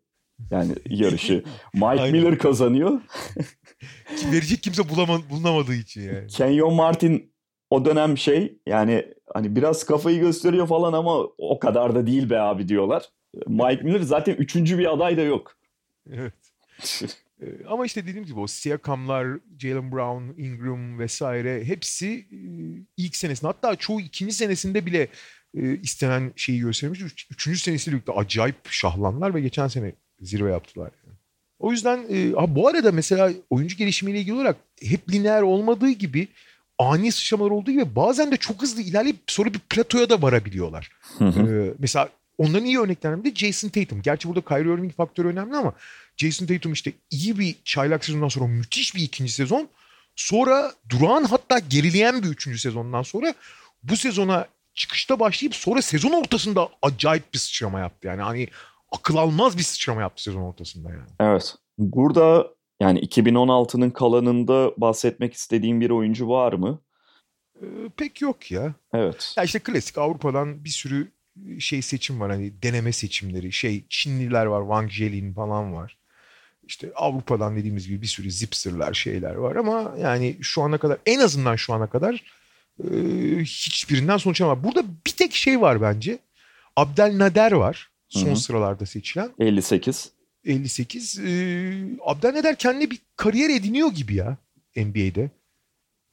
Yani 0.50 0.72
yarışı. 0.88 1.44
Mike 1.74 1.86
Aynen. 1.86 2.12
Miller 2.12 2.38
kazanıyor. 2.38 3.00
Verecek 4.32 4.62
kimse 4.62 4.88
bulama, 4.88 5.30
bulunamadığı 5.30 5.74
için 5.74 6.02
yani. 6.02 6.26
Kenyon 6.26 6.74
Martin 6.74 7.34
o 7.70 7.84
dönem 7.84 8.18
şey 8.18 8.58
yani 8.66 9.06
hani 9.34 9.56
biraz 9.56 9.84
kafayı 9.84 10.20
gösteriyor 10.20 10.66
falan 10.66 10.92
ama 10.92 11.18
o 11.38 11.58
kadar 11.58 11.94
da 11.94 12.06
değil 12.06 12.30
be 12.30 12.40
abi 12.40 12.68
diyorlar. 12.68 13.08
Mike 13.46 13.82
Miller 13.82 14.00
zaten 14.00 14.34
üçüncü 14.34 14.78
bir 14.78 14.92
aday 14.92 15.16
da 15.16 15.22
yok. 15.22 15.56
Evet. 16.10 16.34
Ee, 17.42 17.66
Ama 17.68 17.86
işte 17.86 18.06
dediğim 18.06 18.26
gibi 18.26 18.40
o 18.40 18.46
Siakam'lar, 18.46 19.26
Jalen 19.58 19.92
Brown, 19.92 20.40
Ingram 20.42 20.98
vesaire 20.98 21.64
hepsi 21.64 22.08
e, 22.32 22.38
ilk 22.96 23.16
senesinde 23.16 23.46
hatta 23.46 23.76
çoğu 23.76 24.00
ikinci 24.00 24.34
senesinde 24.34 24.86
bile 24.86 25.08
e, 25.54 25.76
istenen 25.76 26.32
şeyi 26.36 26.60
göstermiş. 26.60 27.00
Üç, 27.00 27.30
üçüncü 27.30 27.58
senesiyle 27.58 27.94
birlikte 27.94 28.12
acayip 28.12 28.56
şahlanlar 28.70 29.34
ve 29.34 29.40
geçen 29.40 29.68
sene 29.68 29.92
zirve 30.20 30.50
yaptılar. 30.50 30.90
Yani. 31.06 31.16
O 31.58 31.72
yüzden 31.72 32.04
e, 32.10 32.32
ha, 32.32 32.54
bu 32.54 32.68
arada 32.68 32.92
mesela 32.92 33.32
oyuncu 33.50 33.76
gelişimiyle 33.76 34.20
ilgili 34.20 34.34
olarak 34.34 34.56
hep 34.82 35.12
lineer 35.12 35.42
olmadığı 35.42 35.90
gibi 35.90 36.28
ani 36.78 37.12
sıçramalar 37.12 37.50
olduğu 37.50 37.70
gibi 37.70 37.96
bazen 37.96 38.32
de 38.32 38.36
çok 38.36 38.62
hızlı 38.62 38.82
ilerleyip 38.82 39.16
sonra 39.26 39.54
bir 39.54 39.58
platoya 39.58 40.10
da 40.10 40.22
varabiliyorlar. 40.22 40.90
Ee, 41.20 41.74
mesela 41.78 42.08
onların 42.38 42.64
iyi 42.64 42.80
örneklerinden 42.80 43.24
de 43.24 43.34
Jason 43.34 43.68
Tatum. 43.68 44.02
Gerçi 44.02 44.28
burada 44.28 44.40
Kyrie 44.40 44.74
Irving 44.74 44.94
faktörü 44.94 45.28
önemli 45.28 45.56
ama 45.56 45.74
Jason 46.16 46.46
Tatum 46.46 46.72
işte 46.72 46.92
iyi 47.10 47.38
bir 47.38 47.56
çaylak 47.64 48.04
sezondan 48.04 48.28
sonra 48.28 48.46
müthiş 48.46 48.94
bir 48.94 49.02
ikinci 49.02 49.32
sezon. 49.32 49.68
Sonra 50.16 50.72
durağan 50.88 51.24
hatta 51.24 51.58
gerileyen 51.58 52.22
bir 52.22 52.28
üçüncü 52.28 52.58
sezondan 52.58 53.02
sonra 53.02 53.34
bu 53.82 53.96
sezona 53.96 54.46
çıkışta 54.74 55.20
başlayıp 55.20 55.54
sonra 55.54 55.82
sezon 55.82 56.12
ortasında 56.12 56.68
acayip 56.82 57.34
bir 57.34 57.38
sıçrama 57.38 57.80
yaptı. 57.80 58.06
Yani 58.06 58.22
hani 58.22 58.48
akıl 58.94 59.16
almaz 59.16 59.58
bir 59.58 59.62
sıçrama 59.62 60.00
yaptı 60.00 60.22
sezon 60.22 60.42
ortasında 60.42 60.90
yani. 60.90 61.08
Evet. 61.20 61.56
Burada 61.78 62.46
yani 62.80 63.00
2016'nın 63.00 63.90
kalanında 63.90 64.72
bahsetmek 64.76 65.34
istediğim 65.34 65.80
bir 65.80 65.90
oyuncu 65.90 66.28
var 66.28 66.52
mı? 66.52 66.80
Ee, 67.62 67.66
pek 67.96 68.20
yok 68.20 68.50
ya. 68.50 68.74
Evet. 68.94 69.34
Ya 69.36 69.44
işte 69.44 69.58
klasik 69.58 69.98
Avrupa'dan 69.98 70.64
bir 70.64 70.70
sürü 70.70 71.12
şey 71.58 71.82
seçim 71.82 72.20
var 72.20 72.30
hani 72.30 72.62
deneme 72.62 72.92
seçimleri. 72.92 73.52
Şey 73.52 73.84
Çinliler 73.88 74.46
var, 74.46 74.60
Wang 74.60 74.90
Jelin 74.90 75.32
falan 75.34 75.74
var. 75.74 75.98
İşte 76.66 76.92
Avrupa'dan 76.94 77.56
dediğimiz 77.56 77.88
gibi 77.88 78.02
bir 78.02 78.06
sürü 78.06 78.30
zipserler 78.30 78.94
şeyler 78.94 79.34
var 79.34 79.56
ama 79.56 79.94
yani 79.98 80.36
şu 80.40 80.62
ana 80.62 80.78
kadar 80.78 80.98
en 81.06 81.20
azından 81.20 81.56
şu 81.56 81.74
ana 81.74 81.86
kadar 81.86 82.24
e, 82.84 82.88
hiçbirinden 83.40 84.16
sonuç 84.16 84.40
alamadı. 84.40 84.64
Burada 84.64 84.84
bir 85.06 85.12
tek 85.12 85.34
şey 85.34 85.60
var 85.60 85.82
bence. 85.82 86.18
Abdelnader 86.76 87.52
var. 87.52 87.90
Son 88.14 88.26
Hı 88.26 88.30
hı. 88.30 88.36
sıralarda 88.36 88.86
seçilen. 88.86 89.30
58. 89.38 90.10
58. 90.44 91.18
Ee, 91.18 91.84
Abdelnader 92.04 92.56
kendine 92.56 92.90
bir 92.90 92.98
kariyer 93.16 93.50
ediniyor 93.50 93.92
gibi 93.92 94.14
ya 94.14 94.36
NBA'de. 94.76 95.30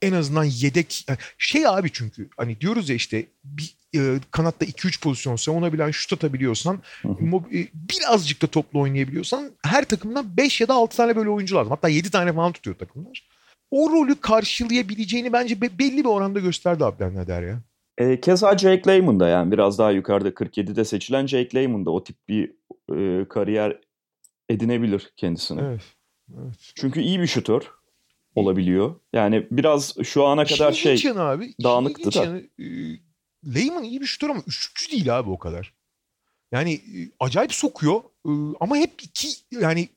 En 0.01 0.13
azından 0.13 0.43
yedek 0.43 1.05
şey 1.37 1.67
abi 1.67 1.89
çünkü 1.93 2.29
hani 2.37 2.61
diyoruz 2.61 2.89
ya 2.89 2.95
işte 2.95 3.25
bir 3.43 3.75
e, 3.95 4.19
kanatta 4.31 4.65
2-3 4.65 5.01
pozisyon 5.01 5.35
savunabilen 5.35 5.91
şut 5.91 6.13
atabiliyorsan 6.13 6.81
mob- 7.03 7.59
e, 7.63 7.67
birazcık 7.73 8.41
da 8.41 8.47
toplu 8.47 8.79
oynayabiliyorsan 8.79 9.51
her 9.63 9.85
takımdan 9.85 10.37
5 10.37 10.61
ya 10.61 10.67
da 10.67 10.73
6 10.73 10.97
tane 10.97 11.15
böyle 11.15 11.29
oyuncu 11.29 11.55
lazım. 11.55 11.71
Hatta 11.71 11.89
7 11.89 12.11
tane 12.11 12.33
falan 12.33 12.51
tutuyor 12.51 12.77
takımlar. 12.77 13.27
O 13.71 13.89
rolü 13.91 14.15
karşılayabileceğini 14.21 15.33
bence 15.33 15.61
be- 15.61 15.79
belli 15.79 15.97
bir 15.97 16.09
oranda 16.09 16.39
gösterdi 16.39 16.85
Abdelnader 16.85 17.43
ya. 17.43 17.61
E, 17.97 18.21
keza 18.21 18.57
Jake 18.57 18.81
Layman 18.87 19.19
da 19.19 19.27
yani 19.27 19.51
biraz 19.51 19.77
daha 19.77 19.91
yukarıda 19.91 20.29
47'de 20.29 20.85
seçilen 20.85 21.27
Jake 21.27 21.57
Layman 21.57 21.85
da 21.85 21.91
o 21.91 22.03
tip 22.03 22.15
bir 22.27 22.53
e, 22.95 23.27
kariyer 23.27 23.79
edinebilir 24.49 25.13
kendisine. 25.17 25.61
Evet. 25.61 25.81
evet. 26.43 26.71
Çünkü 26.75 27.01
iyi 27.01 27.19
bir 27.19 27.27
şutör 27.27 27.71
olabiliyor. 28.35 28.95
Yani 29.13 29.47
biraz 29.51 29.95
şu 30.03 30.25
ana 30.25 30.45
kadar 30.45 30.71
şey 30.71 31.01
yanı 31.03 31.21
abi. 31.21 31.53
dağınıktı 31.63 32.13
da. 32.13 32.23
yanı, 32.23 32.41
e, 32.59 32.65
Lehman 33.55 33.83
iyi 33.83 34.01
bir 34.01 34.05
şutör 34.05 34.29
ama 34.29 34.41
üçlükçü 34.47 34.91
değil 34.91 35.19
abi 35.19 35.29
o 35.29 35.37
kadar. 35.37 35.73
Yani 36.51 36.73
e, 36.73 37.11
acayip 37.19 37.53
sokuyor 37.53 38.01
e, 38.25 38.31
ama 38.59 38.77
hep 38.77 39.03
iki 39.03 39.27
yani 39.51 39.89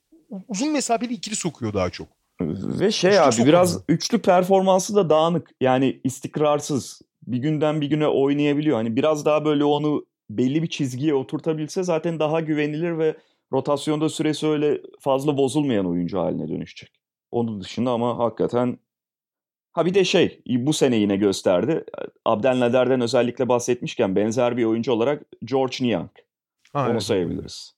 uzun 0.48 0.72
mesafeli 0.72 1.12
ikili 1.12 1.36
sokuyor 1.36 1.74
daha 1.74 1.90
çok. 1.90 2.08
ve 2.40 2.92
şey 2.92 3.10
Üçlük 3.10 3.22
abi 3.22 3.32
sokamıyor. 3.32 3.48
biraz 3.48 3.80
üçlü 3.88 4.18
performansı 4.18 4.94
da 4.94 5.10
dağınık. 5.10 5.50
Yani 5.60 6.00
istikrarsız. 6.04 7.02
Bir 7.26 7.38
günden 7.38 7.80
bir 7.80 7.86
güne 7.86 8.08
oynayabiliyor. 8.08 8.76
Hani 8.76 8.96
biraz 8.96 9.26
daha 9.26 9.44
böyle 9.44 9.64
onu 9.64 10.06
belli 10.30 10.62
bir 10.62 10.68
çizgiye 10.68 11.14
oturtabilse 11.14 11.82
zaten 11.82 12.18
daha 12.18 12.40
güvenilir 12.40 12.98
ve 12.98 13.16
rotasyonda 13.52 14.08
süresi 14.08 14.46
öyle 14.46 14.80
fazla 15.00 15.38
bozulmayan 15.38 15.86
oyuncu 15.86 16.18
haline 16.18 16.48
dönüşecek. 16.48 16.90
Onun 17.30 17.60
dışında 17.60 17.90
ama 17.90 18.18
hakikaten 18.18 18.78
ha 19.72 19.86
bir 19.86 19.94
de 19.94 20.04
şey 20.04 20.42
bu 20.46 20.72
sene 20.72 20.96
yine 20.96 21.16
gösterdi. 21.16 21.84
Abdelnader'den 22.24 23.00
özellikle 23.00 23.48
bahsetmişken 23.48 24.16
benzer 24.16 24.56
bir 24.56 24.64
oyuncu 24.64 24.92
olarak 24.92 25.22
George 25.44 25.76
Niang. 25.80 26.10
Ha, 26.72 26.84
Onu 26.84 26.90
evet. 26.90 27.02
sayabiliriz. 27.02 27.74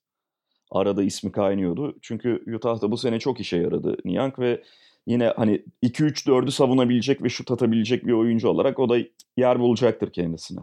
Arada 0.71 1.03
ismi 1.03 1.33
kaynıyordu. 1.33 1.99
Çünkü 2.03 2.55
Utah'da 2.55 2.91
bu 2.91 2.97
sene 2.97 3.19
çok 3.19 3.41
işe 3.41 3.57
yaradı 3.57 3.97
Niang 4.05 4.39
ve 4.39 4.63
yine 5.07 5.33
hani 5.37 5.65
2-3-4'ü 5.83 6.51
savunabilecek 6.51 7.23
ve 7.23 7.29
şut 7.29 7.51
atabilecek 7.51 8.07
bir 8.07 8.13
oyuncu 8.13 8.49
olarak 8.49 8.79
o 8.79 8.89
da 8.89 8.97
yer 9.37 9.61
bulacaktır 9.61 10.13
kendisine. 10.13 10.61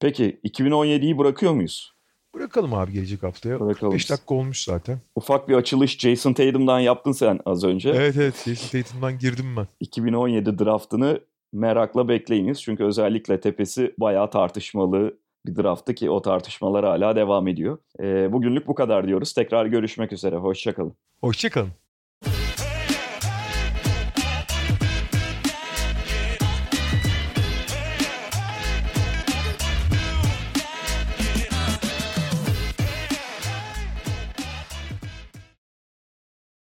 Peki 0.00 0.40
2017'yi 0.44 1.18
bırakıyor 1.18 1.52
muyuz? 1.52 1.92
Bırakalım 2.34 2.74
abi 2.74 2.92
gelecek 2.92 3.22
haftaya. 3.22 3.60
Bırakalım. 3.60 3.92
5 3.92 4.10
dakika 4.10 4.34
olmuş 4.34 4.64
zaten. 4.64 5.00
Ufak 5.14 5.48
bir 5.48 5.54
açılış 5.54 5.98
Jason 5.98 6.32
Tatum'dan 6.32 6.80
yaptın 6.80 7.12
sen 7.12 7.40
az 7.44 7.64
önce. 7.64 7.90
Evet 7.90 8.16
evet. 8.16 8.42
Jason 8.44 8.80
Tatum'dan 8.80 9.18
girdim 9.18 9.56
ben. 9.56 9.66
2017 9.80 10.58
draftını 10.58 11.20
merakla 11.52 12.08
bekleyiniz. 12.08 12.62
Çünkü 12.62 12.84
özellikle 12.84 13.40
tepesi 13.40 13.94
bayağı 13.98 14.30
tartışmalı 14.30 15.18
bir 15.46 15.56
drafttı 15.56 15.94
ki 15.94 16.10
o 16.10 16.22
tartışmalar 16.22 16.84
hala 16.84 17.16
devam 17.16 17.48
ediyor. 17.48 17.78
Ee, 18.00 18.32
bugünlük 18.32 18.66
bu 18.66 18.74
kadar 18.74 19.06
diyoruz. 19.06 19.32
Tekrar 19.32 19.66
görüşmek 19.66 20.12
üzere. 20.12 20.36
Hoşçakalın. 20.36 20.94
Hoşçakalın. 21.20 21.70